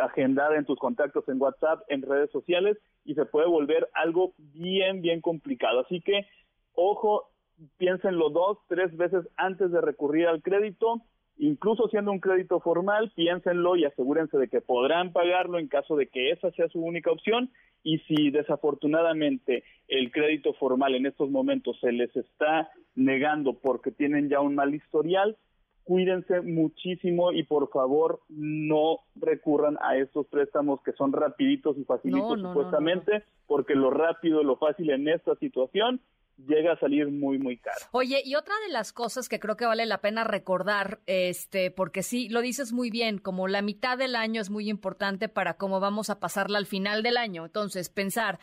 [0.00, 5.02] agenda, en tus contactos en WhatsApp, en redes sociales, y se puede volver algo bien,
[5.02, 5.80] bien complicado.
[5.80, 6.26] Así que,
[6.74, 7.28] ojo,
[7.76, 11.02] piénsenlo dos, tres veces antes de recurrir al crédito,
[11.38, 16.06] incluso siendo un crédito formal, piénsenlo y asegúrense de que podrán pagarlo en caso de
[16.06, 17.50] que esa sea su única opción
[17.82, 24.28] y si desafortunadamente el crédito formal en estos momentos se les está negando porque tienen
[24.28, 25.36] ya un mal historial,
[25.84, 32.40] cuídense muchísimo y por favor no recurran a estos préstamos que son rapiditos y facilitos
[32.40, 36.00] supuestamente, porque lo rápido, lo fácil en esta situación
[36.46, 37.78] llega a salir muy muy caro.
[37.92, 42.02] Oye, y otra de las cosas que creo que vale la pena recordar, este, porque
[42.02, 45.80] sí, lo dices muy bien, como la mitad del año es muy importante para cómo
[45.80, 47.44] vamos a pasarla al final del año.
[47.44, 48.38] Entonces, pensar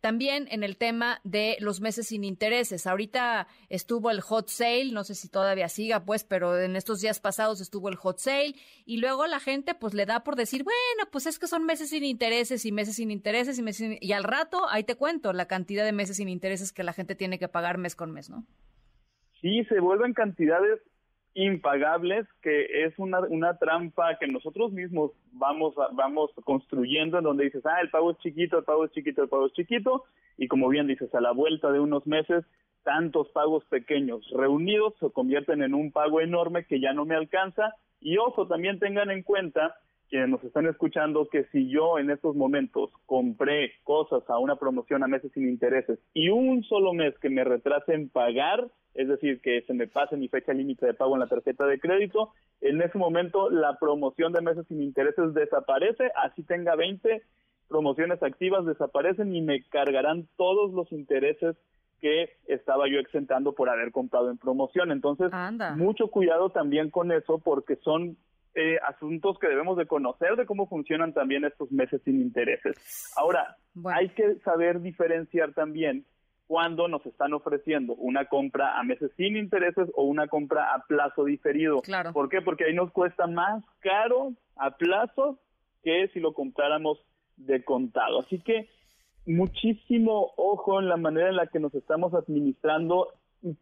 [0.00, 2.86] también en el tema de los meses sin intereses.
[2.86, 7.20] Ahorita estuvo el hot sale, no sé si todavía siga, pues, pero en estos días
[7.20, 8.54] pasados estuvo el hot sale
[8.84, 11.90] y luego la gente pues le da por decir, bueno, pues es que son meses
[11.90, 13.98] sin intereses y meses sin intereses y meses sin...
[14.00, 17.14] y al rato ahí te cuento la cantidad de meses sin intereses que la gente
[17.14, 18.46] tiene que pagar mes con mes, ¿no?
[19.40, 20.80] Sí, se vuelven cantidades
[21.34, 27.64] impagables, que es una, una trampa que nosotros mismos vamos, vamos construyendo en donde dices,
[27.66, 30.04] ah, el pago es chiquito, el pago es chiquito, el pago es chiquito,
[30.36, 32.44] y como bien dices, a la vuelta de unos meses
[32.82, 37.74] tantos pagos pequeños reunidos se convierten en un pago enorme que ya no me alcanza.
[38.00, 39.74] Y ojo, también tengan en cuenta
[40.10, 45.04] quienes nos están escuchando que si yo en estos momentos compré cosas a una promoción
[45.04, 49.40] a meses sin intereses y un solo mes que me retrase en pagar, es decir,
[49.40, 52.82] que se me pase mi fecha límite de pago en la tarjeta de crédito, en
[52.82, 57.22] ese momento la promoción de meses sin intereses desaparece, así tenga 20
[57.68, 61.56] promociones activas desaparecen y me cargarán todos los intereses
[62.00, 64.90] que estaba yo exentando por haber comprado en promoción.
[64.90, 65.30] Entonces,
[65.76, 68.16] mucho cuidado también con eso porque son
[68.54, 73.12] eh, asuntos que debemos de conocer de cómo funcionan también estos meses sin intereses.
[73.16, 76.04] Ahora, hay que saber diferenciar también
[76.50, 81.24] cuando nos están ofreciendo una compra a meses sin intereses o una compra a plazo
[81.24, 81.80] diferido.
[81.80, 82.12] Claro.
[82.12, 82.42] ¿Por qué?
[82.42, 85.38] Porque ahí nos cuesta más caro a plazo
[85.84, 86.98] que si lo compráramos
[87.36, 88.18] de contado.
[88.18, 88.68] Así que
[89.26, 93.12] muchísimo ojo en la manera en la que nos estamos administrando.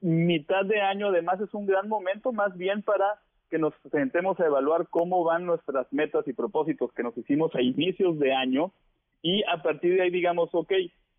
[0.00, 4.46] Mitad de año además es un gran momento más bien para que nos sentemos a
[4.46, 8.72] evaluar cómo van nuestras metas y propósitos que nos hicimos a inicios de año
[9.22, 10.72] y a partir de ahí digamos, ok,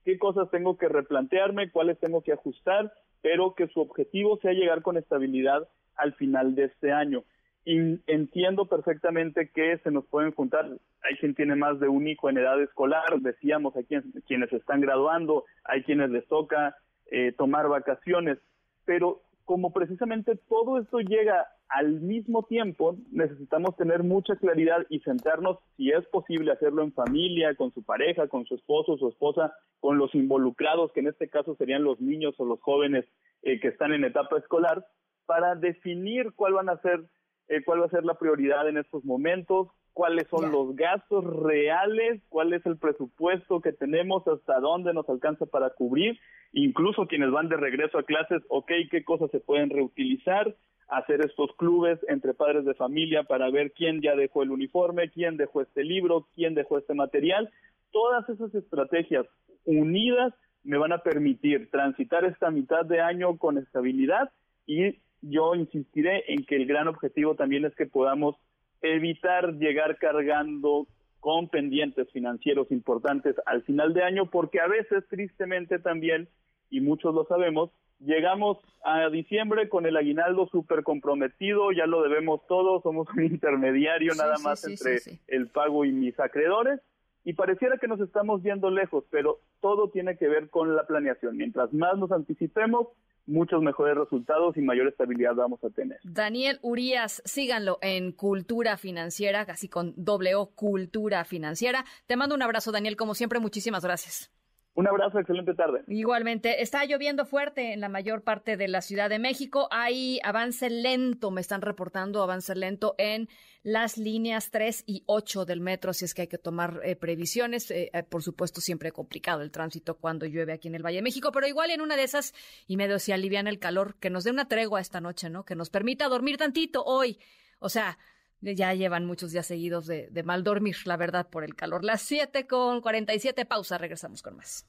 [0.06, 4.82] qué cosas tengo que replantearme, cuáles tengo que ajustar, pero que su objetivo sea llegar
[4.82, 7.24] con estabilidad al final de este año.
[7.66, 10.66] Y entiendo perfectamente que se nos pueden juntar,
[11.04, 14.82] hay quien tiene más de un hijo en edad escolar, decíamos, hay quienes, quienes están
[14.82, 16.78] graduando, hay quienes les toca
[17.12, 18.38] eh, tomar vacaciones,
[18.86, 25.60] pero como precisamente todo esto llega al mismo tiempo, necesitamos tener mucha claridad y sentarnos,
[25.78, 30.00] si es posible, hacerlo en familia, con su pareja, con su esposo, su esposa, con
[30.00, 33.06] los involucrados, que en este caso serían los niños o los jóvenes
[33.44, 34.86] eh, que están en etapa escolar,
[35.28, 37.04] para definir cuál van a ser,
[37.50, 42.24] eh, cuál va a ser la prioridad en estos momentos, cuáles son los gastos reales,
[42.30, 46.18] cuál es el presupuesto que tenemos, hasta dónde nos alcanza para cubrir,
[46.52, 50.56] incluso quienes van de regreso a clases, ok, qué cosas se pueden reutilizar,
[50.90, 55.38] hacer estos clubes entre padres de familia para ver quién ya dejó el uniforme, quién
[55.38, 57.50] dejó este libro, quién dejó este material.
[57.92, 59.26] Todas esas estrategias
[59.66, 60.34] unidas
[60.64, 64.32] me van a permitir transitar esta mitad de año con estabilidad
[64.66, 68.36] y yo insistiré en que el gran objetivo también es que podamos
[68.82, 70.88] evitar llegar cargando
[71.20, 76.30] con pendientes financieros importantes al final de año, porque a veces, tristemente también,
[76.70, 82.42] y muchos lo sabemos, llegamos a diciembre con el aguinaldo súper comprometido, ya lo debemos
[82.48, 86.80] todos, somos un intermediario nada más entre el pago y mis acreedores,
[87.26, 91.36] y pareciera que nos estamos yendo lejos, pero todo tiene que ver con la planeación.
[91.38, 92.88] Mientras más nos anticipemos,
[93.28, 96.00] muchos mejores resultados y mayor estabilidad vamos a tener.
[96.04, 101.86] Daniel Urias, síganlo en Cultura Financiera, casi con doble O, Cultura Financiera.
[102.08, 104.32] Te mando un abrazo, Daniel, como siempre, muchísimas gracias.
[104.76, 105.84] Un abrazo, excelente tarde.
[105.88, 109.68] Igualmente, está lloviendo fuerte en la mayor parte de la Ciudad de México.
[109.72, 113.28] Hay avance lento, me están reportando avance lento en
[113.62, 117.70] las líneas 3 y 8 del metro, así es que hay que tomar eh, previsiones.
[117.72, 121.04] Eh, eh, por supuesto, siempre complicado el tránsito cuando llueve aquí en el Valle de
[121.04, 122.34] México, pero igual en una de esas,
[122.68, 125.44] y medio se alivian el calor, que nos dé una tregua esta noche, ¿no?
[125.44, 127.20] Que nos permita dormir tantito hoy.
[127.60, 127.98] O sea,
[128.42, 131.84] ya llevan muchos días seguidos de, mal dormir, la verdad, por el calor.
[131.84, 134.66] Las 7 con 47, pausa, regresamos con más.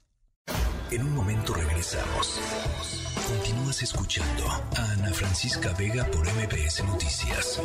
[0.91, 2.41] En un momento regresamos.
[3.29, 7.63] Continúas escuchando a Ana Francisca Vega por MBS Noticias.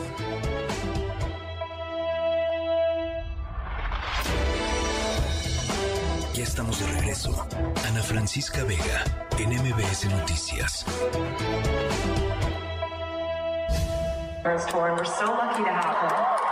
[6.36, 7.48] Ya estamos de regreso.
[7.88, 10.86] Ana Francisca Vega en MBS Noticias.
[14.45, 16.45] We're so lucky to have her.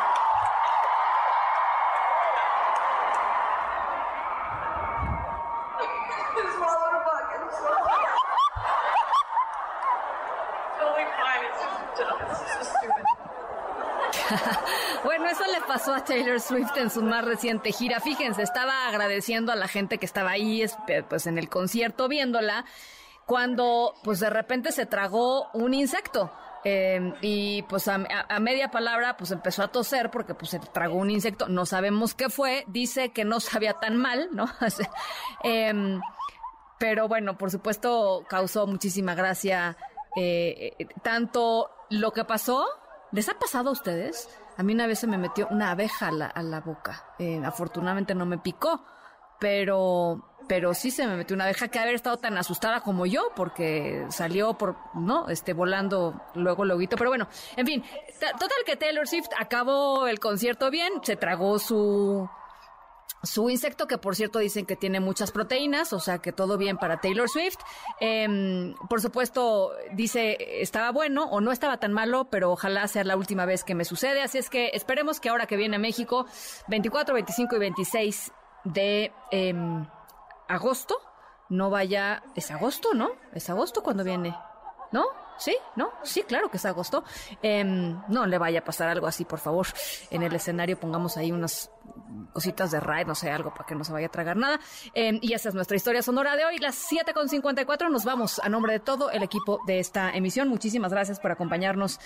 [15.03, 17.99] bueno, eso le pasó a Taylor Swift en su más reciente gira.
[17.99, 20.65] Fíjense, estaba agradeciendo a la gente que estaba ahí,
[21.07, 22.65] pues en el concierto viéndola,
[23.27, 26.31] cuando pues de repente se tragó un insecto.
[26.65, 27.97] Em, y pues a,
[28.39, 32.29] media palabra pues empezó a toser porque pues se tragó un insecto, no sabemos qué
[32.29, 34.45] fue, dice que no sabía tan mal, ¿no?
[35.43, 35.99] Em,
[36.79, 39.75] pero bueno, por supuesto causó muchísima gracia
[40.15, 42.65] eh, eh, tanto lo que pasó,
[43.11, 44.29] ¿les ha pasado a ustedes?
[44.57, 48.25] A mí una vez se me metió una abeja a la, boca, eh, afortunadamente no
[48.25, 48.85] me picó,
[49.39, 53.31] pero pero sí se me metió una abeja que haber estado tan asustada como yo
[53.35, 57.83] porque salió por no este volando luego luego pero bueno en fin
[58.19, 62.29] total que Taylor Swift acabó el concierto bien se tragó su
[63.23, 66.77] su insecto, que por cierto dicen que tiene muchas proteínas, o sea que todo bien
[66.77, 67.57] para Taylor Swift.
[67.99, 73.15] Em, por supuesto, dice, estaba bueno o no estaba tan malo, pero ojalá sea la
[73.15, 74.21] última vez que me sucede.
[74.21, 76.25] Así es que esperemos que ahora que viene México,
[76.67, 78.31] 24, 25 y 26
[78.65, 79.85] de em,
[80.47, 80.95] agosto,
[81.49, 83.11] no vaya, es agosto, ¿no?
[83.33, 84.35] Es agosto cuando viene,
[84.91, 85.05] ¿no?
[85.37, 85.55] ¿Sí?
[85.75, 85.91] ¿No?
[86.03, 87.03] Sí, claro que es agosto.
[87.41, 89.67] Em, no le vaya a pasar algo así, por favor.
[90.11, 91.71] En el escenario pongamos ahí unas
[92.33, 94.59] cositas de raid, no sé, algo para que no se vaya a tragar nada.
[94.93, 97.89] Em, y esa es nuestra historia sonora de hoy, las 7.54.
[97.89, 100.47] Nos vamos a nombre de todo el equipo de esta emisión.
[100.49, 101.99] Muchísimas gracias por acompañarnos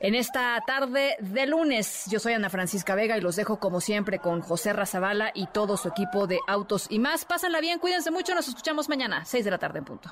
[0.00, 2.04] en esta tarde de lunes.
[2.10, 5.76] Yo soy Ana Francisca Vega y los dejo como siempre con José Razabala y todo
[5.76, 7.24] su equipo de autos y más.
[7.24, 10.10] Pásenla bien, cuídense mucho, nos escuchamos mañana, 6 de la tarde en punto.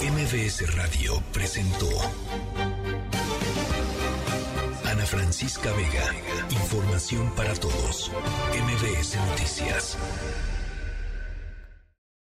[0.00, 1.86] MBS Radio presentó
[4.90, 6.14] Ana Francisca Vega.
[6.50, 8.10] Información para todos.
[8.52, 9.98] MBS Noticias.